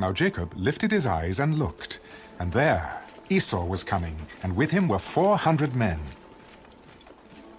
Now 0.00 0.12
Jacob 0.12 0.54
lifted 0.56 0.90
his 0.90 1.06
eyes 1.06 1.38
and 1.38 1.58
looked, 1.58 2.00
and 2.38 2.50
there 2.50 3.02
Esau 3.28 3.64
was 3.66 3.84
coming, 3.84 4.16
and 4.42 4.56
with 4.56 4.70
him 4.70 4.88
were 4.88 4.98
four 4.98 5.36
hundred 5.36 5.76
men. 5.76 6.00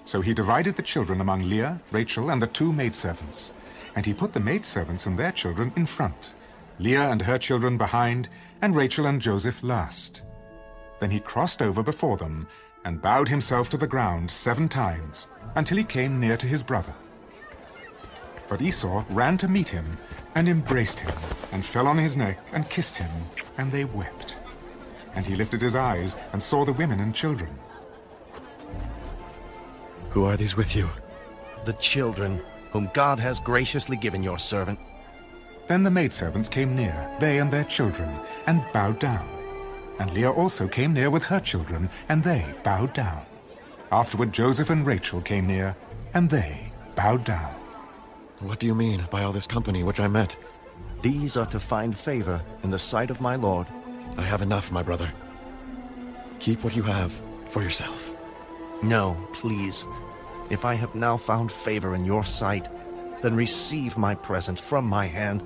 So 0.05 0.21
he 0.21 0.33
divided 0.33 0.75
the 0.75 0.81
children 0.81 1.21
among 1.21 1.47
Leah, 1.47 1.79
Rachel, 1.91 2.31
and 2.31 2.41
the 2.41 2.47
two 2.47 2.73
maidservants. 2.73 3.53
And 3.95 4.05
he 4.05 4.13
put 4.13 4.33
the 4.33 4.39
maidservants 4.39 5.05
and 5.05 5.19
their 5.19 5.31
children 5.31 5.71
in 5.75 5.85
front, 5.85 6.33
Leah 6.79 7.09
and 7.11 7.21
her 7.21 7.37
children 7.37 7.77
behind, 7.77 8.27
and 8.61 8.75
Rachel 8.75 9.05
and 9.05 9.21
Joseph 9.21 9.61
last. 9.63 10.23
Then 10.99 11.11
he 11.11 11.19
crossed 11.19 11.61
over 11.61 11.83
before 11.83 12.17
them, 12.17 12.47
and 12.83 13.01
bowed 13.01 13.29
himself 13.29 13.69
to 13.69 13.77
the 13.77 13.87
ground 13.87 14.31
seven 14.31 14.67
times, 14.67 15.27
until 15.55 15.77
he 15.77 15.83
came 15.83 16.19
near 16.19 16.37
to 16.37 16.47
his 16.47 16.63
brother. 16.63 16.93
But 18.49 18.61
Esau 18.61 19.05
ran 19.09 19.37
to 19.37 19.47
meet 19.47 19.69
him, 19.69 19.97
and 20.35 20.47
embraced 20.47 20.99
him, 20.99 21.13
and 21.51 21.65
fell 21.65 21.87
on 21.87 21.97
his 21.97 22.15
neck, 22.15 22.39
and 22.53 22.69
kissed 22.69 22.97
him, 22.97 23.09
and 23.57 23.71
they 23.71 23.85
wept. 23.85 24.37
And 25.15 25.25
he 25.25 25.35
lifted 25.35 25.61
his 25.61 25.75
eyes, 25.75 26.17
and 26.33 26.41
saw 26.41 26.63
the 26.65 26.73
women 26.73 26.99
and 26.99 27.13
children. 27.13 27.49
Who 30.11 30.25
are 30.25 30.37
these 30.37 30.55
with 30.55 30.75
you? 30.75 30.89
The 31.65 31.73
children, 31.73 32.41
whom 32.71 32.89
God 32.93 33.19
has 33.19 33.39
graciously 33.39 33.97
given 33.97 34.23
your 34.23 34.39
servant. 34.39 34.79
Then 35.67 35.83
the 35.83 35.91
maidservants 35.91 36.49
came 36.49 36.75
near, 36.75 37.15
they 37.19 37.39
and 37.39 37.51
their 37.51 37.63
children, 37.63 38.09
and 38.47 38.63
bowed 38.73 38.99
down. 38.99 39.27
And 39.99 40.11
Leah 40.11 40.31
also 40.31 40.67
came 40.67 40.93
near 40.93 41.09
with 41.09 41.23
her 41.25 41.39
children, 41.39 41.89
and 42.09 42.23
they 42.23 42.43
bowed 42.63 42.93
down. 42.93 43.23
Afterward 43.91 44.33
Joseph 44.33 44.69
and 44.69 44.85
Rachel 44.85 45.21
came 45.21 45.47
near, 45.47 45.75
and 46.13 46.29
they 46.29 46.71
bowed 46.95 47.23
down. 47.23 47.53
What 48.41 48.59
do 48.59 48.65
you 48.65 48.73
mean 48.73 49.05
by 49.11 49.23
all 49.23 49.31
this 49.31 49.45
company 49.45 49.83
which 49.83 49.99
I 49.99 50.07
met? 50.07 50.35
These 51.03 51.37
are 51.37 51.45
to 51.47 51.59
find 51.59 51.95
favor 51.95 52.41
in 52.63 52.71
the 52.71 52.79
sight 52.79 53.11
of 53.11 53.21
my 53.21 53.35
Lord. 53.35 53.67
I 54.17 54.23
have 54.23 54.41
enough, 54.41 54.71
my 54.71 54.81
brother. 54.81 55.11
Keep 56.39 56.63
what 56.63 56.75
you 56.75 56.81
have 56.81 57.11
for 57.49 57.61
yourself. 57.61 58.11
No, 58.81 59.15
please. 59.31 59.85
If 60.49 60.65
I 60.65 60.73
have 60.73 60.95
now 60.95 61.17
found 61.17 61.51
favor 61.51 61.93
in 61.93 62.03
your 62.03 62.23
sight, 62.23 62.67
then 63.21 63.35
receive 63.35 63.95
my 63.95 64.15
present 64.15 64.59
from 64.59 64.85
my 64.85 65.05
hand, 65.05 65.43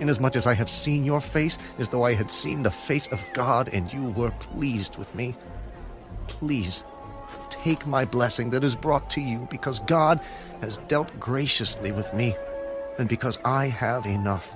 inasmuch 0.00 0.34
as 0.34 0.46
I 0.46 0.54
have 0.54 0.70
seen 0.70 1.04
your 1.04 1.20
face 1.20 1.58
as 1.78 1.90
though 1.90 2.04
I 2.04 2.14
had 2.14 2.30
seen 2.30 2.62
the 2.62 2.70
face 2.70 3.08
of 3.08 3.22
God, 3.34 3.68
and 3.68 3.92
you 3.92 4.04
were 4.04 4.30
pleased 4.30 4.96
with 4.96 5.14
me. 5.14 5.36
Please, 6.28 6.82
take 7.62 7.86
my 7.86 8.04
blessing 8.04 8.50
that 8.50 8.64
is 8.64 8.74
brought 8.74 9.08
to 9.10 9.20
you, 9.20 9.46
because 9.50 9.78
God 9.80 10.20
has 10.60 10.78
dealt 10.88 11.08
graciously 11.20 11.92
with 11.92 12.12
me, 12.12 12.34
and 12.98 13.08
because 13.08 13.38
I 13.44 13.66
have 13.68 14.04
enough. 14.04 14.48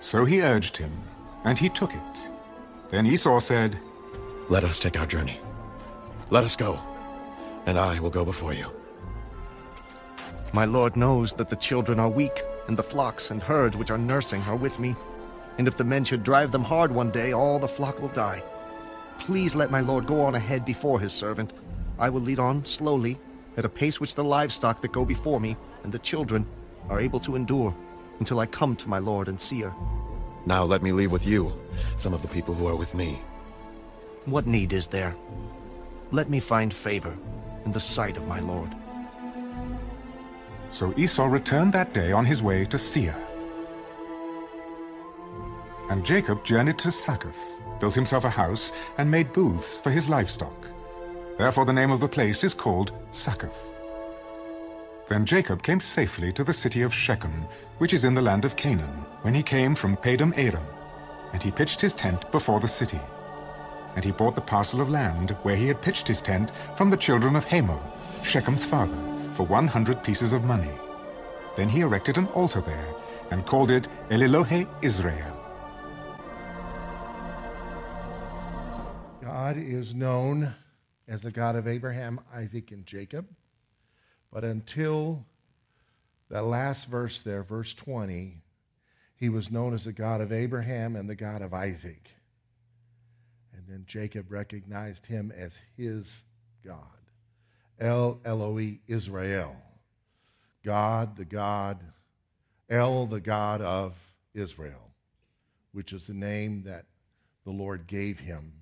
So 0.00 0.24
he 0.24 0.40
urged 0.40 0.76
him, 0.76 0.92
and 1.44 1.58
he 1.58 1.68
took 1.68 1.92
it. 1.92 2.30
Then 2.88 3.06
Esau 3.06 3.38
said, 3.40 3.78
Let 4.48 4.64
us 4.64 4.80
take 4.80 4.98
our 4.98 5.06
journey. 5.06 5.40
Let 6.30 6.44
us 6.44 6.56
go, 6.56 6.80
and 7.66 7.78
I 7.78 8.00
will 8.00 8.10
go 8.10 8.24
before 8.24 8.54
you. 8.54 8.70
My 10.54 10.64
lord 10.64 10.96
knows 10.96 11.34
that 11.34 11.50
the 11.50 11.56
children 11.56 12.00
are 12.00 12.08
weak, 12.08 12.42
and 12.66 12.76
the 12.76 12.82
flocks 12.82 13.30
and 13.30 13.42
herds 13.42 13.76
which 13.76 13.90
are 13.90 13.98
nursing 13.98 14.40
are 14.42 14.56
with 14.56 14.78
me. 14.78 14.96
And 15.58 15.68
if 15.68 15.76
the 15.76 15.84
men 15.84 16.04
should 16.04 16.24
drive 16.24 16.52
them 16.52 16.64
hard 16.64 16.92
one 16.92 17.10
day, 17.10 17.32
all 17.32 17.58
the 17.58 17.68
flock 17.68 18.00
will 18.00 18.08
die. 18.08 18.42
Please 19.18 19.54
let 19.54 19.70
my 19.70 19.80
lord 19.80 20.06
go 20.06 20.22
on 20.22 20.34
ahead 20.34 20.64
before 20.64 21.00
his 21.00 21.12
servant. 21.12 21.52
I 21.98 22.08
will 22.08 22.20
lead 22.20 22.38
on 22.38 22.64
slowly, 22.64 23.18
at 23.56 23.64
a 23.64 23.68
pace 23.68 24.00
which 24.00 24.14
the 24.14 24.24
livestock 24.24 24.80
that 24.80 24.92
go 24.92 25.04
before 25.04 25.40
me 25.40 25.56
and 25.82 25.92
the 25.92 25.98
children 25.98 26.46
are 26.88 27.00
able 27.00 27.20
to 27.20 27.36
endure, 27.36 27.74
until 28.20 28.40
I 28.40 28.46
come 28.46 28.76
to 28.76 28.88
my 28.88 28.98
lord 28.98 29.28
and 29.28 29.40
Seir. 29.40 29.74
Now 30.46 30.64
let 30.64 30.82
me 30.82 30.92
leave 30.92 31.12
with 31.12 31.26
you 31.26 31.52
some 31.98 32.14
of 32.14 32.22
the 32.22 32.28
people 32.28 32.54
who 32.54 32.66
are 32.68 32.76
with 32.76 32.94
me. 32.94 33.20
What 34.24 34.46
need 34.46 34.72
is 34.72 34.86
there? 34.86 35.14
Let 36.10 36.30
me 36.30 36.40
find 36.40 36.72
favor 36.72 37.16
in 37.64 37.72
the 37.72 37.80
sight 37.80 38.16
of 38.16 38.26
my 38.26 38.40
lord. 38.40 38.74
So 40.70 40.94
Esau 40.96 41.26
returned 41.26 41.72
that 41.72 41.92
day 41.92 42.12
on 42.12 42.24
his 42.24 42.42
way 42.42 42.64
to 42.66 42.78
Seir. 42.78 43.16
And 45.90 46.04
Jacob 46.04 46.44
journeyed 46.44 46.78
to 46.78 46.92
Succoth, 46.92 47.57
built 47.80 47.94
himself 47.94 48.24
a 48.24 48.30
house, 48.30 48.72
and 48.98 49.10
made 49.10 49.32
booths 49.32 49.78
for 49.78 49.90
his 49.90 50.08
livestock. 50.08 50.70
Therefore 51.36 51.64
the 51.64 51.72
name 51.72 51.90
of 51.90 52.00
the 52.00 52.08
place 52.08 52.44
is 52.44 52.54
called 52.54 52.92
Succoth. 53.12 53.68
Then 55.08 55.24
Jacob 55.24 55.62
came 55.62 55.80
safely 55.80 56.32
to 56.32 56.44
the 56.44 56.52
city 56.52 56.82
of 56.82 56.92
Shechem, 56.92 57.46
which 57.78 57.94
is 57.94 58.04
in 58.04 58.14
the 58.14 58.22
land 58.22 58.44
of 58.44 58.56
Canaan, 58.56 59.04
when 59.22 59.34
he 59.34 59.42
came 59.42 59.74
from 59.74 59.96
Padan 59.96 60.34
Aram. 60.34 60.66
And 61.32 61.42
he 61.42 61.50
pitched 61.50 61.80
his 61.80 61.94
tent 61.94 62.30
before 62.30 62.60
the 62.60 62.68
city. 62.68 63.00
And 63.96 64.04
he 64.04 64.12
bought 64.12 64.34
the 64.34 64.40
parcel 64.40 64.80
of 64.80 64.90
land 64.90 65.30
where 65.42 65.56
he 65.56 65.68
had 65.68 65.80
pitched 65.80 66.08
his 66.08 66.20
tent 66.20 66.52
from 66.76 66.90
the 66.90 66.96
children 66.96 67.36
of 67.36 67.44
Hamor, 67.46 67.80
Shechem's 68.22 68.64
father, 68.64 68.98
for 69.32 69.46
one 69.46 69.66
hundred 69.66 70.02
pieces 70.02 70.32
of 70.32 70.44
money. 70.44 70.70
Then 71.56 71.68
he 71.68 71.80
erected 71.80 72.18
an 72.18 72.26
altar 72.28 72.60
there, 72.60 72.94
and 73.30 73.46
called 73.46 73.70
it 73.70 73.88
El 74.10 74.20
Elohe 74.20 74.66
Israel. 74.82 75.37
God 79.48 79.56
is 79.56 79.94
known 79.94 80.54
as 81.08 81.22
the 81.22 81.30
God 81.30 81.56
of 81.56 81.66
Abraham, 81.66 82.20
Isaac, 82.34 82.70
and 82.70 82.84
Jacob. 82.84 83.26
But 84.30 84.44
until 84.44 85.24
that 86.28 86.44
last 86.44 86.86
verse 86.86 87.22
there, 87.22 87.42
verse 87.42 87.72
20, 87.72 88.42
he 89.16 89.30
was 89.30 89.50
known 89.50 89.72
as 89.72 89.84
the 89.84 89.92
God 89.94 90.20
of 90.20 90.32
Abraham 90.32 90.96
and 90.96 91.08
the 91.08 91.14
God 91.14 91.40
of 91.40 91.54
Isaac. 91.54 92.10
And 93.56 93.64
then 93.66 93.84
Jacob 93.86 94.30
recognized 94.30 95.06
him 95.06 95.32
as 95.34 95.54
his 95.78 96.24
God. 96.62 96.82
El 97.80 98.16
Elohe 98.26 98.80
Israel. 98.86 99.56
God, 100.62 101.16
the 101.16 101.24
God, 101.24 101.80
El, 102.68 103.06
the 103.06 103.20
God 103.20 103.62
of 103.62 103.94
Israel, 104.34 104.90
which 105.72 105.94
is 105.94 106.06
the 106.06 106.12
name 106.12 106.64
that 106.64 106.84
the 107.46 107.50
Lord 107.50 107.86
gave 107.86 108.18
him 108.18 108.52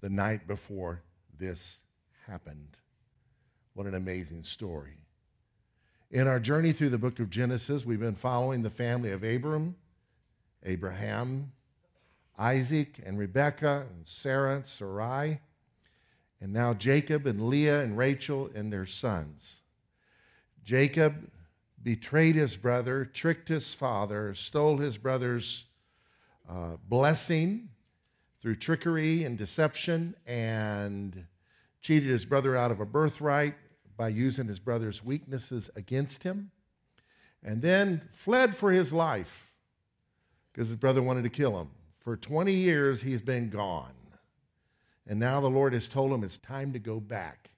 the 0.00 0.10
night 0.10 0.46
before 0.46 1.02
this 1.38 1.78
happened. 2.26 2.76
What 3.74 3.86
an 3.86 3.94
amazing 3.94 4.44
story. 4.44 4.98
In 6.10 6.26
our 6.26 6.40
journey 6.40 6.72
through 6.72 6.90
the 6.90 6.98
book 6.98 7.18
of 7.20 7.30
Genesis, 7.30 7.84
we've 7.84 8.00
been 8.00 8.14
following 8.14 8.62
the 8.62 8.70
family 8.70 9.10
of 9.10 9.22
Abram, 9.22 9.76
Abraham, 10.64 11.52
Isaac, 12.38 13.00
and 13.04 13.18
Rebekah, 13.18 13.86
and 13.90 14.06
Sarah, 14.06 14.56
and 14.56 14.66
Sarai, 14.66 15.40
and 16.40 16.52
now 16.52 16.72
Jacob 16.72 17.26
and 17.26 17.48
Leah 17.48 17.82
and 17.82 17.98
Rachel 17.98 18.50
and 18.54 18.72
their 18.72 18.86
sons. 18.86 19.60
Jacob 20.64 21.30
betrayed 21.82 22.36
his 22.36 22.56
brother, 22.56 23.04
tricked 23.04 23.48
his 23.48 23.74
father, 23.74 24.34
stole 24.34 24.78
his 24.78 24.98
brother's 24.98 25.64
uh, 26.48 26.76
blessing 26.88 27.68
through 28.40 28.56
trickery 28.56 29.24
and 29.24 29.36
deception, 29.36 30.14
and 30.26 31.26
cheated 31.80 32.08
his 32.08 32.24
brother 32.24 32.56
out 32.56 32.70
of 32.70 32.80
a 32.80 32.86
birthright 32.86 33.54
by 33.96 34.08
using 34.08 34.46
his 34.46 34.58
brother's 34.58 35.04
weaknesses 35.04 35.70
against 35.74 36.22
him, 36.22 36.50
and 37.42 37.62
then 37.62 38.00
fled 38.12 38.56
for 38.56 38.70
his 38.70 38.92
life 38.92 39.48
because 40.52 40.68
his 40.68 40.78
brother 40.78 41.02
wanted 41.02 41.22
to 41.22 41.30
kill 41.30 41.58
him. 41.60 41.70
For 42.00 42.16
20 42.16 42.52
years, 42.52 43.02
he's 43.02 43.22
been 43.22 43.50
gone. 43.50 43.92
And 45.06 45.18
now 45.18 45.40
the 45.40 45.50
Lord 45.50 45.72
has 45.72 45.88
told 45.88 46.12
him 46.12 46.22
it's 46.22 46.38
time 46.38 46.72
to 46.72 46.78
go 46.78 47.00
back. 47.00 47.50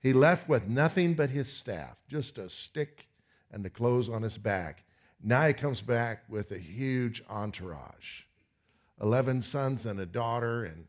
He 0.00 0.12
left 0.12 0.48
with 0.48 0.68
nothing 0.68 1.14
but 1.14 1.30
his 1.30 1.52
staff, 1.52 1.96
just 2.08 2.38
a 2.38 2.48
stick 2.48 3.08
and 3.50 3.64
the 3.64 3.70
clothes 3.70 4.08
on 4.08 4.22
his 4.22 4.38
back. 4.38 4.84
Now 5.22 5.46
he 5.46 5.52
comes 5.52 5.82
back 5.82 6.24
with 6.28 6.50
a 6.50 6.58
huge 6.58 7.22
entourage 7.28 8.22
11 9.02 9.42
sons 9.42 9.84
and 9.84 9.98
a 9.98 10.06
daughter, 10.06 10.64
and 10.64 10.86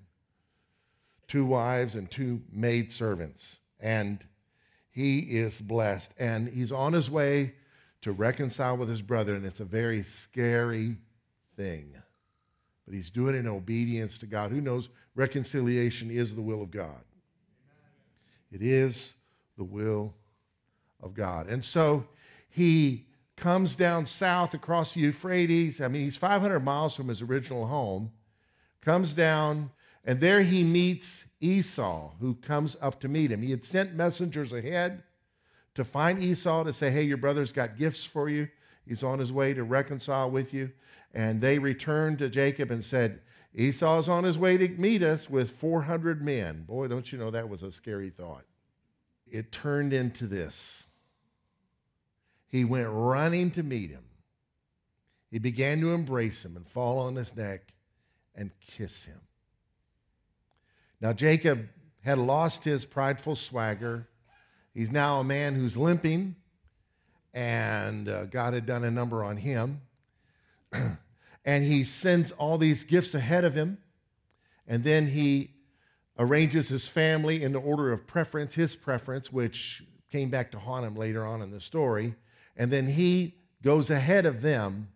two 1.28 1.46
wives 1.46 1.96
and 1.96 2.10
two 2.10 2.42
maid 2.52 2.92
servants. 2.92 3.58
And 3.80 4.24
he 4.92 5.20
is 5.20 5.60
blessed. 5.60 6.12
And 6.20 6.48
he's 6.48 6.72
on 6.72 6.94
his 6.94 7.10
way 7.10 7.56
to 8.02 8.12
reconcile 8.12 8.78
with 8.78 8.90
his 8.90 9.02
brother, 9.02 9.36
and 9.36 9.46
it's 9.46 9.60
a 9.60 9.66
very 9.66 10.04
scary 10.04 10.98
thing. 11.56 11.96
But 12.86 12.94
he's 12.94 13.10
doing 13.10 13.36
it 13.36 13.40
in 13.40 13.48
obedience 13.48 14.18
to 14.20 14.26
God. 14.26 14.52
Who 14.52 14.62
knows? 14.62 14.90
Reconciliation 15.16 16.12
is 16.12 16.36
the 16.36 16.42
will 16.42 16.62
of 16.62 16.70
God. 16.70 17.02
It 18.52 18.62
is 18.62 19.14
the 19.58 19.64
will 19.64 20.14
of 21.02 21.14
God. 21.14 21.48
And 21.48 21.64
so 21.64 22.06
he 22.50 23.06
comes 23.36 23.76
down 23.76 24.06
south 24.06 24.54
across 24.54 24.94
the 24.94 25.02
Euphrates. 25.02 25.82
I 25.82 25.88
mean, 25.88 26.04
he's 26.04 26.18
500 26.18 26.60
miles 26.60 26.96
from 26.96 27.08
his 27.08 27.22
original 27.22 27.68
home, 27.68 28.12
comes 28.82 29.14
down, 29.14 29.72
and 30.06 30.20
there 30.20 30.44
he 30.44 30.64
meets 30.64 31.26
Esau, 31.40 32.12
who 32.20 32.36
comes 32.36 32.78
up 32.82 33.00
to 33.02 33.08
meet 33.08 33.32
him. 33.32 33.42
He 33.42 33.52
had 33.52 33.66
sent 33.66 33.96
messengers 33.96 34.54
ahead 34.54 35.04
to 35.76 35.84
find 35.84 36.22
Esau 36.22 36.64
to 36.64 36.74
say, 36.74 36.92
Hey, 36.92 37.04
your 37.04 37.18
brother's 37.18 37.52
got 37.52 37.78
gifts 37.78 38.06
for 38.06 38.30
you. 38.30 38.48
He's 38.86 39.04
on 39.04 39.20
his 39.20 39.32
way 39.32 39.54
to 39.54 39.64
reconcile 39.64 40.30
with 40.30 40.54
you. 40.54 40.72
And 41.14 41.42
they 41.42 41.60
returned 41.60 42.20
to 42.20 42.30
Jacob 42.30 42.72
and 42.72 42.84
said, 42.84 43.22
Esau's 43.56 44.10
on 44.10 44.24
his 44.24 44.38
way 44.38 44.58
to 44.58 44.68
meet 44.70 45.04
us 45.04 45.30
with 45.30 45.52
400 45.52 46.22
men. 46.22 46.64
Boy, 46.64 46.88
don't 46.88 47.12
you 47.12 47.20
know 47.20 47.30
that 47.30 47.50
was 47.50 47.62
a 47.62 47.72
scary 47.72 48.10
thought. 48.10 48.46
It 49.28 49.52
turned 49.52 49.94
into 49.94 50.28
this. 50.28 50.88
He 52.54 52.66
went 52.66 52.88
running 52.92 53.50
to 53.52 53.64
meet 53.64 53.90
him. 53.90 54.04
He 55.32 55.40
began 55.40 55.82
to 55.82 55.92
embrace 55.92 56.46
him 56.46 56.56
and 56.56 56.70
fall 56.70 57.00
on 57.00 57.16
his 57.16 57.36
neck 57.36 57.74
and 58.36 58.52
kiss 58.62 59.06
him. 59.06 59.22
Now, 61.02 61.14
Jacob 61.14 61.68
had 62.02 62.20
lost 62.20 62.64
his 62.64 62.86
prideful 62.86 63.36
swagger. 63.36 64.08
He's 64.72 64.92
now 64.92 65.20
a 65.20 65.24
man 65.24 65.56
who's 65.56 65.76
limping, 65.76 66.36
and 67.34 68.08
uh, 68.08 68.26
God 68.26 68.54
had 68.54 68.68
done 68.68 68.84
a 68.84 68.92
number 68.92 69.24
on 69.24 69.38
him. 69.38 69.82
and 71.44 71.64
he 71.64 71.84
sends 71.84 72.32
all 72.34 72.60
these 72.60 72.84
gifts 72.84 73.16
ahead 73.16 73.46
of 73.46 73.56
him, 73.56 73.80
and 74.68 74.84
then 74.84 75.08
he 75.08 75.56
arranges 76.20 76.70
his 76.70 76.88
family 76.88 77.42
in 77.42 77.52
the 77.52 77.60
order 77.60 77.92
of 77.92 78.06
preference, 78.06 78.54
his 78.54 78.76
preference, 78.76 79.34
which 79.34 79.82
came 80.12 80.30
back 80.30 80.52
to 80.52 80.60
haunt 80.60 80.86
him 80.86 80.96
later 80.96 81.26
on 81.26 81.42
in 81.42 81.50
the 81.50 81.60
story. 81.60 82.14
And 82.56 82.72
then 82.72 82.88
he 82.88 83.36
goes 83.64 83.90
ahead 83.90 84.26
of 84.26 84.42
them 84.42 84.90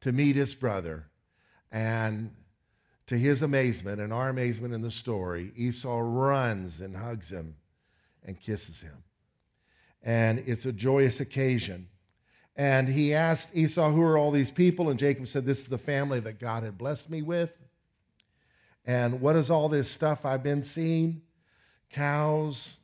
to 0.00 0.12
meet 0.12 0.36
his 0.36 0.54
brother. 0.54 1.06
And 1.70 2.30
to 3.06 3.18
his 3.18 3.42
amazement 3.42 4.00
and 4.00 4.12
our 4.12 4.28
amazement 4.28 4.72
in 4.72 4.80
the 4.80 4.90
story, 4.90 5.52
Esau 5.56 6.00
runs 6.00 6.80
and 6.80 6.96
hugs 6.96 7.30
him 7.30 7.56
and 8.24 8.40
kisses 8.40 8.80
him. 8.80 9.04
And 10.02 10.42
it's 10.46 10.66
a 10.66 10.72
joyous 10.72 11.20
occasion. 11.20 11.88
And 12.56 12.88
he 12.88 13.14
asked 13.14 13.48
Esau, 13.54 13.90
Who 13.90 14.02
are 14.02 14.16
all 14.16 14.30
these 14.30 14.50
people? 14.50 14.88
And 14.88 14.98
Jacob 14.98 15.28
said, 15.28 15.44
This 15.44 15.60
is 15.60 15.66
the 15.66 15.78
family 15.78 16.20
that 16.20 16.38
God 16.38 16.62
had 16.62 16.78
blessed 16.78 17.10
me 17.10 17.22
with. 17.22 17.50
And 18.86 19.20
what 19.20 19.34
is 19.36 19.50
all 19.50 19.68
this 19.68 19.90
stuff 19.90 20.24
I've 20.24 20.42
been 20.42 20.62
seeing? 20.62 21.22
Cows, 21.90 22.76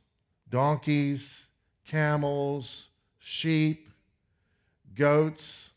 donkeys, 0.49 1.45
camels, 1.85 2.89
sheep, 3.19 3.90
goats, 4.95 5.69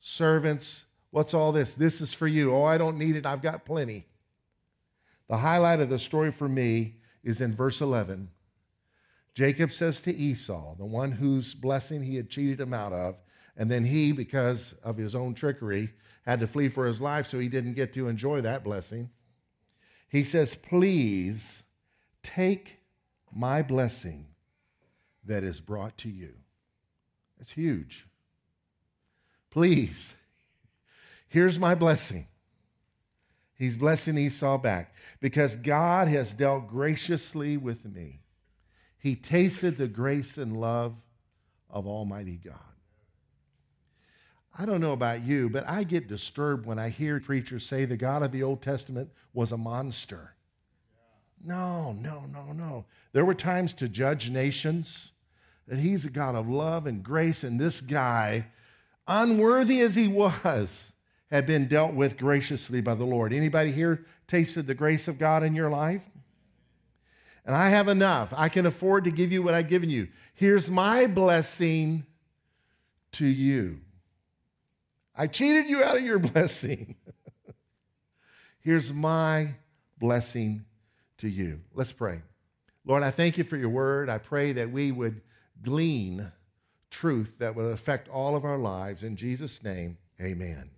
servants, 0.00 0.84
What's 1.12 1.34
all 1.34 1.52
this? 1.52 1.74
This 1.74 2.00
is 2.00 2.14
for 2.14 2.26
you. 2.26 2.54
Oh, 2.54 2.64
I 2.64 2.78
don't 2.78 2.96
need 2.96 3.16
it. 3.16 3.26
I've 3.26 3.42
got 3.42 3.66
plenty. 3.66 4.06
The 5.28 5.36
highlight 5.36 5.80
of 5.80 5.90
the 5.90 5.98
story 5.98 6.32
for 6.32 6.48
me 6.48 6.96
is 7.22 7.40
in 7.40 7.54
verse 7.54 7.82
11. 7.82 8.30
Jacob 9.34 9.72
says 9.72 10.00
to 10.02 10.14
Esau, 10.14 10.74
the 10.76 10.86
one 10.86 11.12
whose 11.12 11.52
blessing 11.52 12.02
he 12.02 12.16
had 12.16 12.30
cheated 12.30 12.58
him 12.58 12.72
out 12.72 12.94
of, 12.94 13.16
and 13.58 13.70
then 13.70 13.84
he, 13.84 14.12
because 14.12 14.74
of 14.82 14.96
his 14.96 15.14
own 15.14 15.34
trickery, 15.34 15.90
had 16.24 16.40
to 16.40 16.46
flee 16.46 16.70
for 16.70 16.86
his 16.86 17.00
life, 17.00 17.26
so 17.26 17.38
he 17.38 17.48
didn't 17.48 17.74
get 17.74 17.92
to 17.92 18.08
enjoy 18.08 18.40
that 18.40 18.64
blessing. 18.64 19.10
He 20.08 20.24
says, 20.24 20.54
Please 20.54 21.62
take 22.22 22.78
my 23.30 23.60
blessing 23.60 24.28
that 25.26 25.44
is 25.44 25.60
brought 25.60 25.98
to 25.98 26.08
you. 26.08 26.32
It's 27.38 27.52
huge. 27.52 28.06
Please 29.52 30.12
Here's 31.32 31.58
my 31.58 31.74
blessing. 31.74 32.26
He's 33.54 33.78
blessing 33.78 34.18
Esau 34.18 34.58
back 34.58 34.94
because 35.18 35.56
God 35.56 36.06
has 36.08 36.34
dealt 36.34 36.68
graciously 36.68 37.56
with 37.56 37.86
me. 37.86 38.20
He 38.98 39.16
tasted 39.16 39.78
the 39.78 39.88
grace 39.88 40.36
and 40.36 40.60
love 40.60 40.94
of 41.70 41.86
Almighty 41.86 42.38
God. 42.44 42.58
I 44.58 44.66
don't 44.66 44.82
know 44.82 44.92
about 44.92 45.24
you, 45.24 45.48
but 45.48 45.66
I 45.66 45.84
get 45.84 46.06
disturbed 46.06 46.66
when 46.66 46.78
I 46.78 46.90
hear 46.90 47.18
preachers 47.18 47.64
say 47.64 47.86
the 47.86 47.96
God 47.96 48.22
of 48.22 48.30
the 48.30 48.42
Old 48.42 48.60
Testament 48.60 49.08
was 49.32 49.52
a 49.52 49.56
monster. 49.56 50.34
No, 51.42 51.92
no, 51.92 52.26
no, 52.30 52.52
no. 52.52 52.84
There 53.14 53.24
were 53.24 53.32
times 53.32 53.72
to 53.74 53.88
judge 53.88 54.28
nations 54.28 55.12
that 55.66 55.78
he's 55.78 56.04
a 56.04 56.10
God 56.10 56.34
of 56.34 56.46
love 56.46 56.86
and 56.86 57.02
grace, 57.02 57.42
and 57.42 57.58
this 57.58 57.80
guy, 57.80 58.48
unworthy 59.06 59.80
as 59.80 59.94
he 59.94 60.08
was, 60.08 60.92
had 61.30 61.46
been 61.46 61.66
dealt 61.66 61.94
with 61.94 62.16
graciously 62.16 62.80
by 62.80 62.94
the 62.94 63.04
Lord. 63.04 63.32
Anybody 63.32 63.72
here 63.72 64.04
tasted 64.28 64.66
the 64.66 64.74
grace 64.74 65.08
of 65.08 65.18
God 65.18 65.42
in 65.42 65.54
your 65.54 65.70
life? 65.70 66.02
And 67.44 67.56
I 67.56 67.70
have 67.70 67.88
enough. 67.88 68.32
I 68.36 68.48
can 68.48 68.66
afford 68.66 69.04
to 69.04 69.10
give 69.10 69.32
you 69.32 69.42
what 69.42 69.54
I've 69.54 69.68
given 69.68 69.90
you. 69.90 70.08
Here's 70.34 70.70
my 70.70 71.06
blessing 71.06 72.06
to 73.12 73.26
you. 73.26 73.80
I 75.14 75.26
cheated 75.26 75.68
you 75.68 75.82
out 75.82 75.96
of 75.96 76.02
your 76.02 76.18
blessing. 76.20 76.96
Here's 78.60 78.92
my 78.92 79.54
blessing 79.98 80.64
to 81.18 81.28
you. 81.28 81.60
Let's 81.74 81.92
pray. 81.92 82.22
Lord, 82.84 83.02
I 83.02 83.10
thank 83.10 83.38
you 83.38 83.44
for 83.44 83.56
your 83.56 83.68
word. 83.68 84.08
I 84.08 84.18
pray 84.18 84.52
that 84.52 84.70
we 84.70 84.92
would 84.92 85.20
glean 85.62 86.32
truth 86.92 87.34
that 87.38 87.56
will 87.56 87.72
affect 87.72 88.08
all 88.08 88.36
of 88.36 88.44
our 88.44 88.58
lives. 88.58 89.02
In 89.02 89.16
Jesus' 89.16 89.64
name, 89.64 89.98
amen. 90.20 90.70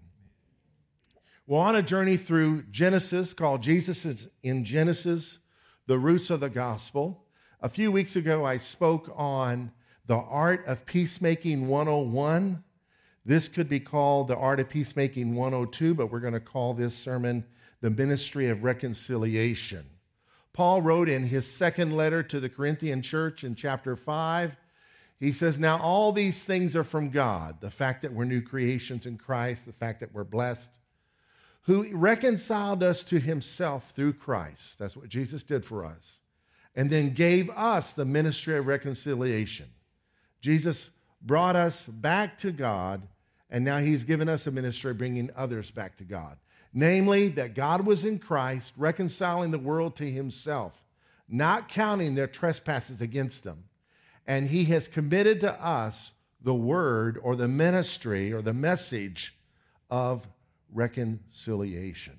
We're 1.46 1.60
on 1.60 1.76
a 1.76 1.82
journey 1.82 2.16
through 2.16 2.62
Genesis 2.70 3.34
called 3.34 3.62
Jesus 3.62 4.06
in 4.42 4.64
Genesis, 4.64 5.40
the 5.86 5.98
roots 5.98 6.30
of 6.30 6.40
the 6.40 6.48
gospel. 6.48 7.26
A 7.60 7.68
few 7.68 7.92
weeks 7.92 8.16
ago, 8.16 8.46
I 8.46 8.56
spoke 8.56 9.12
on 9.14 9.72
the 10.06 10.16
art 10.16 10.64
of 10.66 10.86
peacemaking 10.86 11.68
101. 11.68 12.64
This 13.26 13.48
could 13.48 13.68
be 13.68 13.80
called 13.80 14.28
the 14.28 14.36
art 14.36 14.60
of 14.60 14.70
peacemaking 14.70 15.34
102, 15.34 15.94
but 15.94 16.10
we're 16.10 16.20
going 16.20 16.32
to 16.32 16.40
call 16.40 16.72
this 16.72 16.96
sermon 16.96 17.44
the 17.82 17.90
ministry 17.90 18.48
of 18.48 18.64
reconciliation. 18.64 19.84
Paul 20.54 20.80
wrote 20.80 21.08
in 21.08 21.26
his 21.26 21.46
second 21.46 21.96
letter 21.96 22.22
to 22.22 22.40
the 22.40 22.48
Corinthian 22.48 23.02
church 23.02 23.44
in 23.44 23.54
chapter 23.54 23.96
5, 23.96 24.56
he 25.20 25.32
says, 25.32 25.58
Now 25.58 25.78
all 25.78 26.12
these 26.12 26.42
things 26.42 26.76
are 26.76 26.84
from 26.84 27.10
God 27.10 27.60
the 27.60 27.70
fact 27.70 28.02
that 28.02 28.12
we're 28.12 28.24
new 28.24 28.42
creations 28.42 29.06
in 29.06 29.16
Christ, 29.18 29.66
the 29.66 29.72
fact 29.72 30.00
that 30.00 30.14
we're 30.14 30.24
blessed 30.24 30.70
who 31.64 31.88
reconciled 31.96 32.82
us 32.82 33.02
to 33.04 33.18
himself 33.18 33.92
through 33.94 34.12
Christ. 34.12 34.78
That's 34.78 34.96
what 34.96 35.08
Jesus 35.08 35.42
did 35.42 35.64
for 35.64 35.84
us. 35.84 36.20
And 36.76 36.90
then 36.90 37.14
gave 37.14 37.48
us 37.50 37.92
the 37.92 38.04
ministry 38.04 38.58
of 38.58 38.66
reconciliation. 38.66 39.70
Jesus 40.40 40.90
brought 41.22 41.56
us 41.56 41.86
back 41.86 42.38
to 42.38 42.52
God, 42.52 43.02
and 43.48 43.64
now 43.64 43.78
he's 43.78 44.04
given 44.04 44.28
us 44.28 44.46
a 44.46 44.50
ministry 44.50 44.90
of 44.90 44.98
bringing 44.98 45.30
others 45.34 45.70
back 45.70 45.96
to 45.98 46.04
God. 46.04 46.36
Namely, 46.74 47.28
that 47.28 47.54
God 47.54 47.86
was 47.86 48.04
in 48.04 48.18
Christ, 48.18 48.72
reconciling 48.76 49.50
the 49.50 49.58
world 49.58 49.96
to 49.96 50.10
himself, 50.10 50.82
not 51.28 51.68
counting 51.68 52.14
their 52.14 52.26
trespasses 52.26 53.00
against 53.00 53.44
them. 53.44 53.64
And 54.26 54.48
he 54.48 54.64
has 54.66 54.88
committed 54.88 55.40
to 55.40 55.52
us 55.62 56.12
the 56.40 56.54
word 56.54 57.18
or 57.22 57.36
the 57.36 57.48
ministry 57.48 58.32
or 58.32 58.42
the 58.42 58.52
message 58.52 59.36
of 59.90 60.26
reconciliation. 60.72 62.18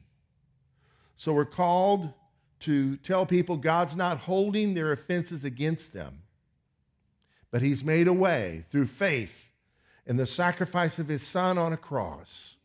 So 1.18 1.34
we're 1.34 1.46
called 1.46 2.14
to 2.62 2.98
tell 2.98 3.26
people 3.26 3.58
God's 3.58 3.96
not 3.96 4.20
holding 4.20 4.74
their 4.74 4.92
offenses 4.92 5.44
against 5.44 5.94
them, 5.94 6.24
but 7.52 7.62
He's 7.62 7.84
made 7.84 8.08
a 8.08 8.14
way 8.14 8.66
through 8.72 8.88
faith 8.88 9.50
in 10.06 10.18
the 10.18 10.26
sacrifice 10.26 10.98
of 11.00 11.08
His 11.08 11.26
Son 11.26 11.58
on 11.58 11.74
a 11.74 11.78
cross 11.78 12.56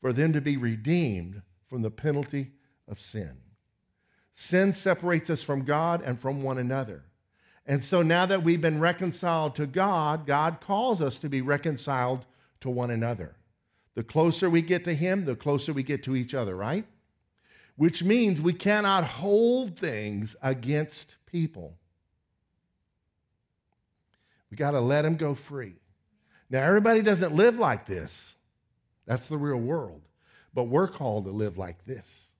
for 0.00 0.12
them 0.12 0.32
to 0.32 0.40
be 0.40 0.56
redeemed 0.56 1.42
from 1.68 1.82
the 1.82 1.90
penalty 1.90 2.52
of 2.88 3.00
sin. 3.00 3.38
Sin 4.34 4.72
separates 4.72 5.28
us 5.30 5.42
from 5.42 5.64
God 5.64 6.02
and 6.02 6.18
from 6.18 6.42
one 6.42 6.58
another. 6.58 7.04
And 7.70 7.84
so 7.84 8.02
now 8.02 8.26
that 8.26 8.42
we've 8.42 8.60
been 8.60 8.80
reconciled 8.80 9.54
to 9.54 9.64
God, 9.64 10.26
God 10.26 10.60
calls 10.60 11.00
us 11.00 11.18
to 11.18 11.28
be 11.28 11.40
reconciled 11.40 12.26
to 12.62 12.68
one 12.68 12.90
another. 12.90 13.36
The 13.94 14.02
closer 14.02 14.50
we 14.50 14.60
get 14.60 14.82
to 14.86 14.92
Him, 14.92 15.24
the 15.24 15.36
closer 15.36 15.72
we 15.72 15.84
get 15.84 16.02
to 16.02 16.16
each 16.16 16.34
other, 16.34 16.56
right? 16.56 16.84
Which 17.76 18.02
means 18.02 18.40
we 18.40 18.54
cannot 18.54 19.04
hold 19.04 19.78
things 19.78 20.34
against 20.42 21.14
people. 21.26 21.78
We 24.50 24.56
got 24.56 24.72
to 24.72 24.80
let 24.80 25.02
them 25.02 25.14
go 25.14 25.36
free. 25.36 25.76
Now, 26.50 26.66
everybody 26.66 27.02
doesn't 27.02 27.36
live 27.36 27.56
like 27.56 27.86
this. 27.86 28.34
That's 29.06 29.28
the 29.28 29.38
real 29.38 29.58
world. 29.60 30.02
But 30.52 30.64
we're 30.64 30.88
called 30.88 31.26
to 31.26 31.30
live 31.30 31.56
like 31.56 31.84
this. 31.84 32.30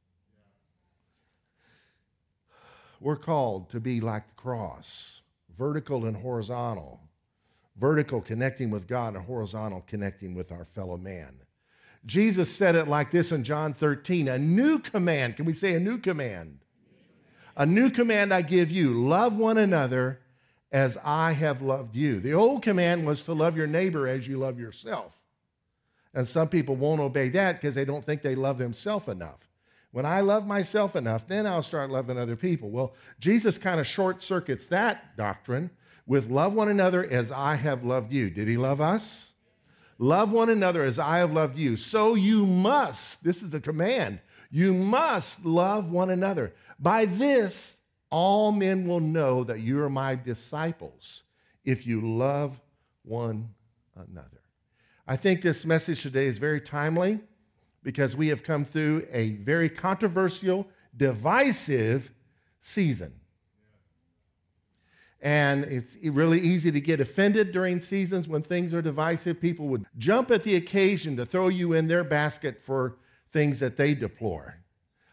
We're 3.00 3.16
called 3.16 3.70
to 3.70 3.80
be 3.80 4.00
like 4.00 4.28
the 4.28 4.34
cross, 4.34 5.20
vertical 5.61 6.07
and 6.07 6.17
horizontal 6.17 6.99
vertical 7.76 8.21
connecting 8.21 8.71
with 8.71 8.87
God 8.88 9.14
and 9.14 9.25
horizontal 9.25 9.85
connecting 9.87 10.35
with 10.35 10.50
our 10.50 10.64
fellow 10.64 10.97
man. 10.97 11.40
Jesus 12.07 12.55
said 12.55 12.75
it 12.76 12.88
like 12.88 13.11
this 13.11 13.31
in 13.31 13.45
John 13.45 13.75
13 13.75 14.29
a 14.29 14.38
new 14.38 14.79
command. 14.79 15.37
Can 15.37 15.45
we 15.45 15.52
say 15.52 15.75
a 15.75 15.81
new 15.81 15.99
command? 15.99 16.61
A 17.57 17.67
new 17.67 17.90
command 17.90 18.33
I 18.33 18.43
give 18.43 18.71
you 18.71 19.07
love 19.07 19.37
one 19.37 19.59
another 19.59 20.21
as 20.73 20.97
I 21.05 21.33
have 21.33 21.61
loved 21.61 21.95
you. 21.95 22.21
The 22.21 22.33
old 22.33 22.62
command 22.62 23.07
was 23.07 23.23
to 23.25 23.35
love 23.35 23.57
your 23.57 23.67
neighbor 23.67 24.09
as 24.09 24.26
you 24.26 24.38
love 24.38 24.59
yourself. 24.59 25.12
And 26.14 26.26
some 26.26 26.49
people 26.49 26.76
won't 26.76 27.00
obey 27.00 27.29
that 27.31 27.61
because 27.61 27.75
they 27.75 27.85
don't 27.85 28.05
think 28.05 28.23
they 28.23 28.35
love 28.35 28.59
themselves 28.59 29.09
enough. 29.09 29.50
When 29.92 30.06
I 30.06 30.20
love 30.20 30.47
myself 30.47 30.94
enough, 30.94 31.26
then 31.26 31.47
I'll 31.47 31.62
start 31.62 31.90
loving 31.90 32.16
other 32.16 32.37
people. 32.37 32.70
Well, 32.70 32.94
Jesus 33.18 33.59
kind 33.59 33.80
of 33.80 33.87
short 33.87 34.23
circuits 34.23 34.66
that 34.66 35.16
doctrine 35.16 35.70
with 36.06 36.30
love 36.30 36.54
one 36.54 36.68
another 36.68 37.04
as 37.04 37.30
I 37.30 37.56
have 37.56 37.85
loved 37.85 38.12
you. 38.12 38.30
Did 38.30 38.47
he 38.47 38.56
love 38.56 38.80
us? 38.80 39.32
Love 39.99 40.32
one 40.32 40.49
another 40.49 40.82
as 40.82 40.99
I 40.99 41.18
have 41.18 41.32
loved 41.32 41.56
you. 41.56 41.76
So 41.76 42.14
you 42.14 42.47
must, 42.47 43.23
this 43.23 43.42
is 43.42 43.52
a 43.52 43.61
command, 43.61 44.20
you 44.50 44.73
must 44.73 45.44
love 45.44 45.90
one 45.90 46.11
another. 46.11 46.54
By 46.78 47.04
this, 47.04 47.75
all 48.11 48.50
men 48.50 48.88
will 48.88 49.00
know 49.00 49.44
that 49.44 49.61
you 49.61 49.80
are 49.82 49.90
my 49.90 50.14
disciples 50.14 51.23
if 51.64 51.87
you 51.87 52.00
love 52.00 52.61
one 53.02 53.50
another. 53.94 54.40
I 55.06 55.16
think 55.16 55.42
this 55.42 55.64
message 55.64 56.02
today 56.02 56.26
is 56.26 56.38
very 56.38 56.61
timely 56.61 57.20
because 57.82 58.16
we 58.16 58.28
have 58.28 58.42
come 58.42 58.64
through 58.64 59.06
a 59.12 59.32
very 59.34 59.68
controversial, 59.68 60.66
divisive 60.96 62.10
season. 62.60 63.14
And 65.22 65.64
it's 65.64 65.96
really 66.02 66.40
easy 66.40 66.70
to 66.70 66.80
get 66.80 67.00
offended 67.00 67.52
during 67.52 67.80
seasons 67.80 68.26
when 68.26 68.42
things 68.42 68.72
are 68.72 68.80
divisive. 68.80 69.40
People 69.40 69.68
would 69.68 69.84
jump 69.99 70.30
at 70.30 70.44
the 70.44 70.56
occasion 70.56 71.16
to 71.16 71.26
throw 71.26 71.49
you 71.49 71.75
in 71.75 71.88
their 71.88 72.04
basket 72.04 72.62
for 72.62 72.96
things 73.32 73.60
that 73.60 73.76
they 73.76 73.94
deplore. 73.94 74.56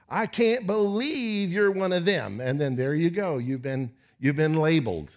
I 0.10 0.26
can't 0.26 0.66
believe 0.66 1.52
you're 1.52 1.72
one 1.72 1.92
of 1.92 2.06
them. 2.06 2.40
And 2.40 2.60
then 2.60 2.78
there 2.78 2.96
you 2.96 3.10
go. 3.10 3.38
You've 3.38 3.62
been, 3.62 3.92
you've 4.18 4.38
been 4.38 4.56
labeled. 4.56 5.12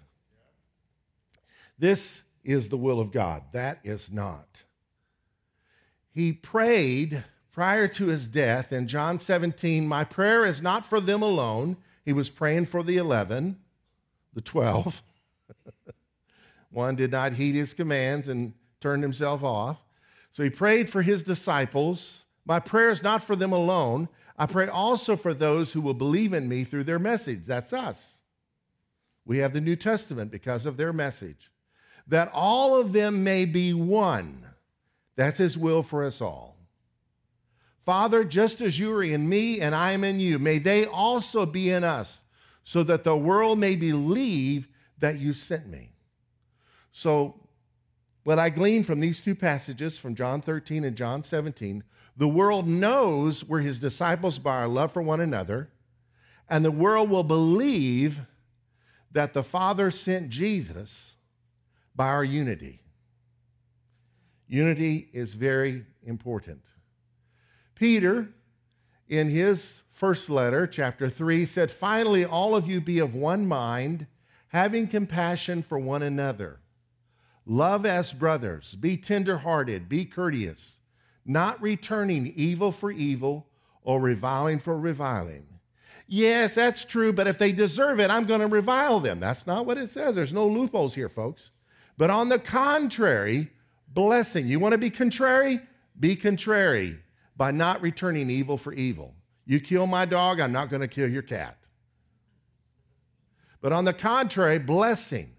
This 1.78 2.22
is 2.42 2.68
the 2.68 2.76
will 2.76 2.98
of 2.98 3.12
God. 3.12 3.44
That 3.52 3.78
is 3.84 4.10
not. 4.10 4.48
He 6.10 6.32
prayed 6.32 7.24
prior 7.52 7.88
to 7.88 8.06
his 8.06 8.26
death 8.26 8.72
in 8.72 8.86
John 8.88 9.18
17, 9.18 9.86
My 9.86 10.04
prayer 10.04 10.44
is 10.44 10.62
not 10.62 10.86
for 10.86 11.00
them 11.00 11.22
alone. 11.22 11.76
He 12.04 12.12
was 12.12 12.30
praying 12.30 12.66
for 12.66 12.82
the 12.82 12.96
11, 12.96 13.58
the 14.34 14.40
12. 14.40 15.02
One 16.70 16.96
did 16.96 17.10
not 17.10 17.34
heed 17.34 17.54
his 17.54 17.74
commands 17.74 18.28
and 18.28 18.54
turned 18.80 19.02
himself 19.02 19.42
off. 19.42 19.78
So 20.30 20.42
he 20.42 20.50
prayed 20.50 20.88
for 20.88 21.02
his 21.02 21.22
disciples. 21.22 22.24
My 22.46 22.60
prayer 22.60 22.90
is 22.90 23.02
not 23.02 23.22
for 23.22 23.36
them 23.36 23.52
alone. 23.52 24.08
I 24.38 24.46
pray 24.46 24.68
also 24.68 25.16
for 25.16 25.34
those 25.34 25.72
who 25.72 25.80
will 25.80 25.94
believe 25.94 26.32
in 26.32 26.48
me 26.48 26.64
through 26.64 26.84
their 26.84 26.98
message. 26.98 27.44
That's 27.44 27.72
us. 27.72 28.22
We 29.26 29.38
have 29.38 29.52
the 29.52 29.60
New 29.60 29.76
Testament 29.76 30.30
because 30.30 30.64
of 30.66 30.76
their 30.76 30.92
message. 30.92 31.50
That 32.06 32.30
all 32.32 32.74
of 32.76 32.92
them 32.92 33.22
may 33.22 33.44
be 33.44 33.74
one. 33.74 34.46
That's 35.16 35.38
his 35.38 35.58
will 35.58 35.82
for 35.82 36.02
us 36.02 36.20
all. 36.20 36.49
Father, 37.84 38.24
just 38.24 38.60
as 38.60 38.78
you 38.78 38.92
are 38.94 39.02
in 39.02 39.28
me 39.28 39.60
and 39.60 39.74
I 39.74 39.92
am 39.92 40.04
in 40.04 40.20
you, 40.20 40.38
may 40.38 40.58
they 40.58 40.84
also 40.84 41.46
be 41.46 41.70
in 41.70 41.82
us, 41.82 42.20
so 42.62 42.82
that 42.84 43.04
the 43.04 43.16
world 43.16 43.58
may 43.58 43.74
believe 43.74 44.68
that 44.98 45.18
you 45.18 45.32
sent 45.32 45.68
me. 45.68 45.92
So, 46.92 47.36
what 48.22 48.38
I 48.38 48.50
glean 48.50 48.84
from 48.84 49.00
these 49.00 49.20
two 49.20 49.34
passages, 49.34 49.98
from 49.98 50.14
John 50.14 50.42
13 50.42 50.84
and 50.84 50.94
John 50.94 51.24
17, 51.24 51.82
the 52.16 52.28
world 52.28 52.68
knows 52.68 53.42
we're 53.42 53.60
his 53.60 53.78
disciples 53.78 54.38
by 54.38 54.56
our 54.56 54.68
love 54.68 54.92
for 54.92 55.00
one 55.02 55.20
another, 55.20 55.70
and 56.48 56.64
the 56.64 56.70
world 56.70 57.08
will 57.08 57.24
believe 57.24 58.20
that 59.10 59.32
the 59.32 59.42
Father 59.42 59.90
sent 59.90 60.28
Jesus 60.28 61.14
by 61.96 62.08
our 62.08 62.24
unity. 62.24 62.80
Unity 64.46 65.08
is 65.12 65.34
very 65.34 65.86
important. 66.04 66.62
Peter, 67.80 68.28
in 69.08 69.30
his 69.30 69.80
first 69.90 70.28
letter, 70.28 70.66
chapter 70.66 71.08
3, 71.08 71.46
said, 71.46 71.70
Finally, 71.70 72.26
all 72.26 72.54
of 72.54 72.68
you 72.68 72.78
be 72.78 72.98
of 72.98 73.14
one 73.14 73.46
mind, 73.46 74.06
having 74.48 74.86
compassion 74.86 75.62
for 75.62 75.78
one 75.78 76.02
another. 76.02 76.60
Love 77.46 77.86
as 77.86 78.12
brothers, 78.12 78.74
be 78.74 78.98
tenderhearted, 78.98 79.88
be 79.88 80.04
courteous, 80.04 80.76
not 81.24 81.60
returning 81.62 82.34
evil 82.36 82.70
for 82.70 82.92
evil 82.92 83.46
or 83.82 83.98
reviling 83.98 84.58
for 84.58 84.78
reviling. 84.78 85.46
Yes, 86.06 86.56
that's 86.56 86.84
true, 86.84 87.14
but 87.14 87.26
if 87.26 87.38
they 87.38 87.50
deserve 87.50 87.98
it, 87.98 88.10
I'm 88.10 88.26
going 88.26 88.42
to 88.42 88.46
revile 88.46 89.00
them. 89.00 89.20
That's 89.20 89.46
not 89.46 89.64
what 89.64 89.78
it 89.78 89.88
says. 89.90 90.14
There's 90.14 90.34
no 90.34 90.46
loopholes 90.46 90.96
here, 90.96 91.08
folks. 91.08 91.48
But 91.96 92.10
on 92.10 92.28
the 92.28 92.38
contrary, 92.38 93.48
blessing. 93.88 94.48
You 94.48 94.60
want 94.60 94.72
to 94.72 94.78
be 94.78 94.90
contrary? 94.90 95.60
Be 95.98 96.14
contrary 96.14 96.98
by 97.40 97.50
not 97.50 97.80
returning 97.80 98.28
evil 98.28 98.58
for 98.58 98.70
evil. 98.74 99.14
You 99.46 99.60
kill 99.60 99.86
my 99.86 100.04
dog, 100.04 100.40
I'm 100.40 100.52
not 100.52 100.68
going 100.68 100.82
to 100.82 100.88
kill 100.88 101.08
your 101.08 101.22
cat. 101.22 101.56
But 103.62 103.72
on 103.72 103.86
the 103.86 103.94
contrary, 103.94 104.58
blessing. 104.58 105.32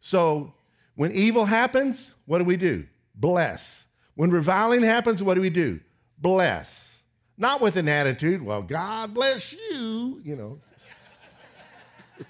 So 0.00 0.54
when 0.96 1.12
evil 1.12 1.44
happens, 1.44 2.16
what 2.24 2.38
do 2.38 2.44
we 2.44 2.56
do? 2.56 2.88
Bless. 3.14 3.86
When 4.16 4.32
reviling 4.32 4.82
happens, 4.82 5.22
what 5.22 5.34
do 5.34 5.40
we 5.40 5.50
do? 5.50 5.78
Bless. 6.18 6.98
Not 7.38 7.60
with 7.60 7.76
an 7.76 7.88
attitude, 7.88 8.42
well, 8.42 8.62
God 8.62 9.14
bless 9.14 9.52
you, 9.52 10.20
you 10.24 10.34
know. 10.34 10.58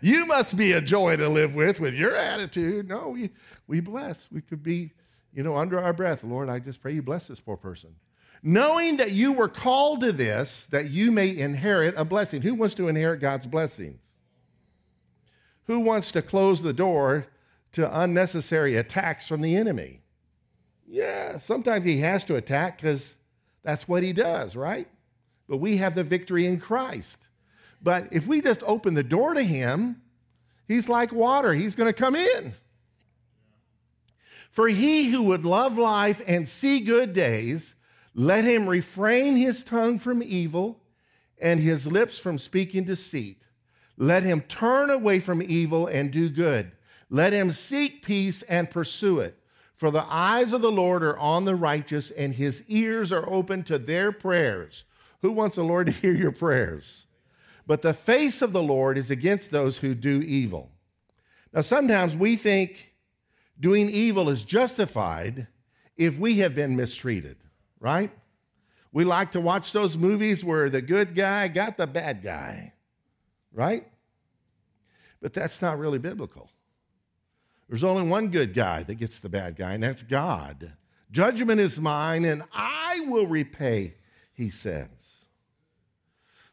you 0.00 0.26
must 0.26 0.56
be 0.56 0.70
a 0.70 0.80
joy 0.80 1.16
to 1.16 1.28
live 1.28 1.56
with 1.56 1.80
with 1.80 1.94
your 1.94 2.14
attitude. 2.14 2.88
No, 2.88 3.08
we, 3.08 3.30
we 3.66 3.80
bless. 3.80 4.28
We 4.30 4.42
could 4.42 4.62
be 4.62 4.92
you 5.32 5.42
know, 5.42 5.56
under 5.56 5.80
our 5.80 5.92
breath, 5.92 6.22
Lord, 6.24 6.48
I 6.48 6.58
just 6.58 6.80
pray 6.80 6.92
you 6.92 7.02
bless 7.02 7.26
this 7.26 7.40
poor 7.40 7.56
person. 7.56 7.94
Knowing 8.42 8.96
that 8.96 9.12
you 9.12 9.32
were 9.32 9.48
called 9.48 10.00
to 10.00 10.12
this, 10.12 10.66
that 10.70 10.90
you 10.90 11.12
may 11.12 11.36
inherit 11.36 11.94
a 11.96 12.04
blessing. 12.04 12.42
Who 12.42 12.54
wants 12.54 12.74
to 12.74 12.88
inherit 12.88 13.20
God's 13.20 13.46
blessings? 13.46 14.00
Who 15.66 15.80
wants 15.80 16.10
to 16.12 16.22
close 16.22 16.60
the 16.60 16.72
door 16.72 17.26
to 17.72 18.00
unnecessary 18.00 18.76
attacks 18.76 19.28
from 19.28 19.42
the 19.42 19.56
enemy? 19.56 20.00
Yeah, 20.88 21.38
sometimes 21.38 21.84
he 21.84 22.00
has 22.00 22.24
to 22.24 22.36
attack 22.36 22.78
because 22.78 23.16
that's 23.62 23.86
what 23.86 24.02
he 24.02 24.12
does, 24.12 24.56
right? 24.56 24.88
But 25.48 25.58
we 25.58 25.76
have 25.76 25.94
the 25.94 26.04
victory 26.04 26.46
in 26.46 26.58
Christ. 26.58 27.18
But 27.80 28.08
if 28.10 28.26
we 28.26 28.40
just 28.40 28.62
open 28.64 28.94
the 28.94 29.02
door 29.02 29.34
to 29.34 29.42
him, 29.42 30.02
he's 30.66 30.88
like 30.88 31.12
water, 31.12 31.54
he's 31.54 31.76
going 31.76 31.92
to 31.92 31.98
come 31.98 32.16
in. 32.16 32.54
For 34.52 34.68
he 34.68 35.10
who 35.10 35.22
would 35.24 35.46
love 35.46 35.78
life 35.78 36.20
and 36.26 36.46
see 36.46 36.80
good 36.80 37.14
days, 37.14 37.74
let 38.14 38.44
him 38.44 38.68
refrain 38.68 39.36
his 39.36 39.62
tongue 39.62 39.98
from 39.98 40.22
evil 40.22 40.78
and 41.40 41.58
his 41.58 41.86
lips 41.86 42.18
from 42.18 42.38
speaking 42.38 42.84
deceit. 42.84 43.42
Let 43.96 44.22
him 44.22 44.42
turn 44.42 44.90
away 44.90 45.20
from 45.20 45.42
evil 45.42 45.86
and 45.86 46.10
do 46.10 46.28
good. 46.28 46.72
Let 47.08 47.32
him 47.32 47.50
seek 47.50 48.04
peace 48.04 48.42
and 48.42 48.70
pursue 48.70 49.20
it. 49.20 49.38
For 49.76 49.90
the 49.90 50.04
eyes 50.04 50.52
of 50.52 50.60
the 50.60 50.70
Lord 50.70 51.02
are 51.02 51.18
on 51.18 51.44
the 51.44 51.56
righteous, 51.56 52.10
and 52.10 52.34
his 52.34 52.62
ears 52.68 53.10
are 53.10 53.28
open 53.28 53.64
to 53.64 53.78
their 53.78 54.12
prayers. 54.12 54.84
Who 55.22 55.32
wants 55.32 55.56
the 55.56 55.64
Lord 55.64 55.86
to 55.86 55.92
hear 55.92 56.12
your 56.12 56.30
prayers? 56.30 57.06
But 57.66 57.82
the 57.82 57.94
face 57.94 58.42
of 58.42 58.52
the 58.52 58.62
Lord 58.62 58.98
is 58.98 59.10
against 59.10 59.50
those 59.50 59.78
who 59.78 59.94
do 59.94 60.20
evil. 60.20 60.70
Now, 61.52 61.62
sometimes 61.62 62.14
we 62.14 62.36
think 62.36 62.91
doing 63.58 63.90
evil 63.90 64.28
is 64.28 64.42
justified 64.42 65.46
if 65.96 66.18
we 66.18 66.38
have 66.38 66.54
been 66.54 66.76
mistreated, 66.76 67.36
right? 67.80 68.10
We 68.92 69.04
like 69.04 69.32
to 69.32 69.40
watch 69.40 69.72
those 69.72 69.96
movies 69.96 70.44
where 70.44 70.68
the 70.68 70.82
good 70.82 71.14
guy 71.14 71.48
got 71.48 71.76
the 71.76 71.86
bad 71.86 72.22
guy, 72.22 72.74
right? 73.52 73.86
But 75.20 75.32
that's 75.32 75.62
not 75.62 75.78
really 75.78 75.98
biblical. 75.98 76.50
There's 77.68 77.84
only 77.84 78.08
one 78.08 78.28
good 78.28 78.52
guy 78.52 78.82
that 78.82 78.96
gets 78.96 79.20
the 79.20 79.30
bad 79.30 79.56
guy, 79.56 79.72
and 79.72 79.82
that's 79.82 80.02
God. 80.02 80.74
Judgment 81.10 81.60
is 81.60 81.80
mine, 81.80 82.24
and 82.24 82.42
I 82.52 83.00
will 83.06 83.26
repay, 83.26 83.94
he 84.34 84.50
says. 84.50 84.88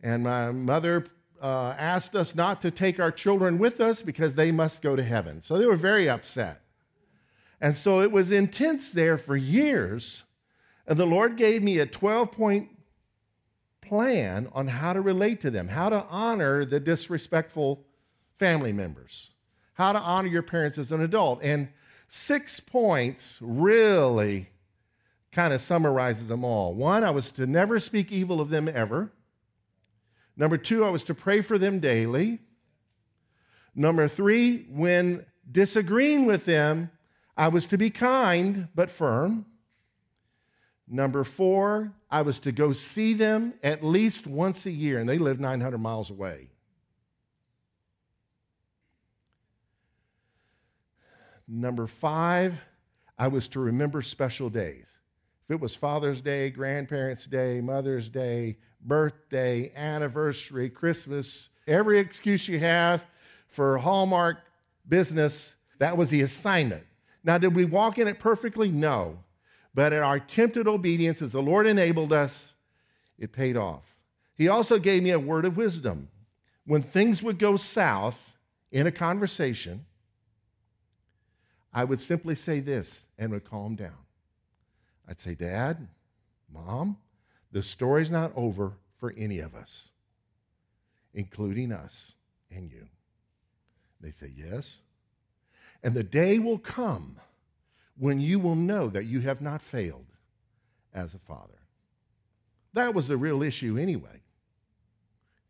And 0.00 0.22
my 0.22 0.52
mother 0.52 1.06
uh, 1.40 1.74
asked 1.78 2.14
us 2.14 2.34
not 2.34 2.60
to 2.62 2.70
take 2.70 2.98
our 2.98 3.10
children 3.10 3.58
with 3.58 3.80
us 3.80 4.02
because 4.02 4.34
they 4.34 4.50
must 4.50 4.82
go 4.82 4.96
to 4.96 5.02
heaven. 5.02 5.42
So 5.42 5.58
they 5.58 5.66
were 5.66 5.76
very 5.76 6.08
upset. 6.08 6.62
And 7.60 7.76
so 7.76 8.00
it 8.00 8.12
was 8.12 8.30
intense 8.30 8.90
there 8.90 9.16
for 9.16 9.36
years. 9.36 10.24
And 10.86 10.98
the 10.98 11.06
Lord 11.06 11.36
gave 11.36 11.62
me 11.62 11.78
a 11.78 11.86
12 11.86 12.32
point 12.32 12.68
plan 13.80 14.48
on 14.52 14.68
how 14.68 14.92
to 14.92 15.00
relate 15.00 15.40
to 15.40 15.50
them, 15.50 15.68
how 15.68 15.88
to 15.88 16.04
honor 16.10 16.64
the 16.64 16.80
disrespectful 16.80 17.84
family 18.36 18.72
members, 18.72 19.30
how 19.74 19.92
to 19.92 19.98
honor 19.98 20.28
your 20.28 20.42
parents 20.42 20.78
as 20.78 20.92
an 20.92 21.00
adult. 21.00 21.40
And 21.42 21.68
six 22.08 22.60
points 22.60 23.38
really 23.40 24.48
kind 25.32 25.52
of 25.52 25.60
summarizes 25.60 26.28
them 26.28 26.44
all. 26.44 26.74
One, 26.74 27.04
I 27.04 27.10
was 27.10 27.30
to 27.32 27.46
never 27.46 27.78
speak 27.78 28.10
evil 28.10 28.40
of 28.40 28.48
them 28.48 28.68
ever. 28.68 29.12
Number 30.36 30.58
two, 30.58 30.84
I 30.84 30.90
was 30.90 31.02
to 31.04 31.14
pray 31.14 31.40
for 31.40 31.58
them 31.58 31.80
daily. 31.80 32.40
Number 33.74 34.08
three, 34.08 34.66
when 34.70 35.24
disagreeing 35.50 36.26
with 36.26 36.44
them, 36.44 36.90
I 37.36 37.48
was 37.48 37.66
to 37.66 37.78
be 37.78 37.90
kind 37.90 38.68
but 38.74 38.90
firm. 38.90 39.46
Number 40.88 41.24
four, 41.24 41.92
I 42.10 42.22
was 42.22 42.38
to 42.40 42.52
go 42.52 42.72
see 42.72 43.12
them 43.14 43.54
at 43.62 43.84
least 43.84 44.26
once 44.26 44.66
a 44.66 44.70
year, 44.70 44.98
and 44.98 45.08
they 45.08 45.18
live 45.18 45.40
900 45.40 45.78
miles 45.78 46.10
away. 46.10 46.48
Number 51.48 51.86
five, 51.86 52.60
I 53.18 53.28
was 53.28 53.48
to 53.48 53.60
remember 53.60 54.02
special 54.02 54.50
days. 54.50 54.86
If 55.48 55.54
it 55.54 55.60
was 55.60 55.76
Father's 55.76 56.20
Day, 56.20 56.50
Grandparents' 56.50 57.26
Day, 57.26 57.60
Mother's 57.60 58.08
Day, 58.08 58.56
birthday, 58.86 59.72
anniversary, 59.74 60.70
Christmas, 60.70 61.48
every 61.66 61.98
excuse 61.98 62.48
you 62.48 62.58
have 62.60 63.04
for 63.48 63.78
Hallmark 63.78 64.38
business, 64.88 65.54
that 65.78 65.96
was 65.96 66.10
the 66.10 66.22
assignment. 66.22 66.84
Now, 67.24 67.38
did 67.38 67.54
we 67.54 67.64
walk 67.64 67.98
in 67.98 68.06
it 68.06 68.18
perfectly? 68.18 68.70
No. 68.70 69.18
But 69.74 69.92
in 69.92 70.02
our 70.02 70.20
tempted 70.20 70.68
obedience, 70.68 71.20
as 71.20 71.32
the 71.32 71.42
Lord 71.42 71.66
enabled 71.66 72.12
us, 72.12 72.54
it 73.18 73.32
paid 73.32 73.56
off. 73.56 73.82
He 74.36 74.48
also 74.48 74.78
gave 74.78 75.02
me 75.02 75.10
a 75.10 75.18
word 75.18 75.44
of 75.44 75.56
wisdom. 75.56 76.08
When 76.66 76.82
things 76.82 77.22
would 77.22 77.38
go 77.38 77.56
south 77.56 78.18
in 78.70 78.86
a 78.86 78.92
conversation, 78.92 79.86
I 81.72 81.84
would 81.84 82.00
simply 82.00 82.36
say 82.36 82.60
this 82.60 83.06
and 83.18 83.32
would 83.32 83.48
calm 83.48 83.74
down. 83.74 84.06
I'd 85.08 85.20
say, 85.20 85.34
Dad, 85.34 85.88
Mom, 86.52 86.96
the 87.52 87.62
story's 87.62 88.10
not 88.10 88.32
over 88.34 88.74
for 88.98 89.14
any 89.16 89.38
of 89.38 89.54
us, 89.54 89.88
including 91.14 91.72
us 91.72 92.12
and 92.50 92.70
you. 92.70 92.86
They 94.00 94.10
say, 94.10 94.32
Yes. 94.34 94.76
And 95.82 95.94
the 95.94 96.02
day 96.02 96.38
will 96.38 96.58
come 96.58 97.20
when 97.98 98.18
you 98.20 98.38
will 98.38 98.56
know 98.56 98.88
that 98.88 99.04
you 99.04 99.20
have 99.20 99.40
not 99.40 99.62
failed 99.62 100.06
as 100.92 101.14
a 101.14 101.18
father. 101.18 101.60
That 102.72 102.94
was 102.94 103.08
the 103.08 103.16
real 103.16 103.42
issue 103.42 103.78
anyway. 103.78 104.22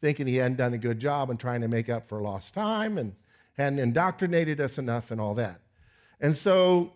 Thinking 0.01 0.27
he 0.27 0.37
hadn't 0.37 0.59
done 0.59 0.75
a 0.75 0.79
good 0.79 0.99
job 0.99 1.31
and 1.31 1.41
trying 1.41 1.63
to 1.63 1.69
make 1.69 1.89
up 1.89 2.07
for 2.07 2.21
lost 2.21 2.55
time 2.55 2.99
and 2.99 3.15
hadn't 3.57 3.79
indoctrinated 3.79 4.61
us 4.61 4.79
enough 4.79 5.11
and 5.11 5.21
all 5.21 5.35
that. 5.35 5.61
And 6.21 6.37
so, 6.37 6.93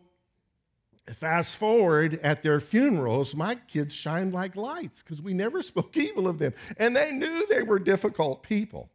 fast 1.16 1.56
forward 1.56 2.20
at 2.22 2.42
their 2.42 2.60
funerals, 2.60 3.34
my 3.34 3.54
kids 3.54 3.94
shined 3.94 4.32
like 4.32 4.56
lights 4.56 5.02
because 5.02 5.22
we 5.22 5.32
never 5.32 5.62
spoke 5.62 5.96
evil 5.96 6.28
of 6.28 6.38
them. 6.38 6.54
And 6.76 6.94
they 6.96 7.12
knew 7.12 7.46
they 7.46 7.62
were 7.62 7.78
difficult 7.78 8.42
people. 8.42 8.90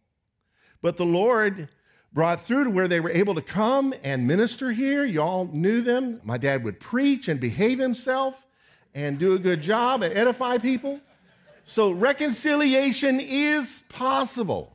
But 0.81 0.97
the 0.97 1.05
Lord 1.05 1.69
brought 2.13 2.41
through 2.41 2.63
to 2.63 2.69
where 2.69 2.87
they 2.87 2.99
were 2.99 3.09
able 3.09 3.35
to 3.35 3.41
come 3.41 3.93
and 4.03 4.25
minister 4.25 4.71
here. 4.71 5.03
Y'all 5.03 5.49
knew 5.51 5.81
them. 5.81 6.21
My 6.23 6.37
dad 6.37 6.63
would 6.63 6.79
preach 6.79 7.27
and 7.27 7.39
behave 7.39 7.79
himself 7.79 8.41
and 8.93 9.19
do 9.19 9.33
a 9.33 9.39
good 9.39 9.61
job 9.61 10.01
and 10.01 10.17
edify 10.17 10.57
people. 10.57 11.01
So 11.65 11.91
reconciliation 11.91 13.19
is 13.19 13.81
possible. 13.89 14.71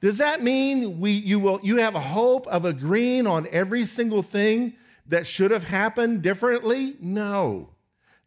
Does 0.00 0.18
that 0.18 0.42
mean 0.42 1.00
we, 1.00 1.12
you, 1.12 1.38
will, 1.38 1.60
you 1.62 1.76
have 1.76 1.94
a 1.94 2.00
hope 2.00 2.46
of 2.46 2.64
agreeing 2.64 3.26
on 3.26 3.46
every 3.50 3.84
single 3.84 4.22
thing 4.22 4.74
that 5.06 5.26
should 5.26 5.50
have 5.50 5.64
happened 5.64 6.22
differently? 6.22 6.96
No. 7.00 7.70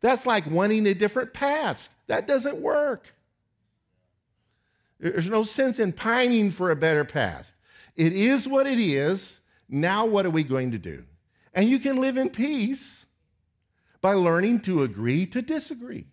That's 0.02 0.26
like 0.26 0.46
wanting 0.50 0.86
a 0.86 0.94
different 0.94 1.34
past. 1.34 1.92
That 2.08 2.28
doesn't 2.28 2.58
work. 2.58 3.14
There's 5.00 5.30
no 5.30 5.44
sense 5.44 5.80
in 5.80 5.94
pining 5.94 6.52
for 6.52 6.72
a 6.72 6.76
better 6.76 7.06
past. 7.06 7.54
It 7.96 8.14
is 8.14 8.48
what 8.48 8.68
it 8.68 8.80
is. 8.80 9.40
Now, 9.70 10.06
what 10.06 10.26
are 10.26 10.32
we 10.32 10.44
going 10.44 10.72
to 10.72 10.78
do? 10.78 11.04
And 11.54 11.70
you 11.70 11.80
can 11.80 11.98
live 11.98 12.18
in 12.18 12.30
peace 12.30 13.06
by 14.02 14.14
learning 14.14 14.62
to 14.62 14.84
agree 14.84 15.26
to 15.28 15.42
disagree. 15.42 16.06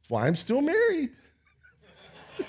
That's 0.00 0.10
why 0.10 0.26
I'm 0.26 0.36
still 0.36 0.62
married. 0.62 1.10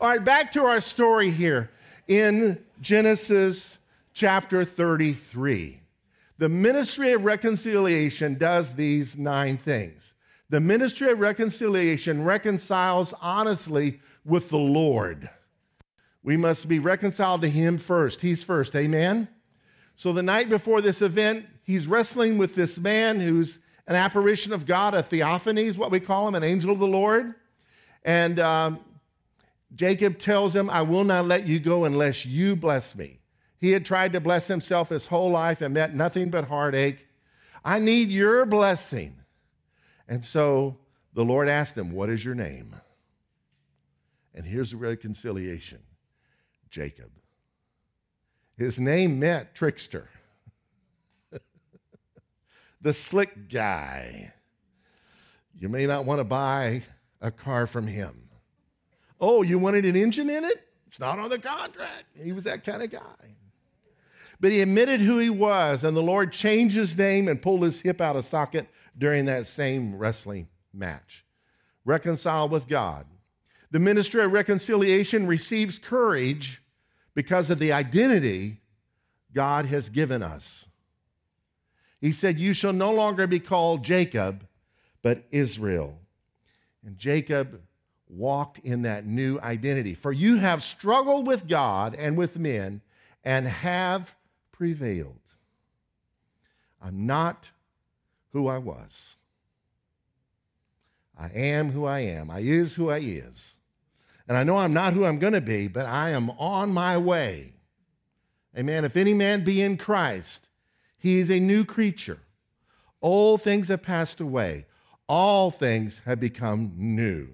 All 0.00 0.08
right, 0.08 0.24
back 0.24 0.52
to 0.52 0.64
our 0.64 0.80
story 0.80 1.30
here 1.30 1.70
in 2.06 2.64
Genesis 2.80 3.78
chapter 4.16 4.64
33. 4.64 5.78
The 6.38 6.48
ministry 6.48 7.12
of 7.12 7.24
reconciliation 7.26 8.38
does 8.38 8.74
these 8.74 9.18
nine 9.18 9.58
things. 9.58 10.14
The 10.48 10.58
ministry 10.58 11.10
of 11.10 11.20
reconciliation 11.20 12.24
reconciles 12.24 13.12
honestly 13.20 14.00
with 14.24 14.48
the 14.48 14.58
Lord. 14.58 15.28
We 16.22 16.38
must 16.38 16.66
be 16.66 16.78
reconciled 16.78 17.42
to 17.42 17.50
Him 17.50 17.76
first. 17.76 18.22
He's 18.22 18.42
first. 18.42 18.74
Amen? 18.74 19.28
So 19.96 20.14
the 20.14 20.22
night 20.22 20.48
before 20.48 20.80
this 20.80 21.02
event, 21.02 21.44
he's 21.62 21.86
wrestling 21.86 22.38
with 22.38 22.54
this 22.54 22.78
man 22.78 23.20
who's 23.20 23.58
an 23.86 23.96
apparition 23.96 24.52
of 24.54 24.64
God, 24.64 24.94
a 24.94 25.02
theophany 25.02 25.66
is 25.66 25.76
what 25.76 25.90
we 25.90 26.00
call 26.00 26.26
him, 26.26 26.34
an 26.34 26.42
angel 26.42 26.70
of 26.70 26.78
the 26.78 26.86
Lord. 26.86 27.34
And 28.02 28.40
um, 28.40 28.80
Jacob 29.74 30.18
tells 30.18 30.56
him, 30.56 30.70
I 30.70 30.82
will 30.82 31.04
not 31.04 31.26
let 31.26 31.46
you 31.46 31.60
go 31.60 31.84
unless 31.84 32.24
you 32.24 32.56
bless 32.56 32.94
me. 32.94 33.20
He 33.58 33.72
had 33.72 33.86
tried 33.86 34.12
to 34.12 34.20
bless 34.20 34.46
himself 34.46 34.90
his 34.90 35.06
whole 35.06 35.30
life 35.30 35.60
and 35.60 35.72
met 35.72 35.94
nothing 35.94 36.30
but 36.30 36.48
heartache. 36.48 37.06
I 37.64 37.78
need 37.78 38.10
your 38.10 38.46
blessing. 38.46 39.16
And 40.08 40.24
so 40.24 40.78
the 41.14 41.24
Lord 41.24 41.48
asked 41.48 41.76
him, 41.76 41.92
What 41.92 42.10
is 42.10 42.24
your 42.24 42.34
name? 42.34 42.76
And 44.34 44.46
here's 44.46 44.70
the 44.70 44.76
reconciliation 44.76 45.80
Jacob. 46.70 47.10
His 48.56 48.78
name 48.78 49.18
meant 49.18 49.54
trickster, 49.54 50.08
the 52.80 52.94
slick 52.94 53.50
guy. 53.50 54.32
You 55.58 55.70
may 55.70 55.86
not 55.86 56.04
want 56.04 56.20
to 56.20 56.24
buy 56.24 56.82
a 57.20 57.30
car 57.30 57.66
from 57.66 57.86
him. 57.86 58.28
Oh, 59.18 59.42
you 59.42 59.58
wanted 59.58 59.86
an 59.86 59.96
engine 59.96 60.28
in 60.28 60.44
it? 60.44 60.68
It's 60.86 61.00
not 61.00 61.18
on 61.18 61.30
the 61.30 61.38
contract. 61.38 62.04
He 62.22 62.32
was 62.32 62.44
that 62.44 62.64
kind 62.64 62.82
of 62.82 62.90
guy. 62.90 63.36
But 64.38 64.52
he 64.52 64.60
admitted 64.60 65.00
who 65.00 65.18
he 65.18 65.30
was, 65.30 65.82
and 65.82 65.96
the 65.96 66.02
Lord 66.02 66.32
changed 66.32 66.76
his 66.76 66.96
name 66.96 67.28
and 67.28 67.40
pulled 67.40 67.62
his 67.62 67.80
hip 67.80 68.00
out 68.00 68.16
of 68.16 68.24
socket 68.24 68.68
during 68.96 69.24
that 69.26 69.46
same 69.46 69.96
wrestling 69.96 70.48
match. 70.72 71.24
Reconciled 71.84 72.50
with 72.50 72.68
God. 72.68 73.06
The 73.70 73.78
ministry 73.78 74.22
of 74.22 74.32
reconciliation 74.32 75.26
receives 75.26 75.78
courage 75.78 76.62
because 77.14 77.50
of 77.50 77.58
the 77.58 77.72
identity 77.72 78.60
God 79.32 79.66
has 79.66 79.88
given 79.88 80.22
us. 80.22 80.66
He 82.00 82.12
said, 82.12 82.38
You 82.38 82.52
shall 82.52 82.72
no 82.72 82.92
longer 82.92 83.26
be 83.26 83.40
called 83.40 83.84
Jacob, 83.84 84.46
but 85.02 85.24
Israel. 85.30 85.98
And 86.84 86.98
Jacob 86.98 87.62
walked 88.08 88.58
in 88.60 88.82
that 88.82 89.06
new 89.06 89.40
identity. 89.40 89.94
For 89.94 90.12
you 90.12 90.36
have 90.36 90.62
struggled 90.62 91.26
with 91.26 91.48
God 91.48 91.94
and 91.94 92.16
with 92.16 92.38
men 92.38 92.82
and 93.24 93.48
have 93.48 94.14
prevailed. 94.56 95.20
I'm 96.82 97.06
not 97.06 97.50
who 98.32 98.48
I 98.48 98.58
was. 98.58 99.16
I 101.18 101.28
am 101.28 101.72
who 101.72 101.84
I 101.84 102.00
am. 102.00 102.30
I 102.30 102.40
is 102.40 102.74
who 102.74 102.90
I 102.90 102.98
is. 102.98 103.56
And 104.28 104.36
I 104.36 104.44
know 104.44 104.58
I'm 104.58 104.74
not 104.74 104.92
who 104.92 105.04
I'm 105.04 105.18
going 105.18 105.32
to 105.32 105.40
be, 105.40 105.68
but 105.68 105.86
I 105.86 106.10
am 106.10 106.30
on 106.30 106.72
my 106.72 106.98
way. 106.98 107.54
Amen. 108.56 108.84
If 108.84 108.96
any 108.96 109.14
man 109.14 109.44
be 109.44 109.62
in 109.62 109.76
Christ, 109.76 110.48
he 110.98 111.18
is 111.18 111.30
a 111.30 111.40
new 111.40 111.64
creature. 111.64 112.20
Old 113.00 113.42
things 113.42 113.68
have 113.68 113.82
passed 113.82 114.20
away, 114.20 114.66
all 115.08 115.50
things 115.50 116.00
have 116.04 116.18
become 116.18 116.72
new. 116.76 117.28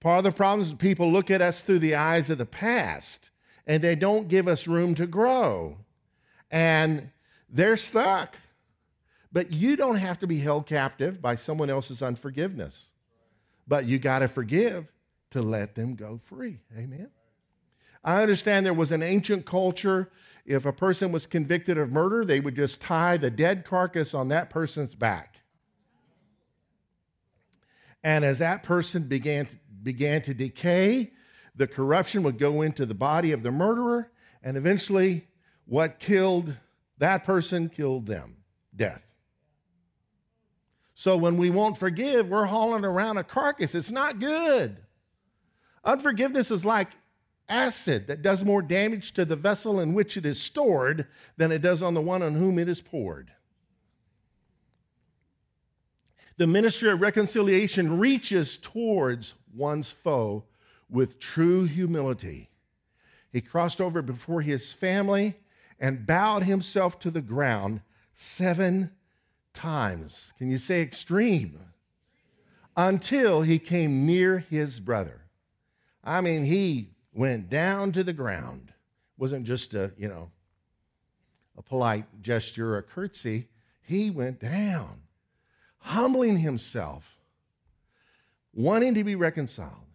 Part 0.00 0.18
of 0.18 0.24
the 0.24 0.32
problem 0.32 0.66
is 0.66 0.72
people 0.72 1.12
look 1.12 1.30
at 1.30 1.40
us 1.40 1.62
through 1.62 1.78
the 1.78 1.94
eyes 1.94 2.28
of 2.28 2.38
the 2.38 2.46
past 2.46 3.30
and 3.66 3.82
they 3.82 3.94
don't 3.94 4.28
give 4.28 4.48
us 4.48 4.66
room 4.66 4.94
to 4.96 5.06
grow. 5.06 5.78
And 6.52 7.10
they're 7.48 7.76
stuck. 7.76 8.36
But 9.32 9.50
you 9.50 9.76
don't 9.76 9.96
have 9.96 10.18
to 10.20 10.26
be 10.26 10.38
held 10.38 10.66
captive 10.66 11.20
by 11.20 11.36
someone 11.36 11.70
else's 11.70 12.02
unforgiveness. 12.02 12.90
But 13.66 13.86
you 13.86 13.98
got 13.98 14.20
to 14.20 14.28
forgive 14.28 14.92
to 15.30 15.40
let 15.40 15.74
them 15.74 15.94
go 15.94 16.20
free. 16.22 16.60
Amen. 16.76 17.08
I 18.04 18.20
understand 18.20 18.66
there 18.66 18.74
was 18.74 18.92
an 18.92 19.02
ancient 19.02 19.46
culture. 19.46 20.10
If 20.44 20.66
a 20.66 20.72
person 20.72 21.12
was 21.12 21.24
convicted 21.24 21.78
of 21.78 21.90
murder, 21.90 22.24
they 22.24 22.40
would 22.40 22.56
just 22.56 22.80
tie 22.80 23.16
the 23.16 23.30
dead 23.30 23.64
carcass 23.64 24.12
on 24.12 24.28
that 24.28 24.50
person's 24.50 24.94
back. 24.94 25.40
And 28.04 28.24
as 28.24 28.40
that 28.40 28.62
person 28.62 29.04
began 29.04 29.46
to, 29.46 29.56
began 29.82 30.22
to 30.22 30.34
decay, 30.34 31.12
the 31.54 31.66
corruption 31.66 32.22
would 32.24 32.38
go 32.38 32.62
into 32.62 32.84
the 32.84 32.94
body 32.94 33.32
of 33.32 33.42
the 33.42 33.52
murderer, 33.52 34.10
and 34.42 34.56
eventually, 34.56 35.28
what 35.66 35.98
killed 35.98 36.56
that 36.98 37.24
person 37.24 37.68
killed 37.68 38.06
them 38.06 38.36
death. 38.74 39.04
So 40.94 41.16
when 41.16 41.36
we 41.36 41.50
won't 41.50 41.76
forgive, 41.76 42.28
we're 42.28 42.46
hauling 42.46 42.84
around 42.84 43.16
a 43.16 43.24
carcass. 43.24 43.74
It's 43.74 43.90
not 43.90 44.20
good. 44.20 44.76
Unforgiveness 45.84 46.52
is 46.52 46.64
like 46.64 46.90
acid 47.48 48.06
that 48.06 48.22
does 48.22 48.44
more 48.44 48.62
damage 48.62 49.12
to 49.14 49.24
the 49.24 49.34
vessel 49.34 49.80
in 49.80 49.94
which 49.94 50.16
it 50.16 50.24
is 50.24 50.40
stored 50.40 51.08
than 51.36 51.50
it 51.50 51.60
does 51.60 51.82
on 51.82 51.94
the 51.94 52.00
one 52.00 52.22
on 52.22 52.34
whom 52.34 52.58
it 52.58 52.68
is 52.68 52.80
poured. 52.80 53.32
The 56.36 56.46
ministry 56.46 56.90
of 56.90 57.00
reconciliation 57.00 57.98
reaches 57.98 58.56
towards 58.56 59.34
one's 59.54 59.90
foe 59.90 60.44
with 60.88 61.18
true 61.18 61.64
humility. 61.64 62.48
He 63.32 63.40
crossed 63.40 63.80
over 63.80 64.02
before 64.02 64.42
his 64.42 64.72
family 64.72 65.36
and 65.82 66.06
bowed 66.06 66.44
himself 66.44 67.00
to 67.00 67.10
the 67.10 67.20
ground 67.20 67.80
seven 68.14 68.92
times. 69.52 70.32
Can 70.38 70.48
you 70.48 70.58
say 70.58 70.80
extreme? 70.80 71.58
Until 72.76 73.42
he 73.42 73.58
came 73.58 74.06
near 74.06 74.38
his 74.38 74.78
brother. 74.78 75.22
I 76.04 76.20
mean, 76.20 76.44
he 76.44 76.90
went 77.12 77.50
down 77.50 77.90
to 77.92 78.04
the 78.04 78.12
ground. 78.12 78.68
It 78.68 79.20
wasn't 79.20 79.44
just 79.44 79.74
a, 79.74 79.92
you 79.98 80.08
know, 80.08 80.30
a 81.58 81.62
polite 81.62 82.06
gesture 82.22 82.74
or 82.74 82.78
a 82.78 82.82
curtsy. 82.82 83.48
He 83.82 84.08
went 84.08 84.40
down, 84.40 85.02
humbling 85.78 86.38
himself, 86.38 87.18
wanting 88.54 88.94
to 88.94 89.04
be 89.04 89.16
reconciled. 89.16 89.91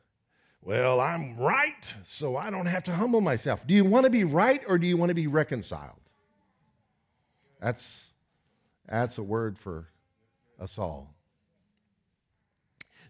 Well, 0.67 0.99
I'm 0.99 1.37
right, 1.37 1.95
so 2.05 2.35
I 2.35 2.49
don't 2.49 2.65
have 2.65 2.83
to 2.83 2.91
humble 2.91 3.21
myself. 3.21 3.65
Do 3.65 3.73
you 3.73 3.85
want 3.85 4.03
to 4.03 4.09
be 4.09 4.25
right 4.25 4.61
or 4.67 4.77
do 4.77 4.85
you 4.85 4.97
want 4.97 5.11
to 5.11 5.15
be 5.15 5.25
reconciled? 5.25 6.01
That's, 7.61 8.07
that's 8.85 9.17
a 9.17 9.23
word 9.23 9.57
for 9.57 9.87
us 10.59 10.77
all. 10.77 11.15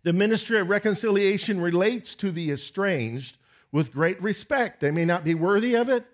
The 0.04 0.13
ministry 0.13 0.60
of 0.60 0.70
reconciliation 0.70 1.60
relates 1.60 2.13
to 2.15 2.30
the 2.30 2.52
estranged 2.52 3.38
with 3.72 3.91
great 3.91 4.22
respect. 4.22 4.80
They 4.80 4.91
may 4.91 5.06
not 5.06 5.24
be 5.24 5.34
worthy 5.34 5.74
of 5.74 5.89
it, 5.89 6.06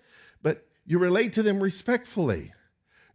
but 0.42 0.66
you 0.86 0.98
relate 0.98 1.34
to 1.34 1.42
them 1.42 1.62
respectfully. 1.62 2.54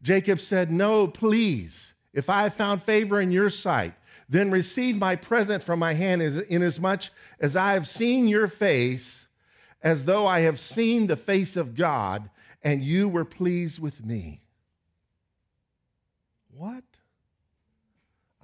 Jacob 0.04 0.40
said, 0.40 0.72
No, 0.72 1.08
please, 1.08 1.96
if 2.14 2.30
I 2.30 2.44
have 2.44 2.54
found 2.54 2.84
favor 2.84 3.20
in 3.20 3.32
your 3.32 3.50
sight, 3.50 3.96
then 4.30 4.52
receive 4.52 4.96
my 4.96 5.16
present 5.16 5.64
from 5.64 5.80
my 5.80 5.96
hand, 5.96 6.22
inasmuch 6.22 7.06
as 7.40 7.56
I 7.56 7.74
have 7.74 7.88
seen 7.88 8.28
your 8.28 8.48
face, 8.48 9.26
as 9.82 10.06
though 10.06 10.28
I 10.28 10.42
have 10.42 10.60
seen 10.60 11.08
the 11.08 11.18
face 11.18 11.58
of 11.58 11.76
God, 11.76 12.30
and 12.62 12.84
you 12.84 13.10
were 13.10 13.26
pleased 13.26 13.80
with 13.80 14.06
me. 14.06 14.42
What? 16.52 16.84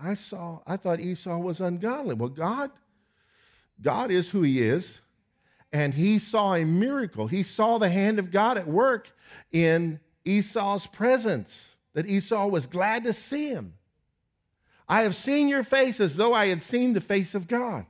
I 0.02 0.16
saw, 0.16 0.60
I 0.66 0.78
thought 0.78 1.00
Esau 1.00 1.38
was 1.38 1.62
ungodly. 1.62 2.16
Well, 2.16 2.30
God, 2.30 2.72
God 3.82 4.10
is 4.10 4.30
who 4.30 4.42
he 4.42 4.62
is, 4.62 5.02
and 5.72 5.94
he 5.94 6.18
saw 6.18 6.56
a 6.56 6.66
miracle. 6.66 7.28
He 7.28 7.44
saw 7.44 7.78
the 7.78 7.90
hand 7.90 8.18
of 8.18 8.32
God 8.32 8.58
at 8.58 8.68
work 8.68 9.12
in 9.52 10.00
Esau's 10.24 10.88
presence, 10.88 11.72
that 11.94 12.08
Esau 12.08 12.48
was 12.48 12.66
glad 12.66 13.04
to 13.04 13.14
see 13.14 13.50
him. 13.50 13.74
I 14.88 15.02
have 15.02 15.16
seen 15.16 15.48
your 15.48 15.64
face 15.64 16.00
as 16.00 16.16
though 16.16 16.34
I 16.34 16.48
had 16.48 16.62
seen 16.62 16.94
the 16.94 17.02
face 17.02 17.34
of 17.34 17.48
God. 17.48 17.86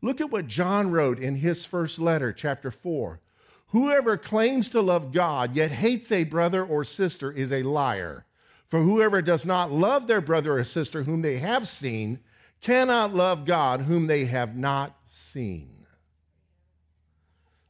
Look 0.00 0.20
at 0.20 0.30
what 0.30 0.46
John 0.46 0.90
wrote 0.90 1.18
in 1.18 1.36
his 1.36 1.64
first 1.64 1.98
letter, 1.98 2.32
chapter 2.32 2.70
4. 2.70 3.20
Whoever 3.68 4.16
claims 4.16 4.68
to 4.70 4.80
love 4.80 5.12
God 5.12 5.54
yet 5.54 5.70
hates 5.70 6.10
a 6.10 6.24
brother 6.24 6.64
or 6.64 6.84
sister 6.84 7.30
is 7.30 7.52
a 7.52 7.62
liar. 7.62 8.24
For 8.68 8.80
whoever 8.80 9.22
does 9.22 9.44
not 9.44 9.70
love 9.70 10.06
their 10.06 10.20
brother 10.20 10.58
or 10.58 10.64
sister 10.64 11.02
whom 11.02 11.22
they 11.22 11.38
have 11.38 11.68
seen 11.68 12.20
cannot 12.60 13.14
love 13.14 13.44
God 13.44 13.82
whom 13.82 14.06
they 14.06 14.26
have 14.26 14.56
not 14.56 14.96
seen. 15.06 15.86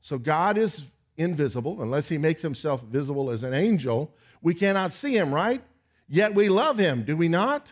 So 0.01 0.19
God 0.19 0.57
is 0.57 0.85
invisible 1.17 1.83
unless 1.83 2.09
he 2.09 2.19
makes 2.19 2.43
himself 2.43 2.83
visible 2.83 3.31
as 3.31 3.43
an 3.43 3.53
angel. 3.53 4.15
We 4.41 4.55
cannot 4.55 4.93
see 4.93 5.17
him, 5.17 5.35
right? 5.35 5.63
Yet 6.09 6.35
we 6.35 6.49
love 6.49 6.79
him, 6.79 7.03
do 7.03 7.17
we 7.17 7.29
not? 7.29 7.67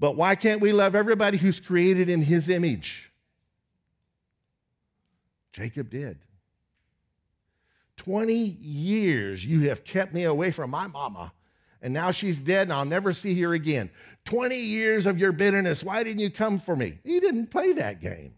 But 0.00 0.16
why 0.16 0.34
can't 0.34 0.62
we 0.62 0.72
love 0.72 0.94
everybody 0.94 1.36
who's 1.36 1.60
created 1.60 2.08
in 2.08 2.22
his 2.22 2.48
image? 2.48 3.12
Jacob 5.52 5.90
did. 5.90 6.18
20 7.98 8.32
years 8.34 9.44
you 9.44 9.68
have 9.68 9.84
kept 9.84 10.14
me 10.14 10.24
away 10.24 10.52
from 10.52 10.70
my 10.70 10.86
mama, 10.86 11.34
and 11.82 11.92
now 11.92 12.10
she's 12.12 12.40
dead 12.40 12.62
and 12.62 12.72
I'll 12.72 12.86
never 12.86 13.12
see 13.12 13.38
her 13.42 13.52
again. 13.52 13.90
20 14.24 14.56
years 14.56 15.04
of 15.04 15.18
your 15.18 15.32
bitterness. 15.32 15.84
Why 15.84 16.02
didn't 16.02 16.20
you 16.20 16.30
come 16.30 16.58
for 16.58 16.74
me? 16.74 16.98
He 17.04 17.20
didn't 17.20 17.48
play 17.48 17.74
that 17.74 18.00
game. 18.00 18.34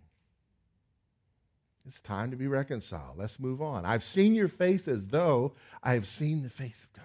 It's 1.86 2.00
time 2.00 2.32
to 2.32 2.36
be 2.36 2.48
reconciled. 2.48 3.18
Let's 3.18 3.38
move 3.38 3.62
on. 3.62 3.84
I've 3.84 4.04
seen 4.04 4.34
your 4.34 4.48
face 4.48 4.88
as 4.88 5.08
though 5.08 5.52
I 5.80 5.94
have 5.94 6.08
seen 6.08 6.42
the 6.42 6.50
face 6.50 6.82
of 6.82 6.92
God. 6.92 7.04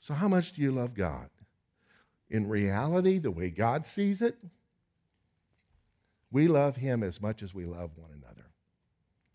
So, 0.00 0.14
how 0.14 0.26
much 0.28 0.52
do 0.52 0.62
you 0.62 0.72
love 0.72 0.94
God? 0.94 1.28
In 2.30 2.48
reality, 2.48 3.18
the 3.18 3.30
way 3.30 3.50
God 3.50 3.86
sees 3.86 4.20
it, 4.20 4.36
we 6.30 6.48
love 6.48 6.76
Him 6.76 7.02
as 7.02 7.20
much 7.20 7.42
as 7.42 7.54
we 7.54 7.64
love 7.64 7.90
one 7.96 8.10
another. 8.10 8.46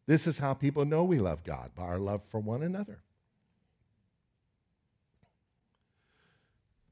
This 0.08 0.28
is 0.28 0.40
how 0.40 0.54
people 0.54 0.86
know 0.86 1.04
we 1.04 1.20
love 1.20 1.44
God 1.44 1.72
by 1.76 1.84
our 1.84 2.00
love 2.00 2.22
for 2.30 2.40
one 2.40 2.64
another. 2.64 3.00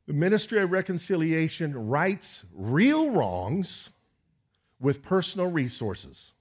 The 0.07 0.13
ministry 0.13 0.61
of 0.61 0.71
reconciliation 0.71 1.89
rights 1.89 2.43
real 2.53 3.11
wrongs 3.11 3.89
with 4.79 5.03
personal 5.03 5.51
resources. 5.51 6.31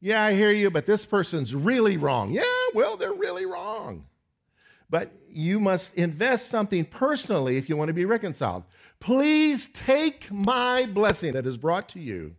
Yeah, 0.00 0.22
I 0.22 0.34
hear 0.34 0.52
you, 0.52 0.70
but 0.70 0.86
this 0.86 1.04
person's 1.04 1.54
really 1.54 1.96
wrong. 1.96 2.32
Yeah, 2.32 2.42
well, 2.74 2.96
they're 2.96 3.12
really 3.12 3.46
wrong 3.46 4.04
but 4.90 5.12
you 5.30 5.60
must 5.60 5.94
invest 5.94 6.48
something 6.48 6.84
personally 6.84 7.56
if 7.56 7.68
you 7.68 7.76
want 7.76 7.88
to 7.88 7.94
be 7.94 8.04
reconciled. 8.04 8.64
Please 9.00 9.68
take 9.72 10.30
my 10.30 10.86
blessing 10.86 11.32
that 11.32 11.46
is 11.46 11.56
brought 11.56 11.88
to 11.90 12.00
you 12.00 12.34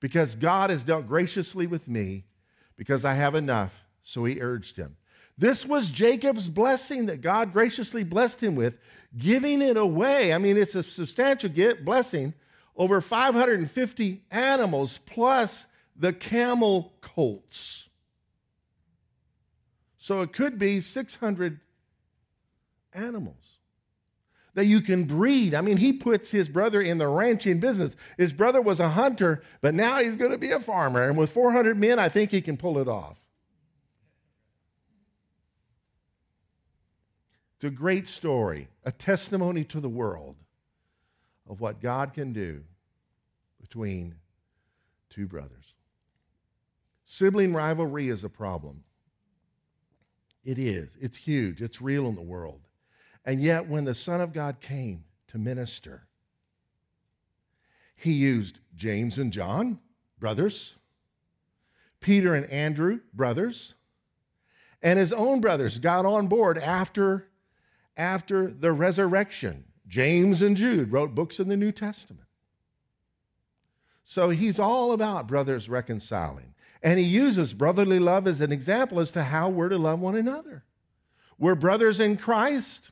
because 0.00 0.36
God 0.36 0.70
has 0.70 0.84
dealt 0.84 1.06
graciously 1.06 1.66
with 1.66 1.88
me 1.88 2.24
because 2.76 3.04
I 3.04 3.14
have 3.14 3.34
enough. 3.34 3.84
So 4.02 4.24
he 4.24 4.40
urged 4.40 4.76
him. 4.76 4.96
This 5.36 5.64
was 5.64 5.90
Jacob's 5.90 6.48
blessing 6.48 7.06
that 7.06 7.20
God 7.20 7.52
graciously 7.52 8.02
blessed 8.02 8.42
him 8.42 8.56
with, 8.56 8.74
giving 9.16 9.62
it 9.62 9.76
away. 9.76 10.32
I 10.32 10.38
mean, 10.38 10.56
it's 10.56 10.74
a 10.74 10.82
substantial 10.82 11.50
blessing 11.84 12.34
over 12.76 13.00
550 13.00 14.22
animals 14.30 14.98
plus 15.06 15.66
the 15.96 16.12
camel 16.12 16.92
colts. 17.00 17.88
So 19.98 20.22
it 20.22 20.32
could 20.32 20.58
be 20.58 20.80
600 20.80 21.60
animals 22.92 23.58
that 24.54 24.66
you 24.66 24.80
can 24.80 25.04
breed. 25.04 25.54
I 25.54 25.60
mean, 25.60 25.76
he 25.76 25.92
puts 25.92 26.32
his 26.32 26.48
brother 26.48 26.82
in 26.82 26.98
the 26.98 27.06
ranching 27.06 27.60
business. 27.60 27.94
His 28.16 28.32
brother 28.32 28.60
was 28.60 28.80
a 28.80 28.88
hunter, 28.88 29.40
but 29.60 29.72
now 29.72 29.98
he's 29.98 30.16
going 30.16 30.32
to 30.32 30.38
be 30.38 30.50
a 30.50 30.58
farmer. 30.58 31.08
And 31.08 31.16
with 31.16 31.30
400 31.30 31.78
men, 31.78 32.00
I 32.00 32.08
think 32.08 32.32
he 32.32 32.40
can 32.40 32.56
pull 32.56 32.78
it 32.78 32.88
off. 32.88 33.18
It's 37.56 37.64
a 37.64 37.70
great 37.70 38.08
story, 38.08 38.68
a 38.84 38.92
testimony 38.92 39.64
to 39.64 39.80
the 39.80 39.88
world 39.88 40.36
of 41.48 41.60
what 41.60 41.80
God 41.80 42.12
can 42.12 42.32
do 42.32 42.62
between 43.60 44.16
two 45.08 45.26
brothers. 45.26 45.74
Sibling 47.04 47.54
rivalry 47.54 48.08
is 48.08 48.22
a 48.22 48.28
problem. 48.28 48.84
It 50.44 50.58
is. 50.58 50.88
It's 51.00 51.16
huge. 51.16 51.62
It's 51.62 51.80
real 51.80 52.06
in 52.06 52.14
the 52.14 52.22
world. 52.22 52.60
And 53.28 53.42
yet, 53.42 53.68
when 53.68 53.84
the 53.84 53.94
Son 53.94 54.22
of 54.22 54.32
God 54.32 54.62
came 54.62 55.04
to 55.26 55.36
minister, 55.36 56.06
he 57.94 58.12
used 58.12 58.60
James 58.74 59.18
and 59.18 59.34
John, 59.34 59.80
brothers, 60.18 60.76
Peter 62.00 62.34
and 62.34 62.46
Andrew, 62.46 63.00
brothers, 63.12 63.74
and 64.82 64.98
his 64.98 65.12
own 65.12 65.42
brothers 65.42 65.78
got 65.78 66.06
on 66.06 66.28
board 66.28 66.56
after, 66.56 67.28
after 67.98 68.46
the 68.46 68.72
resurrection. 68.72 69.64
James 69.86 70.40
and 70.40 70.56
Jude 70.56 70.90
wrote 70.90 71.14
books 71.14 71.38
in 71.38 71.48
the 71.48 71.56
New 71.58 71.70
Testament. 71.70 72.28
So 74.06 74.30
he's 74.30 74.58
all 74.58 74.92
about 74.92 75.26
brothers 75.26 75.68
reconciling. 75.68 76.54
And 76.82 76.98
he 76.98 77.04
uses 77.04 77.52
brotherly 77.52 77.98
love 77.98 78.26
as 78.26 78.40
an 78.40 78.52
example 78.52 78.98
as 78.98 79.10
to 79.10 79.24
how 79.24 79.50
we're 79.50 79.68
to 79.68 79.76
love 79.76 80.00
one 80.00 80.16
another. 80.16 80.64
We're 81.38 81.56
brothers 81.56 82.00
in 82.00 82.16
Christ, 82.16 82.90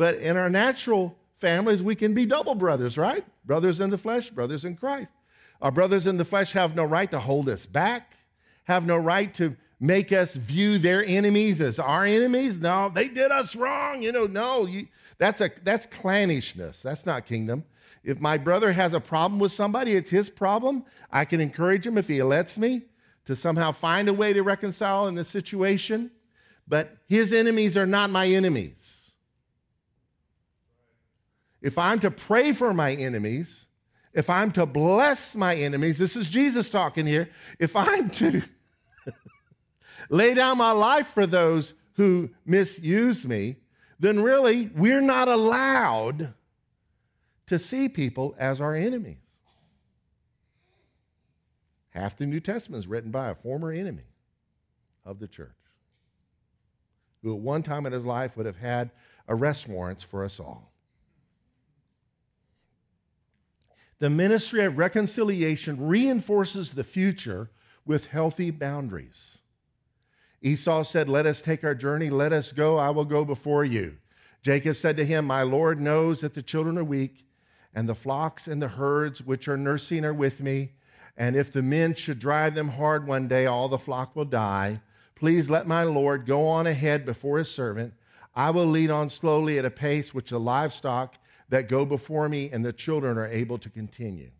but 0.00 0.14
in 0.14 0.38
our 0.38 0.48
natural 0.48 1.14
families, 1.36 1.82
we 1.82 1.94
can 1.94 2.14
be 2.14 2.24
double 2.24 2.54
brothers, 2.54 2.96
right? 2.96 3.22
Brothers 3.44 3.80
in 3.80 3.90
the 3.90 3.98
flesh, 3.98 4.30
brothers 4.30 4.64
in 4.64 4.74
Christ. 4.74 5.10
Our 5.60 5.70
brothers 5.70 6.06
in 6.06 6.16
the 6.16 6.24
flesh 6.24 6.54
have 6.54 6.74
no 6.74 6.84
right 6.84 7.10
to 7.10 7.20
hold 7.20 7.50
us 7.50 7.66
back, 7.66 8.14
have 8.64 8.86
no 8.86 8.96
right 8.96 9.34
to 9.34 9.58
make 9.78 10.10
us 10.10 10.32
view 10.32 10.78
their 10.78 11.04
enemies 11.04 11.60
as 11.60 11.78
our 11.78 12.06
enemies. 12.06 12.56
No, 12.56 12.88
they 12.88 13.08
did 13.08 13.30
us 13.30 13.54
wrong. 13.54 14.02
You 14.02 14.10
know, 14.10 14.24
no, 14.24 14.64
you, 14.64 14.88
that's, 15.18 15.42
a, 15.42 15.50
that's 15.64 15.84
clannishness. 15.84 16.80
That's 16.80 17.04
not 17.04 17.26
kingdom. 17.26 17.64
If 18.02 18.22
my 18.22 18.38
brother 18.38 18.72
has 18.72 18.94
a 18.94 19.00
problem 19.00 19.38
with 19.38 19.52
somebody, 19.52 19.96
it's 19.96 20.08
his 20.08 20.30
problem. 20.30 20.86
I 21.12 21.26
can 21.26 21.42
encourage 21.42 21.86
him 21.86 21.98
if 21.98 22.08
he 22.08 22.22
lets 22.22 22.56
me 22.56 22.84
to 23.26 23.36
somehow 23.36 23.72
find 23.72 24.08
a 24.08 24.14
way 24.14 24.32
to 24.32 24.42
reconcile 24.42 25.08
in 25.08 25.14
the 25.14 25.26
situation. 25.26 26.10
But 26.66 26.96
his 27.06 27.34
enemies 27.34 27.76
are 27.76 27.84
not 27.84 28.08
my 28.08 28.28
enemies. 28.28 28.99
If 31.62 31.78
I'm 31.78 32.00
to 32.00 32.10
pray 32.10 32.52
for 32.52 32.72
my 32.72 32.92
enemies, 32.92 33.66
if 34.12 34.28
I'm 34.28 34.50
to 34.52 34.66
bless 34.66 35.34
my 35.34 35.54
enemies, 35.54 35.98
this 35.98 36.16
is 36.16 36.28
Jesus 36.28 36.68
talking 36.68 37.06
here. 37.06 37.30
If 37.58 37.76
I'm 37.76 38.10
to 38.10 38.42
lay 40.10 40.34
down 40.34 40.58
my 40.58 40.72
life 40.72 41.08
for 41.08 41.26
those 41.26 41.74
who 41.94 42.30
misuse 42.44 43.24
me, 43.24 43.56
then 43.98 44.20
really 44.20 44.70
we're 44.74 45.02
not 45.02 45.28
allowed 45.28 46.34
to 47.46 47.58
see 47.58 47.88
people 47.88 48.34
as 48.38 48.60
our 48.60 48.74
enemies. 48.74 49.18
Half 51.90 52.16
the 52.16 52.26
New 52.26 52.40
Testament 52.40 52.80
is 52.80 52.86
written 52.86 53.10
by 53.10 53.28
a 53.28 53.34
former 53.34 53.72
enemy 53.72 54.14
of 55.04 55.18
the 55.18 55.28
church 55.28 55.50
who 57.22 57.34
at 57.34 57.40
one 57.40 57.62
time 57.62 57.86
in 57.86 57.92
his 57.92 58.04
life 58.04 58.36
would 58.36 58.46
have 58.46 58.56
had 58.56 58.90
arrest 59.28 59.68
warrants 59.68 60.02
for 60.02 60.24
us 60.24 60.40
all. 60.40 60.69
The 64.00 64.10
ministry 64.10 64.64
of 64.64 64.78
reconciliation 64.78 65.86
reinforces 65.86 66.72
the 66.72 66.84
future 66.84 67.50
with 67.84 68.06
healthy 68.06 68.50
boundaries. 68.50 69.38
Esau 70.42 70.82
said, 70.84 71.08
Let 71.08 71.26
us 71.26 71.42
take 71.42 71.62
our 71.62 71.74
journey, 71.74 72.08
let 72.08 72.32
us 72.32 72.50
go, 72.50 72.78
I 72.78 72.90
will 72.90 73.04
go 73.04 73.26
before 73.26 73.64
you. 73.64 73.98
Jacob 74.42 74.76
said 74.76 74.96
to 74.96 75.04
him, 75.04 75.26
My 75.26 75.42
Lord 75.42 75.78
knows 75.78 76.22
that 76.22 76.32
the 76.32 76.42
children 76.42 76.78
are 76.78 76.84
weak 76.84 77.26
and 77.74 77.86
the 77.86 77.94
flocks 77.94 78.48
and 78.48 78.60
the 78.62 78.68
herds 78.68 79.22
which 79.22 79.46
are 79.48 79.58
nursing 79.58 80.04
are 80.06 80.14
with 80.14 80.40
me. 80.40 80.72
And 81.14 81.36
if 81.36 81.52
the 81.52 81.62
men 81.62 81.94
should 81.94 82.18
drive 82.18 82.54
them 82.54 82.68
hard 82.68 83.06
one 83.06 83.28
day, 83.28 83.44
all 83.44 83.68
the 83.68 83.78
flock 83.78 84.16
will 84.16 84.24
die. 84.24 84.80
Please 85.14 85.50
let 85.50 85.68
my 85.68 85.82
Lord 85.82 86.24
go 86.24 86.46
on 86.46 86.66
ahead 86.66 87.04
before 87.04 87.36
his 87.36 87.50
servant. 87.50 87.92
I 88.34 88.48
will 88.48 88.66
lead 88.66 88.90
on 88.90 89.10
slowly 89.10 89.58
at 89.58 89.66
a 89.66 89.70
pace 89.70 90.14
which 90.14 90.30
the 90.30 90.40
livestock 90.40 91.16
that 91.50 91.68
go 91.68 91.84
before 91.84 92.28
me 92.28 92.50
and 92.52 92.64
the 92.64 92.72
children 92.72 93.18
are 93.18 93.26
able 93.26 93.58
to 93.58 93.68
continue. 93.68 94.30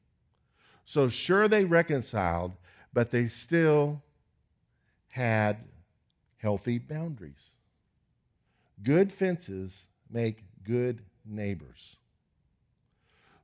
So, 0.85 1.09
sure, 1.09 1.47
they 1.47 1.65
reconciled, 1.65 2.53
but 2.93 3.11
they 3.11 3.29
still 3.29 4.03
had 5.09 5.59
healthy 6.39 6.79
boundaries. 6.79 7.51
Good 8.83 9.13
fences 9.13 9.87
make 10.11 10.45
good 10.65 11.03
neighbors. 11.25 11.97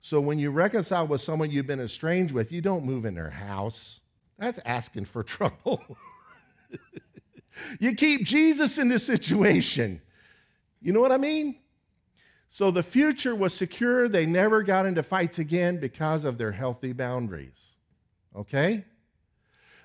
So 0.00 0.20
when 0.20 0.38
you 0.38 0.52
reconcile 0.52 1.06
with 1.06 1.20
someone 1.20 1.50
you've 1.50 1.66
been 1.66 1.80
estranged 1.80 2.32
with, 2.32 2.52
you 2.52 2.60
don't 2.60 2.84
move 2.84 3.04
in 3.04 3.14
their 3.14 3.30
house. 3.30 4.00
That's 4.38 4.60
asking 4.64 5.06
for 5.06 5.22
trouble. 5.24 5.98
you 7.80 7.94
keep 7.94 8.24
Jesus 8.24 8.78
in 8.78 8.88
this 8.88 9.04
situation. 9.04 10.00
You 10.80 10.92
know 10.92 11.00
what 11.00 11.10
I 11.10 11.16
mean? 11.16 11.56
So 12.50 12.70
the 12.70 12.82
future 12.82 13.34
was 13.34 13.52
secure. 13.52 14.08
They 14.08 14.26
never 14.26 14.62
got 14.62 14.86
into 14.86 15.02
fights 15.02 15.38
again 15.38 15.78
because 15.78 16.24
of 16.24 16.38
their 16.38 16.52
healthy 16.52 16.92
boundaries. 16.92 17.58
Okay? 18.34 18.84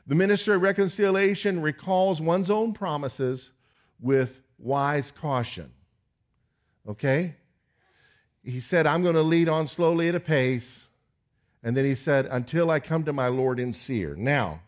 The 0.07 0.15
ministry 0.15 0.55
of 0.55 0.61
reconciliation 0.61 1.61
recalls 1.61 2.21
one's 2.21 2.49
own 2.49 2.73
promises 2.73 3.51
with 3.99 4.41
wise 4.57 5.11
caution. 5.11 5.71
Okay? 6.87 7.35
he 8.43 8.59
said, 8.59 8.87
I'm 8.87 9.03
going 9.03 9.15
to 9.15 9.21
lead 9.21 9.47
on 9.47 9.67
slowly 9.67 10.09
at 10.09 10.15
a 10.15 10.19
pace. 10.19 10.87
And 11.63 11.77
then 11.77 11.85
he 11.85 11.93
said, 11.93 12.25
until 12.25 12.71
I 12.71 12.79
come 12.79 13.03
to 13.03 13.13
my 13.13 13.27
Lord 13.27 13.59
in 13.59 13.71
Seir. 13.71 14.15
Now, 14.15 14.61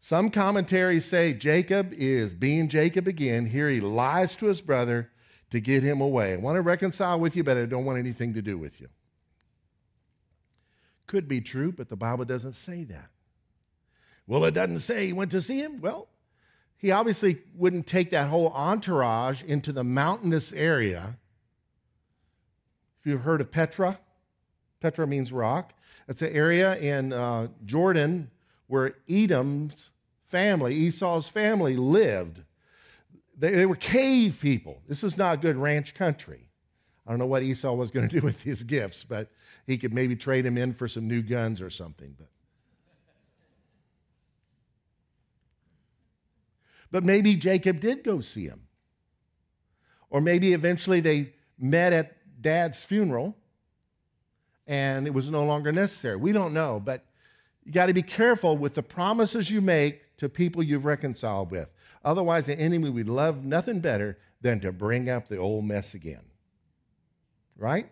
some 0.00 0.30
commentaries 0.30 1.06
say 1.06 1.32
Jacob 1.32 1.94
is 1.94 2.34
being 2.34 2.68
Jacob 2.68 3.08
again. 3.08 3.46
Here 3.46 3.70
he 3.70 3.80
lies 3.80 4.36
to 4.36 4.46
his 4.46 4.60
brother 4.60 5.10
to 5.54 5.60
get 5.60 5.82
him 5.82 6.00
away. 6.00 6.34
I 6.34 6.36
want 6.36 6.56
to 6.56 6.62
reconcile 6.62 7.18
with 7.18 7.34
you, 7.34 7.42
but 7.42 7.56
I 7.56 7.66
don't 7.66 7.84
want 7.84 7.98
anything 7.98 8.34
to 8.34 8.42
do 8.42 8.58
with 8.58 8.80
you. 8.80 8.88
Could 11.06 11.26
be 11.26 11.40
true, 11.40 11.72
but 11.72 11.88
the 11.88 11.96
Bible 11.96 12.24
doesn't 12.24 12.54
say 12.54 12.84
that. 12.84 13.10
Well, 14.26 14.44
it 14.44 14.52
doesn't 14.52 14.80
say 14.80 15.06
he 15.06 15.12
went 15.12 15.30
to 15.32 15.42
see 15.42 15.58
him. 15.58 15.80
Well, 15.80 16.08
he 16.76 16.90
obviously 16.90 17.38
wouldn't 17.54 17.86
take 17.86 18.10
that 18.10 18.28
whole 18.28 18.48
entourage 18.48 19.42
into 19.42 19.72
the 19.72 19.84
mountainous 19.84 20.52
area 20.52 21.18
if 23.04 23.10
you've 23.10 23.20
heard 23.20 23.42
of 23.42 23.50
Petra, 23.50 23.98
Petra 24.80 25.06
means 25.06 25.30
rock. 25.30 25.74
It's 26.08 26.22
an 26.22 26.32
area 26.32 26.74
in 26.78 27.12
uh, 27.12 27.48
Jordan 27.66 28.30
where 28.66 28.94
Edom's 29.10 29.90
family, 30.28 30.74
Esau's 30.74 31.28
family, 31.28 31.76
lived. 31.76 32.43
They, 33.36 33.50
they 33.50 33.66
were 33.66 33.76
cave 33.76 34.38
people. 34.40 34.82
This 34.88 35.02
is 35.02 35.16
not 35.16 35.40
good 35.42 35.56
ranch 35.56 35.94
country. 35.94 36.46
I 37.06 37.10
don't 37.10 37.18
know 37.18 37.26
what 37.26 37.42
Esau 37.42 37.74
was 37.74 37.90
going 37.90 38.08
to 38.10 38.20
do 38.20 38.24
with 38.24 38.42
his 38.42 38.62
gifts, 38.62 39.04
but 39.04 39.30
he 39.66 39.76
could 39.76 39.92
maybe 39.92 40.16
trade 40.16 40.46
him 40.46 40.58
in 40.58 40.72
for 40.72 40.88
some 40.88 41.08
new 41.08 41.22
guns 41.22 41.60
or 41.60 41.70
something. 41.70 42.14
But, 42.18 42.28
but 46.90 47.04
maybe 47.04 47.36
Jacob 47.36 47.80
did 47.80 48.04
go 48.04 48.20
see 48.20 48.46
him. 48.46 48.62
Or 50.10 50.20
maybe 50.20 50.52
eventually 50.52 51.00
they 51.00 51.32
met 51.58 51.92
at 51.92 52.16
dad's 52.40 52.84
funeral 52.84 53.36
and 54.66 55.06
it 55.06 55.12
was 55.12 55.30
no 55.30 55.44
longer 55.44 55.72
necessary. 55.72 56.16
We 56.16 56.32
don't 56.32 56.54
know, 56.54 56.80
but 56.82 57.04
you 57.64 57.72
got 57.72 57.86
to 57.86 57.94
be 57.94 58.02
careful 58.02 58.56
with 58.56 58.74
the 58.74 58.82
promises 58.82 59.50
you 59.50 59.60
make 59.60 60.16
to 60.18 60.28
people 60.28 60.62
you've 60.62 60.84
reconciled 60.84 61.50
with. 61.50 61.68
Otherwise, 62.04 62.46
the 62.46 62.58
enemy 62.58 62.90
would 62.90 63.08
love 63.08 63.44
nothing 63.44 63.80
better 63.80 64.18
than 64.40 64.60
to 64.60 64.72
bring 64.72 65.08
up 65.08 65.28
the 65.28 65.38
old 65.38 65.64
mess 65.64 65.94
again. 65.94 66.24
Right? 67.56 67.88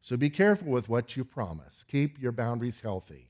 So 0.00 0.16
be 0.16 0.30
careful 0.30 0.68
with 0.68 0.88
what 0.88 1.16
you 1.16 1.24
promise. 1.24 1.84
Keep 1.86 2.20
your 2.20 2.32
boundaries 2.32 2.80
healthy. 2.80 3.28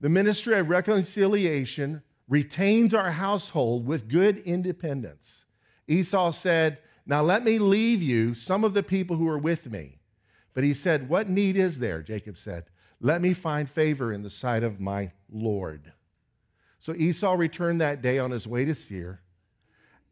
The 0.00 0.08
ministry 0.08 0.58
of 0.58 0.70
reconciliation 0.70 2.02
retains 2.28 2.94
our 2.94 3.10
household 3.10 3.86
with 3.86 4.08
good 4.08 4.38
independence. 4.38 5.44
Esau 5.86 6.30
said, 6.30 6.78
now 7.06 7.22
let 7.22 7.44
me 7.44 7.58
leave 7.58 8.02
you 8.02 8.34
some 8.34 8.64
of 8.64 8.74
the 8.74 8.82
people 8.82 9.16
who 9.16 9.28
are 9.28 9.38
with 9.38 9.70
me. 9.70 9.98
But 10.54 10.64
he 10.64 10.72
said, 10.72 11.08
What 11.08 11.28
need 11.28 11.56
is 11.56 11.78
there? 11.78 12.02
Jacob 12.02 12.38
said, 12.38 12.64
Let 13.00 13.20
me 13.20 13.34
find 13.34 13.68
favor 13.68 14.12
in 14.12 14.22
the 14.22 14.30
sight 14.30 14.62
of 14.62 14.80
my 14.80 15.12
Lord. 15.30 15.92
So 16.84 16.94
Esau 16.94 17.32
returned 17.32 17.80
that 17.80 18.02
day 18.02 18.18
on 18.18 18.30
his 18.30 18.46
way 18.46 18.66
to 18.66 18.74
Seir, 18.74 19.22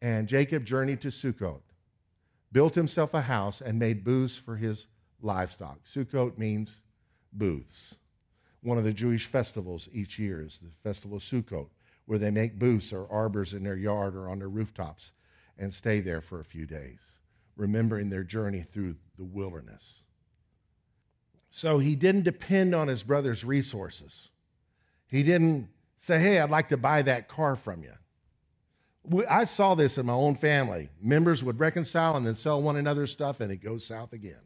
and 0.01 0.27
Jacob 0.27 0.65
journeyed 0.65 1.01
to 1.01 1.09
Sukkot, 1.09 1.61
built 2.51 2.73
himself 2.73 3.13
a 3.13 3.21
house, 3.21 3.61
and 3.61 3.77
made 3.77 4.03
booths 4.03 4.35
for 4.35 4.55
his 4.55 4.87
livestock. 5.21 5.81
Sukkot 5.85 6.39
means 6.39 6.81
booths. 7.31 7.93
One 8.61 8.79
of 8.79 8.85
the 8.85 8.91
Jewish 8.91 9.27
festivals 9.27 9.87
each 9.93 10.17
year 10.17 10.41
is 10.41 10.59
the 10.63 10.71
festival 10.81 11.17
of 11.17 11.23
Sukkot, 11.23 11.67
where 12.07 12.17
they 12.17 12.31
make 12.31 12.57
booths 12.57 12.91
or 12.91 13.07
arbors 13.07 13.53
in 13.53 13.63
their 13.63 13.77
yard 13.77 14.15
or 14.15 14.27
on 14.27 14.39
their 14.39 14.49
rooftops 14.49 15.11
and 15.59 15.71
stay 15.71 15.99
there 15.99 16.21
for 16.21 16.39
a 16.39 16.45
few 16.45 16.65
days, 16.65 16.97
remembering 17.55 18.09
their 18.09 18.23
journey 18.23 18.63
through 18.63 18.95
the 19.15 19.23
wilderness. 19.23 20.01
So 21.51 21.77
he 21.77 21.95
didn't 21.95 22.23
depend 22.23 22.73
on 22.73 22.87
his 22.87 23.03
brother's 23.03 23.43
resources. 23.43 24.29
He 25.05 25.21
didn't 25.21 25.69
say, 26.03 26.19
Hey, 26.19 26.39
I'd 26.39 26.49
like 26.49 26.69
to 26.69 26.77
buy 26.77 27.01
that 27.03 27.29
car 27.29 27.55
from 27.55 27.81
you. 27.81 29.23
I 29.29 29.45
saw 29.45 29.73
this 29.73 29.97
in 29.97 30.05
my 30.05 30.13
own 30.13 30.35
family. 30.35 30.89
Members 31.01 31.43
would 31.43 31.59
reconcile 31.59 32.17
and 32.17 32.25
then 32.25 32.35
sell 32.35 32.61
one 32.61 32.75
another's 32.75 33.11
stuff, 33.11 33.39
and 33.39 33.51
it 33.51 33.57
goes 33.57 33.85
south 33.85 34.11
again. 34.11 34.41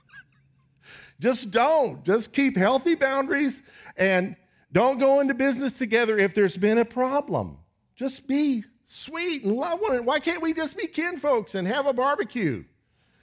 Just 1.20 1.50
don't. 1.50 2.04
Just 2.04 2.32
keep 2.32 2.56
healthy 2.56 2.94
boundaries 2.94 3.62
and 3.96 4.34
don't 4.72 4.98
go 4.98 5.20
into 5.20 5.34
business 5.34 5.74
together 5.74 6.18
if 6.18 6.34
there's 6.34 6.56
been 6.56 6.78
a 6.78 6.84
problem. 6.84 7.58
Just 7.94 8.26
be 8.26 8.64
sweet 8.86 9.44
and 9.44 9.54
love 9.54 9.80
one 9.80 9.92
another. 9.92 10.06
Why 10.06 10.20
can't 10.20 10.42
we 10.42 10.52
just 10.52 10.76
be 10.76 10.86
kinfolks 10.86 11.54
and 11.54 11.68
have 11.68 11.86
a 11.86 11.92
barbecue 11.92 12.64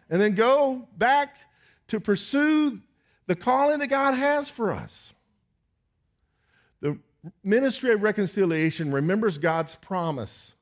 and 0.10 0.22
then 0.22 0.36
go 0.36 0.88
back 0.98 1.38
to 1.90 2.00
pursue 2.00 2.80
the 3.28 3.36
calling 3.36 3.80
that 3.80 3.88
God 3.88 4.14
has 4.14 4.50
for 4.50 4.72
us. 4.72 5.11
The 6.82 6.98
ministry 7.44 7.92
of 7.94 8.02
reconciliation 8.02 8.92
remembers 8.92 9.38
God's 9.38 9.76
promise 9.76 10.54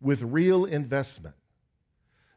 with 0.00 0.22
real 0.22 0.64
investment. 0.64 1.34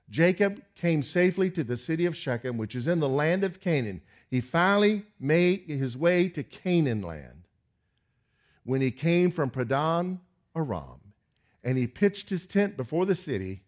Jacob 0.09 0.61
came 0.75 1.03
safely 1.03 1.51
to 1.51 1.63
the 1.63 1.77
city 1.77 2.05
of 2.05 2.15
Shechem, 2.15 2.57
which 2.57 2.75
is 2.75 2.87
in 2.87 2.99
the 2.99 3.09
land 3.09 3.43
of 3.43 3.59
Canaan. 3.59 4.01
He 4.29 4.41
finally 4.41 5.03
made 5.19 5.63
his 5.67 5.97
way 5.97 6.29
to 6.29 6.43
Canaan 6.43 7.01
land. 7.01 7.43
When 8.63 8.81
he 8.81 8.91
came 8.91 9.31
from 9.31 9.49
Padan 9.49 10.21
Aram, 10.55 10.99
and 11.63 11.77
he 11.77 11.87
pitched 11.87 12.29
his 12.29 12.45
tent 12.45 12.77
before 12.77 13.05
the 13.05 13.15
city, 13.15 13.63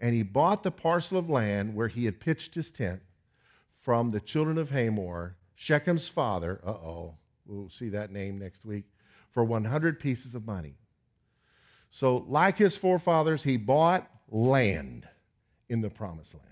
and 0.00 0.14
he 0.14 0.22
bought 0.22 0.62
the 0.62 0.70
parcel 0.70 1.16
of 1.16 1.30
land 1.30 1.74
where 1.74 1.88
he 1.88 2.04
had 2.04 2.20
pitched 2.20 2.54
his 2.54 2.70
tent 2.70 3.00
from 3.80 4.10
the 4.10 4.20
children 4.20 4.58
of 4.58 4.70
Hamor, 4.70 5.36
Shechem's 5.54 6.08
father. 6.08 6.60
Uh 6.64 6.70
oh, 6.70 7.16
we'll 7.46 7.70
see 7.70 7.88
that 7.90 8.10
name 8.10 8.38
next 8.38 8.64
week, 8.64 8.84
for 9.32 9.44
100 9.44 9.98
pieces 9.98 10.34
of 10.34 10.46
money. 10.46 10.76
So, 11.90 12.24
like 12.28 12.58
his 12.58 12.76
forefathers, 12.76 13.42
he 13.42 13.56
bought 13.56 14.08
land 14.28 15.06
in 15.68 15.80
the 15.80 15.90
promised 15.90 16.34
land. 16.34 16.46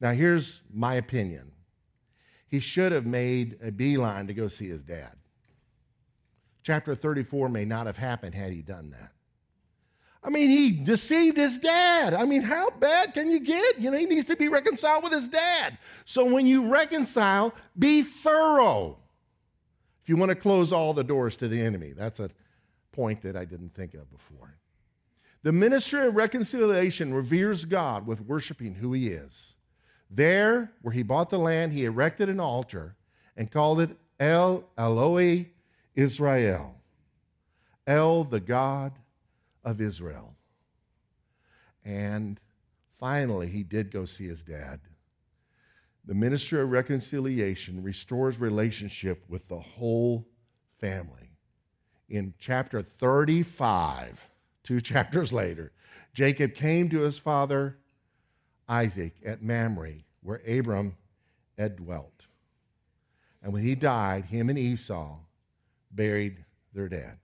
Now, 0.00 0.12
here's 0.12 0.60
my 0.72 0.94
opinion 0.94 1.52
he 2.48 2.58
should 2.58 2.90
have 2.92 3.06
made 3.06 3.58
a 3.62 3.70
beeline 3.70 4.26
to 4.26 4.34
go 4.34 4.48
see 4.48 4.68
his 4.68 4.82
dad. 4.82 5.12
Chapter 6.62 6.94
34 6.94 7.48
may 7.48 7.64
not 7.64 7.86
have 7.86 7.96
happened 7.96 8.34
had 8.34 8.52
he 8.52 8.60
done 8.60 8.90
that. 8.90 9.12
I 10.22 10.28
mean, 10.28 10.50
he 10.50 10.70
deceived 10.70 11.38
his 11.38 11.56
dad. 11.56 12.12
I 12.12 12.24
mean, 12.24 12.42
how 12.42 12.70
bad 12.70 13.14
can 13.14 13.30
you 13.30 13.40
get? 13.40 13.80
You 13.80 13.90
know, 13.90 13.96
he 13.96 14.04
needs 14.04 14.26
to 14.26 14.36
be 14.36 14.48
reconciled 14.48 15.02
with 15.02 15.12
his 15.12 15.28
dad. 15.28 15.78
So 16.04 16.24
when 16.24 16.46
you 16.46 16.68
reconcile, 16.68 17.54
be 17.78 18.02
thorough. 18.02 18.98
You 20.10 20.16
want 20.16 20.30
to 20.30 20.34
close 20.34 20.72
all 20.72 20.92
the 20.92 21.04
doors 21.04 21.36
to 21.36 21.46
the 21.46 21.60
enemy, 21.60 21.92
that's 21.92 22.18
a 22.18 22.30
point 22.90 23.22
that 23.22 23.36
I 23.36 23.44
didn't 23.44 23.76
think 23.76 23.94
of 23.94 24.10
before. 24.10 24.58
The 25.44 25.52
ministry 25.52 26.04
of 26.04 26.16
reconciliation 26.16 27.14
reveres 27.14 27.64
God 27.64 28.08
with 28.08 28.20
worshiping 28.20 28.74
who 28.74 28.92
he 28.92 29.06
is. 29.06 29.54
There, 30.10 30.72
where 30.82 30.92
he 30.92 31.04
bought 31.04 31.30
the 31.30 31.38
land, 31.38 31.72
he 31.72 31.84
erected 31.84 32.28
an 32.28 32.40
altar 32.40 32.96
and 33.36 33.52
called 33.52 33.80
it 33.80 33.96
El 34.18 34.64
Elohe 34.76 35.46
Israel. 35.94 36.74
El, 37.86 38.24
the 38.24 38.40
God 38.40 38.94
of 39.62 39.80
Israel. 39.80 40.34
And 41.84 42.40
finally, 42.98 43.46
he 43.46 43.62
did 43.62 43.92
go 43.92 44.06
see 44.06 44.26
his 44.26 44.42
dad. 44.42 44.80
The 46.10 46.16
ministry 46.16 46.60
of 46.60 46.72
reconciliation 46.72 47.84
restores 47.84 48.40
relationship 48.40 49.22
with 49.28 49.46
the 49.46 49.60
whole 49.60 50.26
family. 50.80 51.30
In 52.08 52.34
chapter 52.36 52.82
35, 52.82 54.18
two 54.64 54.80
chapters 54.80 55.32
later, 55.32 55.70
Jacob 56.12 56.56
came 56.56 56.88
to 56.88 57.02
his 57.02 57.20
father 57.20 57.76
Isaac 58.68 59.14
at 59.24 59.40
Mamre, 59.40 60.02
where 60.20 60.42
Abram 60.48 60.96
had 61.56 61.76
dwelt. 61.76 62.26
And 63.40 63.52
when 63.52 63.62
he 63.62 63.76
died, 63.76 64.24
him 64.24 64.48
and 64.48 64.58
Esau 64.58 65.16
buried 65.92 66.44
their 66.74 66.88
dad. 66.88 67.18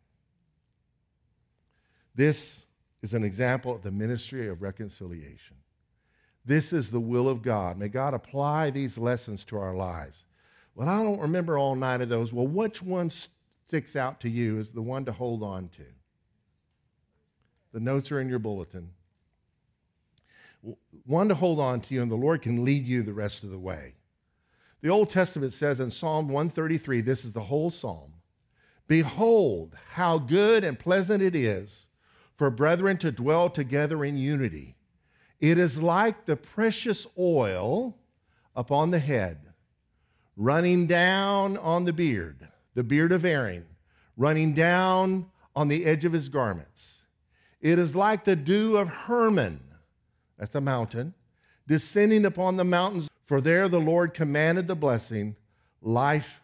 This 2.14 2.66
is 3.02 3.14
an 3.14 3.24
example 3.24 3.74
of 3.74 3.82
the 3.82 3.90
ministry 3.90 4.46
of 4.46 4.62
reconciliation. 4.62 5.56
This 6.46 6.72
is 6.72 6.90
the 6.90 7.00
will 7.00 7.28
of 7.28 7.42
God. 7.42 7.76
May 7.76 7.88
God 7.88 8.14
apply 8.14 8.70
these 8.70 8.96
lessons 8.96 9.44
to 9.46 9.58
our 9.58 9.74
lives. 9.74 10.24
Well, 10.76 10.88
I 10.88 11.02
don't 11.02 11.20
remember 11.20 11.58
all 11.58 11.74
nine 11.74 12.00
of 12.00 12.08
those. 12.08 12.32
Well, 12.32 12.46
which 12.46 12.82
one 12.82 13.10
sticks 13.10 13.96
out 13.96 14.20
to 14.20 14.28
you 14.28 14.60
as 14.60 14.70
the 14.70 14.82
one 14.82 15.04
to 15.06 15.12
hold 15.12 15.42
on 15.42 15.68
to? 15.70 15.84
The 17.72 17.80
notes 17.80 18.12
are 18.12 18.20
in 18.20 18.28
your 18.28 18.38
bulletin. 18.38 18.90
One 21.04 21.28
to 21.28 21.34
hold 21.34 21.58
on 21.58 21.80
to 21.82 22.00
and 22.00 22.10
the 22.10 22.16
Lord 22.16 22.42
can 22.42 22.64
lead 22.64 22.86
you 22.86 23.02
the 23.02 23.12
rest 23.12 23.42
of 23.42 23.50
the 23.50 23.58
way. 23.58 23.94
The 24.82 24.88
Old 24.88 25.10
Testament 25.10 25.52
says 25.52 25.80
in 25.80 25.90
Psalm 25.90 26.28
133, 26.28 27.00
this 27.00 27.24
is 27.24 27.32
the 27.32 27.40
whole 27.40 27.70
psalm 27.70 28.12
Behold, 28.86 29.74
how 29.94 30.18
good 30.18 30.62
and 30.62 30.78
pleasant 30.78 31.22
it 31.22 31.34
is 31.34 31.86
for 32.36 32.50
brethren 32.50 32.96
to 32.98 33.10
dwell 33.10 33.50
together 33.50 34.04
in 34.04 34.16
unity. 34.16 34.75
It 35.40 35.58
is 35.58 35.78
like 35.78 36.26
the 36.26 36.36
precious 36.36 37.06
oil 37.18 37.96
upon 38.54 38.90
the 38.90 38.98
head, 38.98 39.38
running 40.36 40.86
down 40.86 41.56
on 41.56 41.84
the 41.84 41.92
beard, 41.92 42.48
the 42.74 42.84
beard 42.84 43.12
of 43.12 43.24
Aaron, 43.24 43.66
running 44.16 44.54
down 44.54 45.26
on 45.54 45.68
the 45.68 45.84
edge 45.84 46.04
of 46.04 46.12
his 46.12 46.28
garments. 46.28 47.02
It 47.60 47.78
is 47.78 47.94
like 47.94 48.24
the 48.24 48.36
dew 48.36 48.76
of 48.76 48.88
Hermon, 48.88 49.60
that's 50.38 50.54
a 50.54 50.60
mountain, 50.60 51.14
descending 51.66 52.24
upon 52.24 52.56
the 52.56 52.64
mountains, 52.64 53.08
for 53.24 53.40
there 53.40 53.68
the 53.68 53.80
Lord 53.80 54.14
commanded 54.14 54.68
the 54.68 54.76
blessing, 54.76 55.36
life 55.82 56.40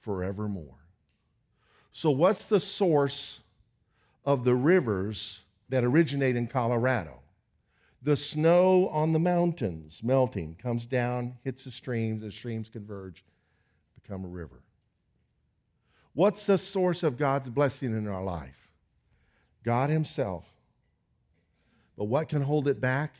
forevermore. 0.00 0.78
So, 1.92 2.10
what's 2.10 2.44
the 2.46 2.60
source 2.60 3.40
of 4.24 4.44
the 4.44 4.54
rivers 4.54 5.42
that 5.68 5.84
originate 5.84 6.36
in 6.36 6.46
Colorado. 6.46 7.20
The 8.02 8.16
snow 8.16 8.88
on 8.88 9.12
the 9.12 9.18
mountains 9.18 10.00
melting 10.02 10.56
comes 10.56 10.86
down, 10.86 11.36
hits 11.44 11.64
the 11.64 11.70
streams, 11.70 12.22
the 12.22 12.32
streams 12.32 12.70
converge, 12.70 13.24
become 14.00 14.24
a 14.24 14.28
river. 14.28 14.62
What's 16.14 16.46
the 16.46 16.58
source 16.58 17.02
of 17.02 17.18
God's 17.18 17.50
blessing 17.50 17.96
in 17.96 18.08
our 18.08 18.24
life? 18.24 18.68
God 19.62 19.90
Himself. 19.90 20.44
But 21.96 22.06
what 22.06 22.28
can 22.28 22.42
hold 22.42 22.66
it 22.68 22.80
back? 22.80 23.14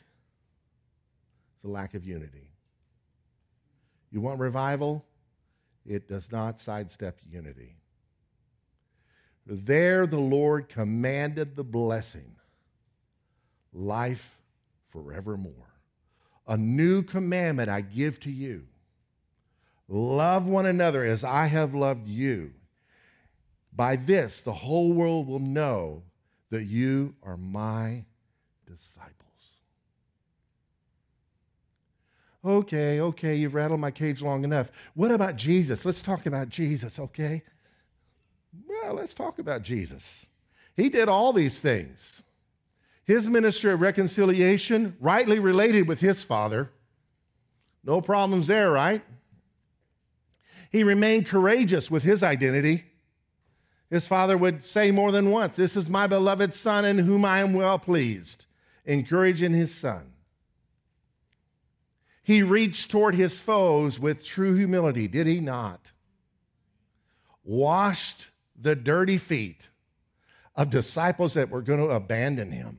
The 1.63 1.69
lack 1.69 1.95
of 1.95 2.05
unity. 2.05 2.51
You 4.11 4.23
want 4.23 4.41
revival? 4.41 5.05
It 5.87 6.09
does 6.09 6.33
not 6.33 6.61
sidestep 6.61 7.19
unity. 7.31 7.77
There 9.47 10.07
the 10.07 10.19
Lord 10.19 10.69
commanded 10.69 11.57
the 11.57 11.65
blessing 11.65 12.37
life 13.73 14.40
forevermore. 14.91 15.75
A 16.47 16.57
new 16.57 17.03
commandment 17.03 17.69
I 17.69 17.81
give 17.81 18.21
to 18.21 18.31
you 18.31 18.67
love 19.91 20.47
one 20.47 20.67
another 20.67 21.05
as 21.05 21.25
I 21.25 21.47
have 21.47 21.75
loved 21.75 22.09
you. 22.09 22.53
By 23.75 23.97
this, 23.97 24.41
the 24.41 24.53
whole 24.53 24.93
world 24.93 25.27
will 25.27 25.41
know 25.41 26.05
that 26.51 26.65
you 26.65 27.15
are 27.23 27.37
my 27.37 28.05
disciples. 28.67 29.17
Okay, 32.45 33.01
okay, 33.01 33.37
you've 33.37 33.55
rattled 33.55 33.81
my 33.81 33.91
cage 33.91 34.23
long 34.23 34.45
enough. 34.45 34.71
What 34.95 35.11
about 35.11 35.37
Jesus? 35.37 35.85
Let's 35.85 36.03
talk 36.03 36.25
about 36.25 36.49
Jesus, 36.49 36.99
okay? 36.99 37.43
Well, 38.67 38.95
let's 38.95 39.13
talk 39.13 39.39
about 39.39 39.63
Jesus. 39.63 40.27
He 40.75 40.89
did 40.89 41.09
all 41.09 41.33
these 41.33 41.61
things. 41.61 42.23
His 43.11 43.29
ministry 43.29 43.73
of 43.73 43.81
reconciliation, 43.81 44.97
rightly 45.01 45.41
related 45.41 45.89
with 45.89 45.99
his 45.99 46.23
father. 46.23 46.71
No 47.83 48.01
problems 48.01 48.47
there, 48.47 48.71
right? 48.71 49.03
He 50.71 50.85
remained 50.85 51.27
courageous 51.27 51.91
with 51.91 52.05
his 52.05 52.23
identity. 52.23 52.85
His 53.91 54.07
father 54.07 54.39
would 54.39 54.63
say 54.63 54.93
more 54.93 55.11
than 55.11 55.33
once, 55.33 55.57
This 55.57 55.77
is 55.77 55.89
my 55.89 56.07
beloved 56.07 56.55
son 56.55 56.85
in 56.85 56.99
whom 56.99 57.25
I 57.25 57.41
am 57.41 57.53
well 57.53 57.81
pleased, 57.81 58.47
encouraging 58.85 59.55
his 59.55 59.75
son. 59.75 60.13
He 62.23 62.45
reached 62.45 62.93
toward 62.93 63.17
his 63.17 63.41
foes 63.41 63.99
with 63.99 64.25
true 64.25 64.55
humility, 64.55 65.09
did 65.09 65.27
he 65.27 65.41
not? 65.41 65.91
Washed 67.43 68.29
the 68.57 68.77
dirty 68.77 69.19
feet 69.19 69.63
of 70.55 70.71
disciples 70.71 71.35
that 71.35 71.51
were 71.51 71.61
going 71.63 71.81
to 71.81 71.89
abandon 71.89 72.53
him. 72.53 72.79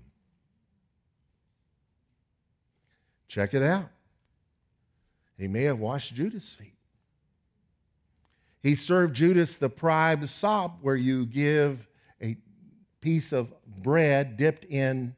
Check 3.31 3.53
it 3.53 3.63
out. 3.63 3.87
He 5.37 5.47
may 5.47 5.63
have 5.63 5.79
washed 5.79 6.13
Judas' 6.13 6.49
feet. 6.49 6.75
He 8.61 8.75
served 8.75 9.15
Judas 9.15 9.55
the 9.55 9.69
pride 9.69 10.27
sop, 10.27 10.79
where 10.81 10.97
you 10.97 11.25
give 11.25 11.87
a 12.21 12.35
piece 12.99 13.31
of 13.31 13.53
bread 13.65 14.35
dipped 14.35 14.65
in, 14.65 15.15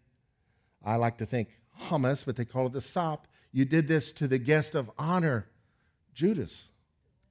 I 0.85 0.97
like 0.97 1.17
to 1.17 1.25
think 1.25 1.49
hummus, 1.89 2.23
but 2.23 2.35
they 2.35 2.45
call 2.45 2.67
it 2.67 2.73
the 2.73 2.81
sop. 2.81 3.27
You 3.51 3.65
did 3.65 3.87
this 3.87 4.11
to 4.11 4.27
the 4.27 4.37
guest 4.37 4.75
of 4.75 4.91
honor. 4.99 5.47
Judas 6.13 6.69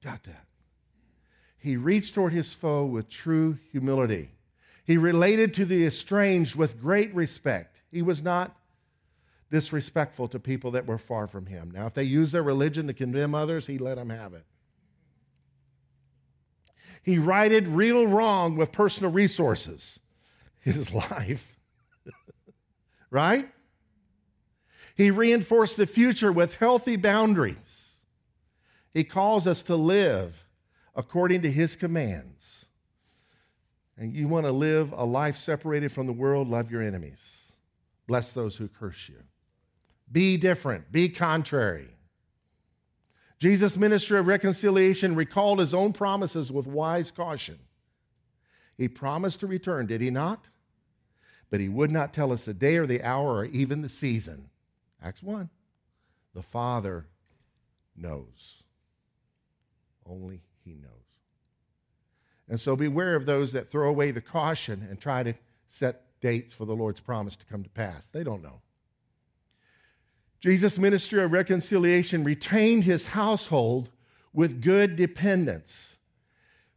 got 0.03 0.23
that. 0.23 0.47
He 1.57 1.77
reached 1.77 2.13
toward 2.13 2.33
his 2.33 2.53
foe 2.53 2.85
with 2.85 3.07
true 3.07 3.57
humility. 3.71 4.31
He 4.83 4.97
related 4.97 5.53
to 5.53 5.63
the 5.63 5.85
estranged 5.85 6.57
with 6.57 6.81
great 6.81 7.15
respect. 7.15 7.77
He 7.89 8.01
was 8.01 8.21
not 8.21 8.57
disrespectful 9.53 10.27
to 10.27 10.39
people 10.39 10.71
that 10.71 10.87
were 10.87 10.97
far 10.97 11.27
from 11.27 11.45
him. 11.45 11.69
Now, 11.69 11.85
if 11.85 11.93
they 11.93 12.03
used 12.03 12.33
their 12.33 12.41
religion 12.41 12.87
to 12.87 12.93
condemn 12.93 13.35
others, 13.35 13.67
he 13.67 13.77
let 13.77 13.97
them 13.97 14.09
have 14.09 14.33
it. 14.33 14.45
He 17.03 17.19
righted 17.19 17.67
real 17.67 18.07
wrong 18.07 18.57
with 18.57 18.71
personal 18.71 19.11
resources, 19.11 19.99
his 20.59 20.91
life. 20.91 21.59
right? 23.11 23.47
He 24.95 25.11
reinforced 25.11 25.77
the 25.77 25.85
future 25.85 26.31
with 26.31 26.55
healthy 26.55 26.95
boundaries. 26.95 27.91
He 28.91 29.03
calls 29.03 29.45
us 29.45 29.61
to 29.63 29.75
live 29.75 30.47
according 30.95 31.43
to 31.43 31.51
his 31.51 31.75
commands. 31.75 32.65
And 33.97 34.15
you 34.15 34.27
want 34.27 34.47
to 34.47 34.51
live 34.51 34.93
a 34.93 35.05
life 35.05 35.37
separated 35.37 35.91
from 35.91 36.07
the 36.07 36.13
world, 36.13 36.47
love 36.47 36.71
your 36.71 36.81
enemies. 36.81 37.19
Bless 38.07 38.31
those 38.31 38.55
who 38.55 38.67
curse 38.67 39.07
you. 39.09 39.17
Be 40.13 40.37
different, 40.37 40.91
be 40.91 41.09
contrary. 41.09 41.89
Jesus' 43.39 43.75
ministry 43.75 44.19
of 44.19 44.27
reconciliation 44.27 45.15
recalled 45.15 45.59
his 45.59 45.73
own 45.73 45.91
promises 45.91 46.49
with 46.49 46.67
wise 46.67 47.11
caution. 47.11 47.59
He 48.77 48.87
promised 48.87 49.41
to 49.41 49.47
return, 49.47 49.87
did 49.87 49.99
he 49.99 50.09
not? 50.09 50.47
But 51.49 51.59
he 51.59 51.67
would 51.67 51.91
not 51.91 52.13
tell 52.13 52.31
us 52.31 52.45
the 52.45 52.53
day 52.53 52.77
or 52.77 52.85
the 52.85 53.03
hour 53.03 53.39
or 53.39 53.45
even 53.45 53.81
the 53.81 53.89
season. 53.89 54.49
Acts 55.03 55.21
1. 55.21 55.49
The 56.33 56.41
Father 56.41 57.07
knows. 57.95 58.63
Only 60.05 60.41
he 60.63 60.75
knows. 60.75 60.89
And 62.47 62.59
so 62.59 62.75
beware 62.75 63.15
of 63.15 63.25
those 63.25 63.51
that 63.51 63.69
throw 63.69 63.89
away 63.89 64.11
the 64.11 64.21
caution 64.21 64.87
and 64.89 64.99
try 64.99 65.23
to 65.23 65.33
set 65.67 66.05
dates 66.21 66.53
for 66.53 66.65
the 66.65 66.75
Lord's 66.75 67.01
promise 67.01 67.35
to 67.35 67.45
come 67.45 67.63
to 67.63 67.69
pass. 67.69 68.07
They 68.11 68.23
don't 68.23 68.43
know. 68.43 68.61
Jesus' 70.43 70.77
ministry 70.77 71.23
of 71.23 71.31
reconciliation 71.31 72.25
retained 72.25 72.83
his 72.83 73.07
household 73.07 73.89
with 74.33 74.61
good 74.61 74.97
dependence. 74.97 75.95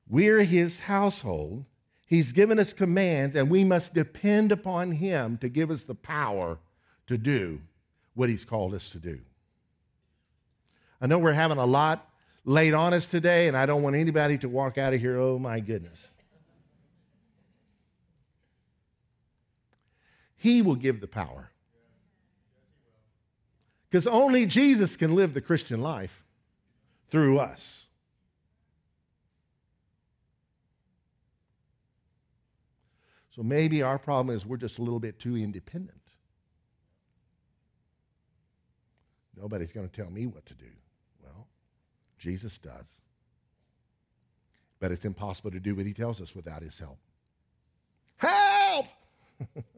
We're 0.09 0.45
his 0.45 0.79
household. 0.79 1.65
He's 2.07 2.31
given 2.31 2.61
us 2.61 2.73
commands, 2.73 3.35
and 3.35 3.51
we 3.51 3.65
must 3.65 3.93
depend 3.93 4.53
upon 4.53 4.93
him 4.93 5.37
to 5.39 5.49
give 5.49 5.73
us 5.73 5.83
the 5.83 5.97
power 5.97 6.59
to 7.09 7.19
do 7.19 7.61
what 8.15 8.29
he's 8.29 8.45
called 8.45 8.73
us 8.73 8.89
to 8.91 8.99
do. 8.99 9.19
I 11.01 11.09
know 11.09 11.19
we're 11.19 11.33
having 11.33 11.59
a 11.59 11.67
lot 11.67 12.09
laid 12.45 12.73
on 12.73 12.95
us 12.95 13.05
today, 13.05 13.49
and 13.49 13.57
I 13.57 13.67
don't 13.67 13.83
want 13.83 13.97
anybody 13.97 14.39
to 14.39 14.49
walk 14.49 14.79
out 14.79 14.95
of 14.95 15.01
here, 15.01 15.19
oh 15.19 15.41
my 15.41 15.59
goodness. 15.59 16.07
He 20.37 20.63
will 20.63 20.77
give 20.77 21.01
the 21.01 21.09
power. 21.09 21.51
Because 23.97 24.09
only 24.09 24.45
Jesus 24.45 24.95
can 24.95 25.15
live 25.15 25.33
the 25.33 25.41
Christian 25.41 25.81
life 25.81 26.23
through 27.09 27.39
us. 27.39 27.87
So 33.35 33.43
maybe 33.43 33.81
our 33.81 33.99
problem 33.99 34.37
is 34.37 34.45
we're 34.45 34.59
just 34.59 34.77
a 34.77 34.83
little 34.83 35.01
bit 35.01 35.19
too 35.19 35.35
independent. 35.35 36.03
Nobody's 39.35 39.73
going 39.73 39.89
to 39.89 39.97
tell 39.97 40.11
me 40.11 40.27
what 40.27 40.45
to 40.45 40.55
do. 40.55 40.67
Well, 41.25 41.47
Jesus 42.19 42.59
does. 42.59 43.01
But 44.79 44.93
it's 44.93 45.07
impossible 45.07 45.53
to 45.53 45.61
do 45.61 45.75
what 45.75 45.87
he 45.87 45.95
tells 45.95 46.21
us 46.21 46.35
without 46.35 46.61
his 46.61 46.79
help. 46.79 46.99
Help! 48.19 48.89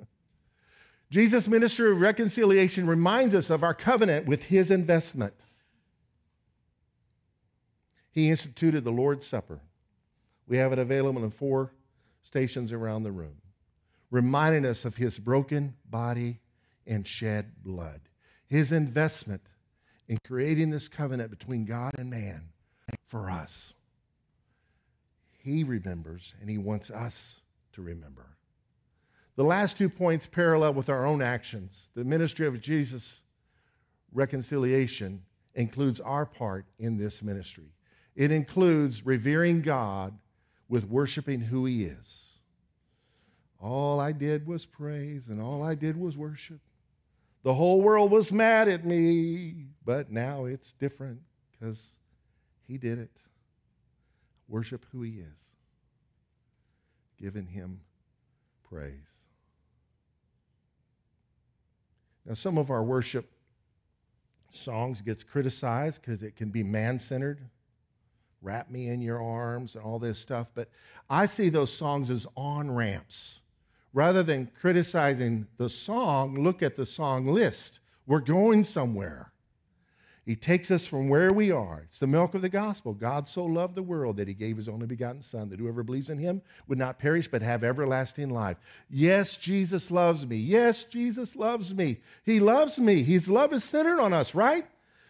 Jesus' 1.11 1.49
ministry 1.49 1.91
of 1.91 2.01
reconciliation 2.01 2.87
reminds 2.87 3.35
us 3.35 3.51
of 3.51 3.63
our 3.63 3.75
covenant 3.75 4.27
with 4.27 4.45
his 4.45 4.71
investment. 4.71 5.35
He 8.11 8.31
instituted 8.31 8.85
the 8.85 8.91
Lord's 8.91 9.27
Supper. 9.27 9.61
We 10.47 10.57
have 10.59 10.73
it 10.73 10.79
available 10.79 11.25
in 11.25 11.31
four 11.31 11.73
stations 12.23 12.73
around 12.73 13.03
the 13.03 13.13
room, 13.13 13.37
reminding 14.11 14.67
us 14.67 14.85
of 14.85 14.97
his 14.97 15.19
broken 15.19 15.75
body 15.89 16.41
and 16.87 17.07
shed 17.07 17.53
blood, 17.63 18.01
his 18.47 18.73
investment 18.73 19.43
in 20.09 20.19
creating 20.27 20.71
this 20.71 20.89
covenant 20.89 21.31
between 21.31 21.65
God 21.65 21.93
and 21.99 22.11
man 22.11 22.49
for 23.07 23.31
us. 23.31 23.73
He 25.43 25.65
remembers, 25.65 26.35
and 26.41 26.51
he 26.51 26.59
wants 26.59 26.91
us 26.91 27.41
to 27.73 27.83
remember. 27.83 28.38
The 29.39 29.45
last 29.45 29.79
two 29.79 29.89
points 29.89 30.27
parallel 30.27 30.75
with 30.75 30.89
our 30.89 31.07
own 31.07 31.23
actions. 31.23 31.91
The 31.95 32.03
ministry 32.03 32.49
of 32.49 32.61
Jesus' 32.61 33.21
reconciliation 34.13 35.23
includes 35.55 36.01
our 36.01 36.27
part 36.27 36.67
in 36.81 36.97
this 36.97 37.23
ministry. 37.23 37.71
It 38.17 38.33
includes 38.33 39.07
revering 39.07 39.63
God 39.63 40.19
with 40.69 40.89
worshiping 40.89 41.41
who 41.41 41.67
He 41.67 41.85
is. 41.85 42.41
All 43.61 44.01
I 44.01 44.11
did 44.11 44.45
was 44.45 44.67
praise, 44.67 45.29
and 45.29 45.41
all 45.41 45.63
I 45.63 45.77
did 45.77 45.97
was 45.97 46.19
worship. 46.19 46.59
The 47.45 47.55
whole 47.55 47.81
world 47.81 48.11
was 48.11 48.33
mad 48.33 48.67
at 48.67 48.85
me, 48.85 49.67
but 49.85 50.11
now 50.11 50.47
it's 50.47 50.73
different 50.81 51.21
because 51.53 51.81
He 52.67 52.77
did 52.77 52.99
it. 52.99 53.17
Worship 54.49 54.85
who 54.91 55.03
He 55.03 55.21
is, 55.21 55.39
giving 57.21 57.47
Him 57.47 57.83
praise. 58.69 59.18
Now, 62.29 62.35
some 62.35 62.59
of 62.59 62.71
our 62.71 62.85
worship 62.85 63.33
songs 64.51 65.01
gets 65.01 65.25
criticized 65.25 66.03
because 66.03 66.23
it 66.23 66.37
can 66.37 66.51
be 66.51 66.63
man-centered. 66.63 67.41
Wrap 68.43 68.71
me 68.71 68.89
in 68.89 69.01
your 69.01 69.23
arms 69.23 69.75
and 69.75 69.83
all 69.83 69.99
this 69.99 70.19
stuff. 70.19 70.49
But 70.55 70.69
I 71.09 71.25
see 71.25 71.49
those 71.49 71.73
songs 71.73 72.11
as 72.11 72.27
on-ramps. 72.37 73.41
Rather 73.95 74.23
than 74.23 74.51
criticizing 74.61 75.47
the 75.57 75.71
song, 75.71 76.45
look 76.45 76.63
at 76.63 76.77
the 76.77 76.85
song 76.85 77.27
list. 77.27 77.81
We're 78.07 78.21
going 78.21 78.63
somewhere. 78.63 79.33
He 80.29 80.37
takes 80.37 80.71
us 80.71 80.87
from 80.87 81.09
where 81.09 81.33
we 81.33 81.51
are. 81.51 81.85
It's 81.89 82.01
the 82.01 82.07
milk 82.07 82.35
of 82.35 82.43
the 82.43 82.51
gospel. 82.51 82.93
God 82.93 83.31
so 83.31 83.47
loved 83.47 83.75
the 83.75 83.83
world 83.83 84.19
that 84.19 84.29
he 84.29 84.35
gave 84.35 84.59
his 84.59 84.69
only 84.69 84.87
begotten 84.87 85.23
Son, 85.23 85.49
that 85.49 85.59
whoever 85.59 85.83
believes 85.83 86.11
in 86.11 86.19
him 86.19 86.43
would 86.67 86.77
not 86.77 86.99
perish 86.99 87.29
but 87.29 87.41
have 87.41 87.65
everlasting 87.65 88.29
life. 88.29 88.59
Yes, 88.91 89.39
Jesus 89.39 89.91
loves 89.91 90.27
me. 90.27 90.37
Yes, 90.37 90.85
Jesus 90.85 91.35
loves 91.35 91.73
me. 91.73 92.01
He 92.25 92.41
loves 92.41 92.79
me. 92.79 93.05
His 93.05 93.31
love 93.31 93.55
is 93.55 93.65
centered 93.65 93.99
on 93.99 94.13
us, 94.13 94.35
right? 94.35 94.67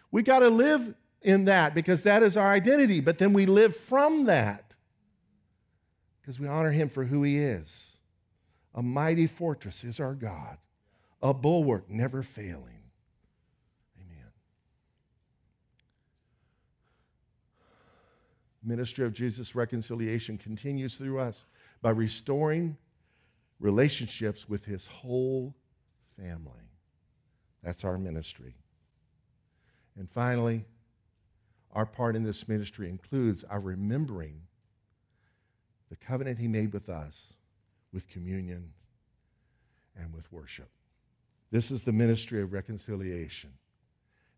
We 0.09 0.23
got 0.23 0.39
to 0.39 0.47
live 0.47 0.95
in 1.21 1.43
that 1.45 1.75
because 1.75 2.03
that 2.03 2.23
is 2.23 2.37
our 2.37 2.53
identity, 2.53 3.01
but 3.01 3.17
then 3.17 3.33
we 3.33 3.45
live 3.45 3.75
from 3.75 4.23
that 4.23 4.73
because 6.21 6.39
we 6.39 6.47
honor 6.47 6.71
him 6.71 6.87
for 6.87 7.03
who 7.03 7.23
he 7.23 7.39
is. 7.39 7.87
A 8.73 8.81
mighty 8.81 9.27
fortress 9.27 9.83
is 9.83 9.99
our 9.99 10.13
God, 10.13 10.59
a 11.21 11.33
bulwark 11.33 11.89
never 11.89 12.23
failing. 12.23 12.78
Ministry 18.63 19.05
of 19.05 19.13
Jesus' 19.13 19.55
reconciliation 19.55 20.37
continues 20.37 20.95
through 20.95 21.19
us 21.19 21.45
by 21.81 21.91
restoring 21.91 22.77
relationships 23.59 24.47
with 24.47 24.65
his 24.65 24.87
whole 24.87 25.55
family. 26.17 26.71
That's 27.63 27.83
our 27.83 27.97
ministry. 27.97 28.55
And 29.97 30.09
finally, 30.09 30.65
our 31.73 31.85
part 31.85 32.15
in 32.15 32.23
this 32.23 32.47
ministry 32.47 32.89
includes 32.89 33.43
our 33.43 33.59
remembering 33.59 34.41
the 35.89 35.95
covenant 35.95 36.39
he 36.39 36.47
made 36.47 36.73
with 36.73 36.89
us 36.89 37.33
with 37.91 38.09
communion 38.09 38.71
and 39.95 40.13
with 40.13 40.31
worship. 40.31 40.69
This 41.51 41.71
is 41.71 41.83
the 41.83 41.91
ministry 41.91 42.41
of 42.41 42.53
reconciliation. 42.53 43.51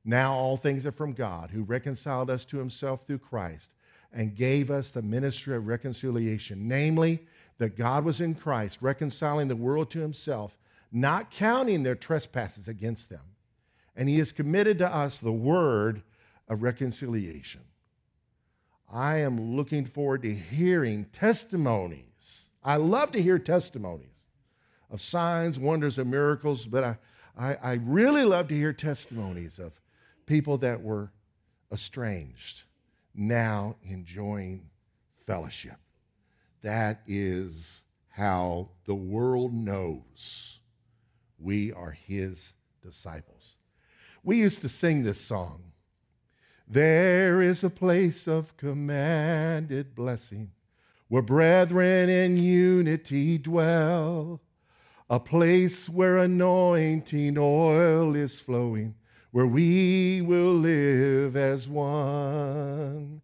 Now 0.03 0.33
all 0.33 0.57
things 0.57 0.85
are 0.85 0.91
from 0.91 1.13
God, 1.13 1.51
who 1.51 1.63
reconciled 1.63 2.29
us 2.29 2.45
to 2.45 2.57
himself 2.57 3.05
through 3.05 3.19
Christ 3.19 3.67
and 4.13 4.35
gave 4.35 4.69
us 4.69 4.91
the 4.91 5.01
ministry 5.01 5.55
of 5.55 5.67
reconciliation, 5.67 6.67
namely, 6.67 7.19
that 7.57 7.77
God 7.77 8.03
was 8.03 8.19
in 8.19 8.35
Christ, 8.35 8.79
reconciling 8.81 9.47
the 9.47 9.55
world 9.55 9.89
to 9.91 9.99
himself, 9.99 10.57
not 10.91 11.31
counting 11.31 11.83
their 11.83 11.95
trespasses 11.95 12.67
against 12.67 13.09
them. 13.09 13.21
And 13.95 14.09
he 14.09 14.19
has 14.19 14.31
committed 14.31 14.79
to 14.79 14.93
us 14.93 15.19
the 15.19 15.31
word 15.31 16.01
of 16.47 16.63
reconciliation. 16.63 17.61
I 18.91 19.19
am 19.19 19.55
looking 19.55 19.85
forward 19.85 20.23
to 20.23 20.33
hearing 20.33 21.05
testimonies. 21.13 22.45
I 22.63 22.75
love 22.75 23.11
to 23.13 23.21
hear 23.21 23.39
testimonies 23.39 24.07
of 24.89 25.01
signs, 25.01 25.57
wonders, 25.57 25.97
and 25.97 26.11
miracles, 26.11 26.65
but 26.65 26.83
I, 26.83 26.97
I, 27.37 27.55
I 27.55 27.73
really 27.73 28.25
love 28.25 28.49
to 28.49 28.55
hear 28.55 28.73
testimonies 28.73 29.57
of 29.59 29.71
people 30.25 30.57
that 30.57 30.81
were 30.81 31.11
estranged 31.71 32.63
now 33.13 33.75
enjoying 33.83 34.69
fellowship. 35.25 35.77
That 36.61 37.01
is 37.07 37.83
how 38.09 38.69
the 38.85 38.95
world 38.95 39.53
knows 39.53 40.59
we 41.39 41.71
are 41.71 41.91
his 41.91 42.53
disciples. 42.83 43.55
We 44.23 44.37
used 44.37 44.61
to 44.61 44.69
sing 44.69 45.03
this 45.03 45.19
song. 45.19 45.71
There 46.67 47.41
is 47.41 47.63
a 47.63 47.69
place 47.69 48.27
of 48.27 48.55
commanded 48.57 49.95
blessing 49.95 50.51
where 51.07 51.21
brethren 51.21 52.09
in 52.09 52.37
unity 52.37 53.37
dwell, 53.37 54.39
a 55.09 55.19
place 55.19 55.89
where 55.89 56.17
anointing 56.17 57.37
oil 57.37 58.15
is 58.15 58.39
flowing, 58.39 58.95
where 59.31 59.47
we 59.47 60.21
will 60.21 60.53
live 60.53 61.35
as 61.35 61.67
one. 61.67 63.21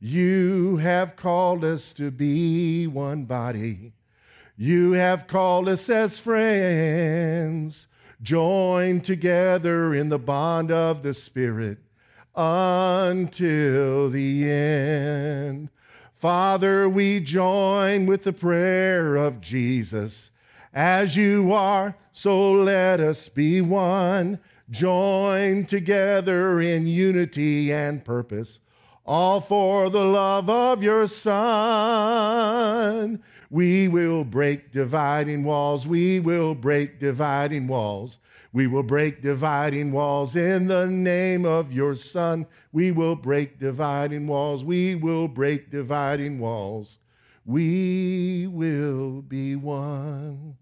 You 0.00 0.76
have 0.78 1.16
called 1.16 1.64
us 1.64 1.92
to 1.94 2.10
be 2.10 2.86
one 2.86 3.24
body. 3.24 3.92
You 4.56 4.92
have 4.92 5.26
called 5.26 5.68
us 5.68 5.88
as 5.88 6.18
friends, 6.18 7.86
joined 8.22 9.04
together 9.04 9.94
in 9.94 10.08
the 10.10 10.18
bond 10.18 10.70
of 10.70 11.02
the 11.02 11.14
Spirit 11.14 11.78
until 12.36 14.10
the 14.10 14.50
end. 14.50 15.70
Father, 16.14 16.88
we 16.88 17.20
join 17.20 18.06
with 18.06 18.24
the 18.24 18.32
prayer 18.32 19.16
of 19.16 19.40
Jesus. 19.40 20.30
As 20.72 21.16
you 21.16 21.52
are, 21.52 21.96
so 22.12 22.52
let 22.52 23.00
us 23.00 23.28
be 23.28 23.60
one, 23.60 24.40
joined 24.74 25.68
together 25.68 26.60
in 26.60 26.86
unity 26.86 27.72
and 27.72 28.04
purpose, 28.04 28.58
all 29.06 29.40
for 29.40 29.88
the 29.88 30.04
love 30.04 30.50
of 30.50 30.82
your 30.82 31.06
Son. 31.06 31.62
We 33.50 33.86
will 33.86 34.24
break 34.24 34.72
dividing 34.72 35.44
walls, 35.44 35.86
we 35.86 36.18
will 36.18 36.56
break 36.56 36.98
dividing 36.98 37.68
walls. 37.68 38.18
We 38.52 38.66
will 38.68 38.82
break 38.84 39.20
dividing 39.20 39.90
walls 39.90 40.36
in 40.36 40.66
the 40.68 40.86
name 40.86 41.44
of 41.44 41.72
your 41.72 41.96
Son. 41.96 42.46
We 42.72 42.92
will 42.92 43.16
break 43.16 43.58
dividing 43.58 44.28
walls. 44.28 44.62
We 44.62 44.94
will 44.94 45.26
break 45.26 45.72
dividing 45.72 46.38
walls. 46.38 46.98
We 47.44 48.46
will 48.46 49.22
be 49.22 49.56
one. 49.56 50.56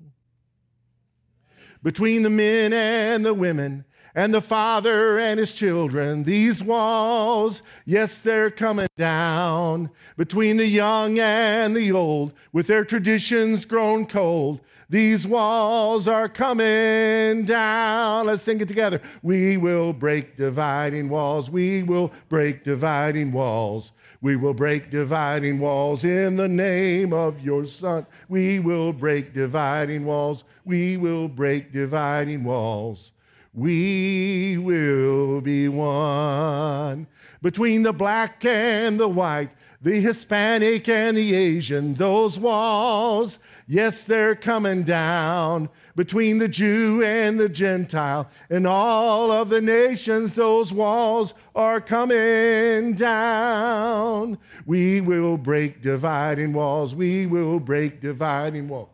Between 1.82 2.22
the 2.22 2.30
men 2.30 2.72
and 2.72 3.26
the 3.26 3.34
women, 3.34 3.84
and 4.14 4.32
the 4.32 4.40
father 4.40 5.18
and 5.18 5.40
his 5.40 5.52
children. 5.52 6.24
These 6.24 6.62
walls, 6.62 7.62
yes, 7.84 8.18
they're 8.18 8.50
coming 8.50 8.88
down 8.96 9.90
between 10.16 10.56
the 10.56 10.66
young 10.66 11.18
and 11.18 11.74
the 11.74 11.92
old, 11.92 12.32
with 12.52 12.66
their 12.66 12.84
traditions 12.84 13.64
grown 13.64 14.06
cold. 14.06 14.60
These 14.90 15.26
walls 15.26 16.06
are 16.06 16.28
coming 16.28 17.46
down. 17.46 18.26
Let's 18.26 18.42
sing 18.42 18.60
it 18.60 18.68
together. 18.68 19.00
We 19.22 19.56
will 19.56 19.94
break 19.94 20.36
dividing 20.36 21.08
walls. 21.08 21.50
We 21.50 21.82
will 21.82 22.12
break 22.28 22.62
dividing 22.62 23.32
walls. 23.32 23.92
We 24.20 24.36
will 24.36 24.52
break 24.52 24.90
dividing 24.90 25.60
walls 25.60 26.04
in 26.04 26.36
the 26.36 26.46
name 26.46 27.14
of 27.14 27.40
your 27.40 27.64
Son. 27.64 28.06
We 28.28 28.58
will 28.58 28.92
break 28.92 29.32
dividing 29.32 30.04
walls. 30.04 30.44
We 30.66 30.98
will 30.98 31.26
break 31.26 31.72
dividing 31.72 32.44
walls. 32.44 33.12
We 33.54 34.56
will 34.56 35.42
be 35.42 35.68
one. 35.68 37.06
Between 37.42 37.82
the 37.82 37.92
black 37.92 38.44
and 38.46 38.98
the 38.98 39.08
white, 39.08 39.50
the 39.82 40.00
Hispanic 40.00 40.88
and 40.88 41.16
the 41.16 41.34
Asian, 41.34 41.94
those 41.94 42.38
walls, 42.38 43.38
yes, 43.66 44.04
they're 44.04 44.34
coming 44.34 44.84
down. 44.84 45.68
Between 45.94 46.38
the 46.38 46.48
Jew 46.48 47.02
and 47.02 47.38
the 47.38 47.50
Gentile 47.50 48.30
and 48.48 48.66
all 48.66 49.30
of 49.30 49.50
the 49.50 49.60
nations, 49.60 50.34
those 50.34 50.72
walls 50.72 51.34
are 51.54 51.80
coming 51.80 52.94
down. 52.94 54.38
We 54.64 55.02
will 55.02 55.36
break 55.36 55.82
dividing 55.82 56.54
walls. 56.54 56.94
We 56.94 57.26
will 57.26 57.60
break 57.60 58.00
dividing 58.00 58.68
walls. 58.68 58.91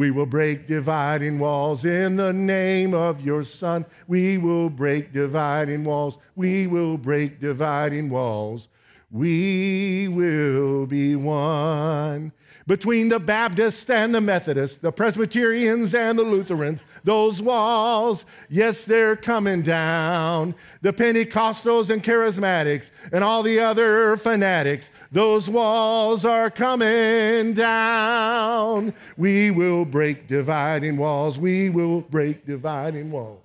We 0.00 0.10
will 0.10 0.24
break 0.24 0.66
dividing 0.66 1.38
walls 1.38 1.84
in 1.84 2.16
the 2.16 2.32
name 2.32 2.94
of 2.94 3.20
your 3.20 3.44
Son. 3.44 3.84
We 4.08 4.38
will 4.38 4.70
break 4.70 5.12
dividing 5.12 5.84
walls. 5.84 6.16
We 6.34 6.66
will 6.66 6.96
break 6.96 7.38
dividing 7.38 8.08
walls. 8.08 8.68
We 9.10 10.08
will 10.08 10.86
be 10.86 11.16
one. 11.16 12.32
Between 12.66 13.10
the 13.10 13.20
Baptists 13.20 13.90
and 13.90 14.14
the 14.14 14.22
Methodists, 14.22 14.78
the 14.78 14.90
Presbyterians 14.90 15.94
and 15.94 16.18
the 16.18 16.22
Lutherans, 16.22 16.82
those 17.04 17.42
walls, 17.42 18.24
yes, 18.48 18.84
they're 18.84 19.16
coming 19.16 19.60
down. 19.60 20.54
The 20.80 20.94
Pentecostals 20.94 21.90
and 21.90 22.02
Charismatics 22.02 22.90
and 23.12 23.22
all 23.22 23.42
the 23.42 23.60
other 23.60 24.16
fanatics, 24.16 24.88
those 25.12 25.50
walls 25.50 26.24
are 26.24 26.50
coming 26.50 27.52
down. 27.52 28.94
We 29.16 29.50
will 29.50 29.84
break 29.84 30.28
dividing 30.28 30.96
walls. 30.96 31.38
We 31.38 31.68
will 31.68 32.00
break 32.00 32.46
dividing 32.46 33.10
walls. 33.10 33.42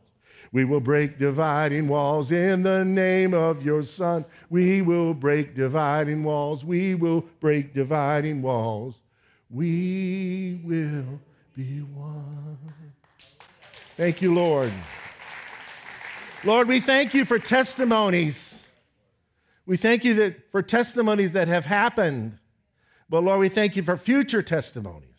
We 0.52 0.64
will 0.64 0.80
break 0.80 1.18
dividing 1.18 1.88
walls 1.88 2.32
in 2.32 2.64
the 2.64 2.86
name 2.86 3.34
of 3.34 3.64
your 3.64 3.84
Son. 3.84 4.24
We 4.50 4.82
will 4.82 5.14
break 5.14 5.56
dividing 5.56 6.24
walls. 6.24 6.64
We 6.64 6.96
will 6.96 7.26
break 7.42 7.74
dividing 7.74 8.42
walls. 8.42 8.96
We 9.50 10.62
will 10.64 11.20
be 11.56 11.80
one. 11.80 12.58
Thank 13.98 14.22
you, 14.22 14.34
Lord. 14.34 14.72
Lord, 16.44 16.68
we 16.68 16.80
thank 16.80 17.14
you 17.14 17.26
for 17.26 17.40
testimonies. 17.40 18.55
We 19.66 19.78
thank 19.78 20.04
you 20.04 20.14
that 20.16 20.52
for 20.52 20.62
testimonies 20.62 21.32
that 21.32 21.48
have 21.48 21.66
happened. 21.66 22.38
But 23.10 23.24
Lord, 23.24 23.40
we 23.40 23.50
thank 23.50 23.76
you 23.76 23.84
for 23.84 23.98
future 23.98 24.42
testimonies. 24.42 25.10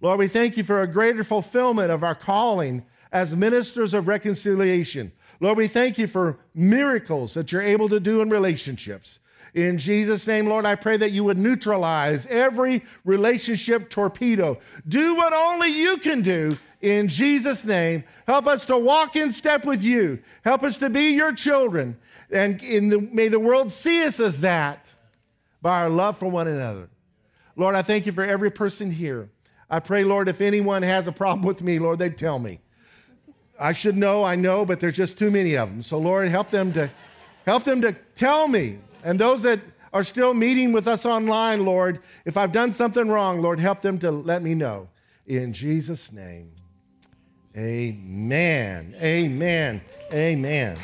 Lord, 0.00 0.18
we 0.18 0.28
thank 0.28 0.56
you 0.56 0.64
for 0.64 0.82
a 0.82 0.86
greater 0.86 1.24
fulfillment 1.24 1.90
of 1.90 2.04
our 2.04 2.14
calling 2.14 2.84
as 3.12 3.34
ministers 3.34 3.94
of 3.94 4.08
reconciliation. 4.08 5.12
Lord, 5.40 5.58
we 5.58 5.68
thank 5.68 5.98
you 5.98 6.06
for 6.06 6.38
miracles 6.54 7.34
that 7.34 7.52
you're 7.52 7.62
able 7.62 7.88
to 7.88 8.00
do 8.00 8.20
in 8.20 8.30
relationships. 8.30 9.20
In 9.54 9.78
Jesus' 9.78 10.26
name, 10.26 10.46
Lord, 10.46 10.66
I 10.66 10.74
pray 10.74 10.98
that 10.98 11.12
you 11.12 11.24
would 11.24 11.38
neutralize 11.38 12.26
every 12.26 12.84
relationship 13.04 13.88
torpedo. 13.88 14.58
Do 14.86 15.16
what 15.16 15.32
only 15.32 15.68
you 15.68 15.96
can 15.96 16.20
do 16.20 16.58
in 16.80 17.08
Jesus' 17.08 17.64
name. 17.64 18.04
Help 18.26 18.46
us 18.46 18.64
to 18.66 18.78
walk 18.78 19.16
in 19.16 19.32
step 19.32 19.64
with 19.64 19.82
you. 19.82 20.20
Help 20.44 20.62
us 20.62 20.76
to 20.78 20.90
be 20.90 21.10
your 21.10 21.32
children. 21.32 21.96
And 22.30 22.60
the, 22.60 23.08
may 23.12 23.28
the 23.28 23.40
world 23.40 23.70
see 23.70 24.02
us 24.04 24.20
as 24.20 24.40
that 24.40 24.86
by 25.62 25.82
our 25.82 25.90
love 25.90 26.18
for 26.18 26.30
one 26.30 26.48
another. 26.48 26.88
Lord, 27.56 27.74
I 27.74 27.82
thank 27.82 28.06
you 28.06 28.12
for 28.12 28.24
every 28.24 28.50
person 28.50 28.90
here. 28.90 29.30
I 29.70 29.80
pray, 29.80 30.04
Lord, 30.04 30.28
if 30.28 30.40
anyone 30.40 30.82
has 30.82 31.06
a 31.06 31.12
problem 31.12 31.46
with 31.46 31.62
me, 31.62 31.78
Lord, 31.78 31.98
they'd 31.98 32.18
tell 32.18 32.38
me. 32.38 32.60
I 33.58 33.72
should 33.72 33.96
know, 33.96 34.22
I 34.22 34.36
know, 34.36 34.64
but 34.64 34.80
there's 34.80 34.96
just 34.96 35.18
too 35.18 35.30
many 35.30 35.56
of 35.56 35.68
them. 35.68 35.82
So 35.82 35.98
Lord, 35.98 36.28
help 36.28 36.50
them 36.50 36.72
to 36.74 36.90
help 37.46 37.64
them 37.64 37.80
to 37.80 37.96
tell 38.14 38.48
me. 38.48 38.78
And 39.02 39.18
those 39.18 39.42
that 39.42 39.60
are 39.92 40.04
still 40.04 40.34
meeting 40.34 40.72
with 40.72 40.86
us 40.86 41.06
online, 41.06 41.64
Lord, 41.64 42.00
if 42.24 42.36
I've 42.36 42.52
done 42.52 42.72
something 42.72 43.08
wrong, 43.08 43.40
Lord, 43.40 43.58
help 43.58 43.82
them 43.82 43.98
to 44.00 44.10
let 44.10 44.42
me 44.42 44.54
know. 44.54 44.88
In 45.26 45.52
Jesus' 45.52 46.12
name. 46.12 46.52
Amen. 47.56 48.94
Amen. 49.00 49.80
Amen. 50.12 50.78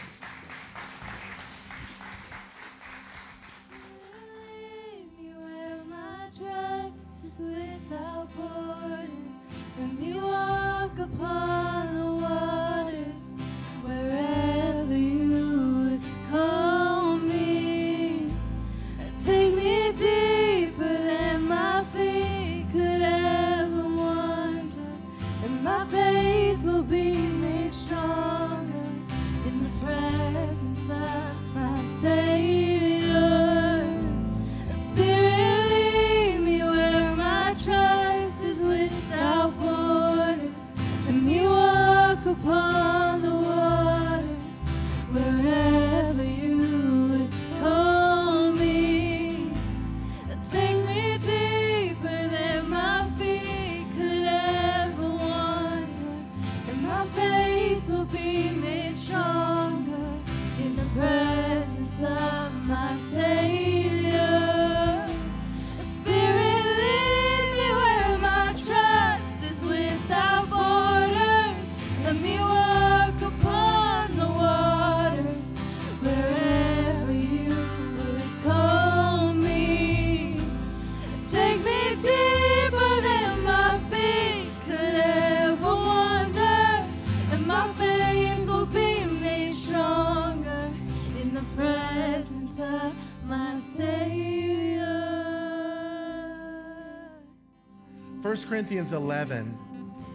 Corinthians 98.52 98.92
11 98.92 99.58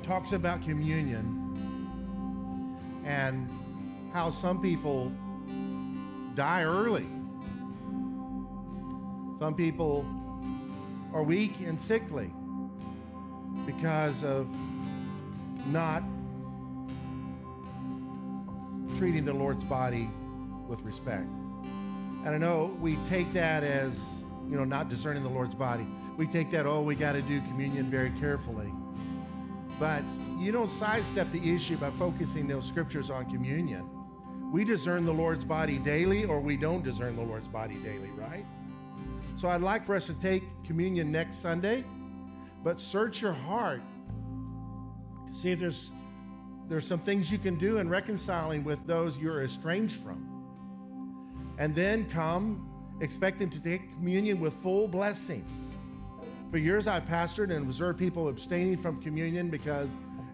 talks 0.03 0.31
about 0.31 0.61
communion 0.61 1.25
and 3.03 3.49
how 4.13 4.29
some 4.29 4.61
people 4.61 5.11
die 6.35 6.61
early. 6.61 7.07
Some 9.39 9.55
people 9.57 10.05
are 11.15 11.23
weak 11.23 11.61
and 11.61 11.81
sickly 11.81 12.31
because 13.65 14.23
of 14.23 14.47
not 15.69 16.03
treating 18.99 19.25
the 19.25 19.33
Lord's 19.33 19.63
body 19.63 20.11
with 20.67 20.79
respect. 20.81 21.25
And 22.23 22.29
I 22.29 22.37
know 22.37 22.77
we 22.79 22.97
take 23.09 23.33
that 23.33 23.63
as, 23.63 23.93
you 24.47 24.57
know, 24.57 24.63
not 24.63 24.89
discerning 24.89 25.23
the 25.23 25.29
Lord's 25.29 25.55
body. 25.55 25.87
We 26.17 26.25
take 26.25 26.51
that, 26.51 26.65
oh, 26.65 26.81
we 26.81 26.95
got 26.95 27.13
to 27.13 27.21
do 27.21 27.39
communion 27.41 27.89
very 27.89 28.11
carefully. 28.19 28.73
But 29.79 30.03
you 30.39 30.51
don't 30.51 30.71
sidestep 30.71 31.31
the 31.31 31.53
issue 31.53 31.77
by 31.77 31.91
focusing 31.91 32.47
those 32.47 32.67
scriptures 32.67 33.09
on 33.09 33.29
communion. 33.29 33.87
We 34.51 34.63
discern 34.65 35.05
the 35.05 35.13
Lord's 35.13 35.43
body 35.43 35.77
daily, 35.77 36.25
or 36.25 36.39
we 36.39 36.57
don't 36.57 36.83
discern 36.83 37.15
the 37.15 37.21
Lord's 37.21 37.47
body 37.47 37.75
daily, 37.75 38.09
right? 38.11 38.45
So 39.39 39.47
I'd 39.47 39.61
like 39.61 39.85
for 39.85 39.95
us 39.95 40.07
to 40.07 40.13
take 40.15 40.43
communion 40.65 41.11
next 41.11 41.41
Sunday, 41.41 41.83
but 42.63 42.81
search 42.81 43.21
your 43.21 43.33
heart 43.33 43.81
to 45.27 45.33
see 45.33 45.51
if 45.51 45.59
there's 45.59 45.91
there's 46.69 46.85
some 46.85 46.99
things 46.99 47.31
you 47.31 47.37
can 47.37 47.55
do 47.57 47.77
in 47.77 47.87
reconciling 47.87 48.63
with 48.63 48.85
those 48.85 49.17
you're 49.17 49.43
estranged 49.43 50.01
from. 50.01 50.27
And 51.57 51.73
then 51.73 52.09
come 52.09 52.69
expecting 52.99 53.49
to 53.51 53.59
take 53.61 53.93
communion 53.93 54.41
with 54.41 54.53
full 54.55 54.87
blessing. 54.87 55.45
For 56.51 56.57
years, 56.57 56.87
I've 56.87 57.05
pastored 57.05 57.51
and 57.51 57.65
observed 57.65 57.99
people 57.99 58.29
abstaining 58.29 58.77
from 58.77 59.01
communion 59.01 59.49
because 59.49 59.89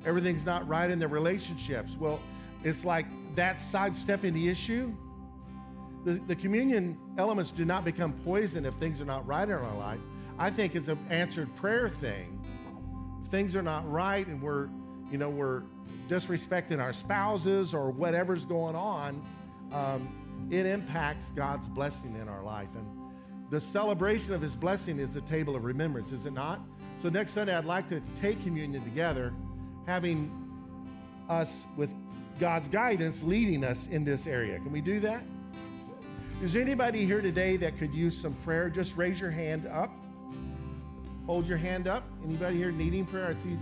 everything's 0.06 0.46
not 0.46 0.68
right 0.68 0.90
in 0.90 1.00
their 1.00 1.08
relationships. 1.08 1.96
Well, 2.00 2.20
it's 2.64 2.86
like 2.86 3.06
that's 3.36 3.64
sidestepping 3.64 4.34
the 4.34 4.48
issue. 4.48 4.94
The, 6.06 6.14
the 6.28 6.36
communion 6.36 6.98
elements 7.18 7.50
do 7.50 7.66
not 7.66 7.84
become 7.84 8.14
poison 8.24 8.66
if 8.66 8.74
things 8.76 9.02
are 9.02 9.06
not 9.06 9.26
right 9.26 9.48
in 9.48 9.56
our 9.56 9.78
life. 9.78 10.00
I 10.38 10.52
think 10.52 10.76
it's 10.76 10.88
an 10.88 11.00
answered 11.10 11.56
prayer 11.56 11.90
thing. 11.90 12.40
If 13.24 13.32
things 13.32 13.56
are 13.56 13.62
not 13.62 13.90
right 13.92 14.28
and 14.28 14.42
we're, 14.42 14.70
you 15.12 15.18
know, 15.18 15.30
we're 15.30 15.64
disrespecting 16.08 16.82
our 16.82 16.94
spouses 16.94 17.74
or 17.74 17.90
whatever's 17.90 18.46
going 18.46 18.76
on, 18.76 19.24
um, 19.72 20.48
it 20.52 20.66
impacts 20.66 21.32
God's 21.36 21.68
blessing 21.68 22.16
in 22.16 22.28
our 22.28 22.44
life. 22.44 22.70
And 22.76 22.86
the 23.54 23.62
celebration 23.62 24.34
of 24.34 24.42
his 24.42 24.56
blessing 24.56 24.98
is 24.98 25.14
the 25.14 25.22
table 25.22 25.56
of 25.56 25.64
remembrance, 25.64 26.12
is 26.12 26.26
it 26.26 26.34
not? 26.34 26.60
So 27.04 27.10
next 27.10 27.36
Sunday, 27.36 27.56
I'd 27.56 27.66
like 27.66 27.88
to 27.90 28.02
take 28.20 28.42
communion 28.42 28.84
together, 28.84 29.32
having 29.86 30.32
us 31.30 31.68
with 31.78 31.92
God's 32.40 32.68
guidance 32.68 33.22
leading 33.22 33.64
us 33.64 33.88
in 33.92 34.04
this 34.04 34.26
area. 34.26 34.58
Can 34.58 34.72
we 34.72 34.82
do 34.82 35.00
that? 35.02 35.22
Is 36.42 36.54
there 36.54 36.64
anybody 36.64 37.06
here 37.06 37.22
today 37.22 37.56
that 37.58 37.78
could 37.78 37.94
use 37.94 38.18
some 38.18 38.34
prayer? 38.44 38.72
Just 38.72 38.98
raise 38.98 39.20
your 39.20 39.30
hand 39.30 39.68
up. 39.68 39.92
Hold 41.28 41.46
your 41.46 41.60
hand 41.60 41.88
up. 41.88 42.04
Anybody 42.26 42.58
here 42.58 42.72
needing 42.72 43.06
prayer? 43.06 43.28
I 43.28 43.36
see, 43.36 43.56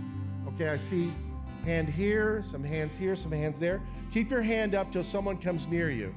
okay, 0.54 0.70
I 0.70 0.78
see 0.78 1.12
hand 1.66 1.90
here, 1.90 2.42
some 2.50 2.64
hands 2.64 2.96
here, 2.96 3.14
some 3.14 3.30
hands 3.30 3.58
there. 3.58 3.82
Keep 4.10 4.30
your 4.30 4.42
hand 4.42 4.74
up 4.74 4.90
till 4.90 5.04
someone 5.04 5.36
comes 5.36 5.66
near 5.66 5.90
you. 5.90 6.14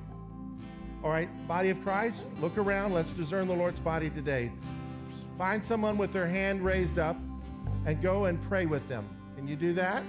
All 1.06 1.12
right, 1.12 1.30
body 1.48 1.70
of 1.70 1.84
Christ, 1.84 2.28
look 2.42 2.58
around. 2.58 2.92
Let's 2.92 3.12
discern 3.12 3.48
the 3.48 3.54
Lord's 3.54 3.80
body 3.80 4.10
today. 4.10 4.52
Find 5.38 5.64
someone 5.64 6.00
with 6.00 6.12
their 6.12 6.26
hand 6.26 6.66
raised 6.66 6.98
up 6.98 7.16
and 7.86 8.02
go 8.02 8.26
and 8.26 8.42
pray 8.50 8.66
with 8.66 8.90
them. 8.90 9.08
Can 9.36 9.48
you 9.48 9.56
do 9.56 9.72
that? 9.74 10.02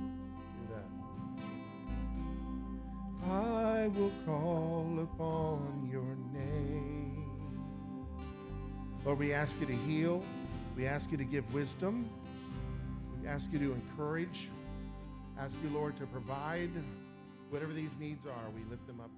Do 0.00 0.74
that. 3.26 3.30
I 3.30 3.88
will 3.88 4.12
call 4.24 4.98
upon 5.02 5.90
your 5.92 6.16
name. 6.32 7.28
Lord, 9.04 9.18
we 9.18 9.34
ask 9.34 9.54
you 9.60 9.66
to 9.66 9.76
heal. 9.76 10.24
We 10.74 10.86
ask 10.86 11.10
you 11.10 11.18
to 11.18 11.24
give 11.24 11.52
wisdom. 11.52 12.08
We 13.20 13.28
ask 13.28 13.52
you 13.52 13.58
to 13.58 13.74
encourage. 13.74 14.48
Ask 15.38 15.54
you, 15.62 15.68
Lord, 15.68 15.98
to 15.98 16.06
provide. 16.06 16.70
Whatever 17.50 17.72
these 17.72 17.90
needs 17.98 18.26
are, 18.26 18.50
we 18.54 18.62
lift 18.70 18.86
them 18.86 19.00
up. 19.00 19.10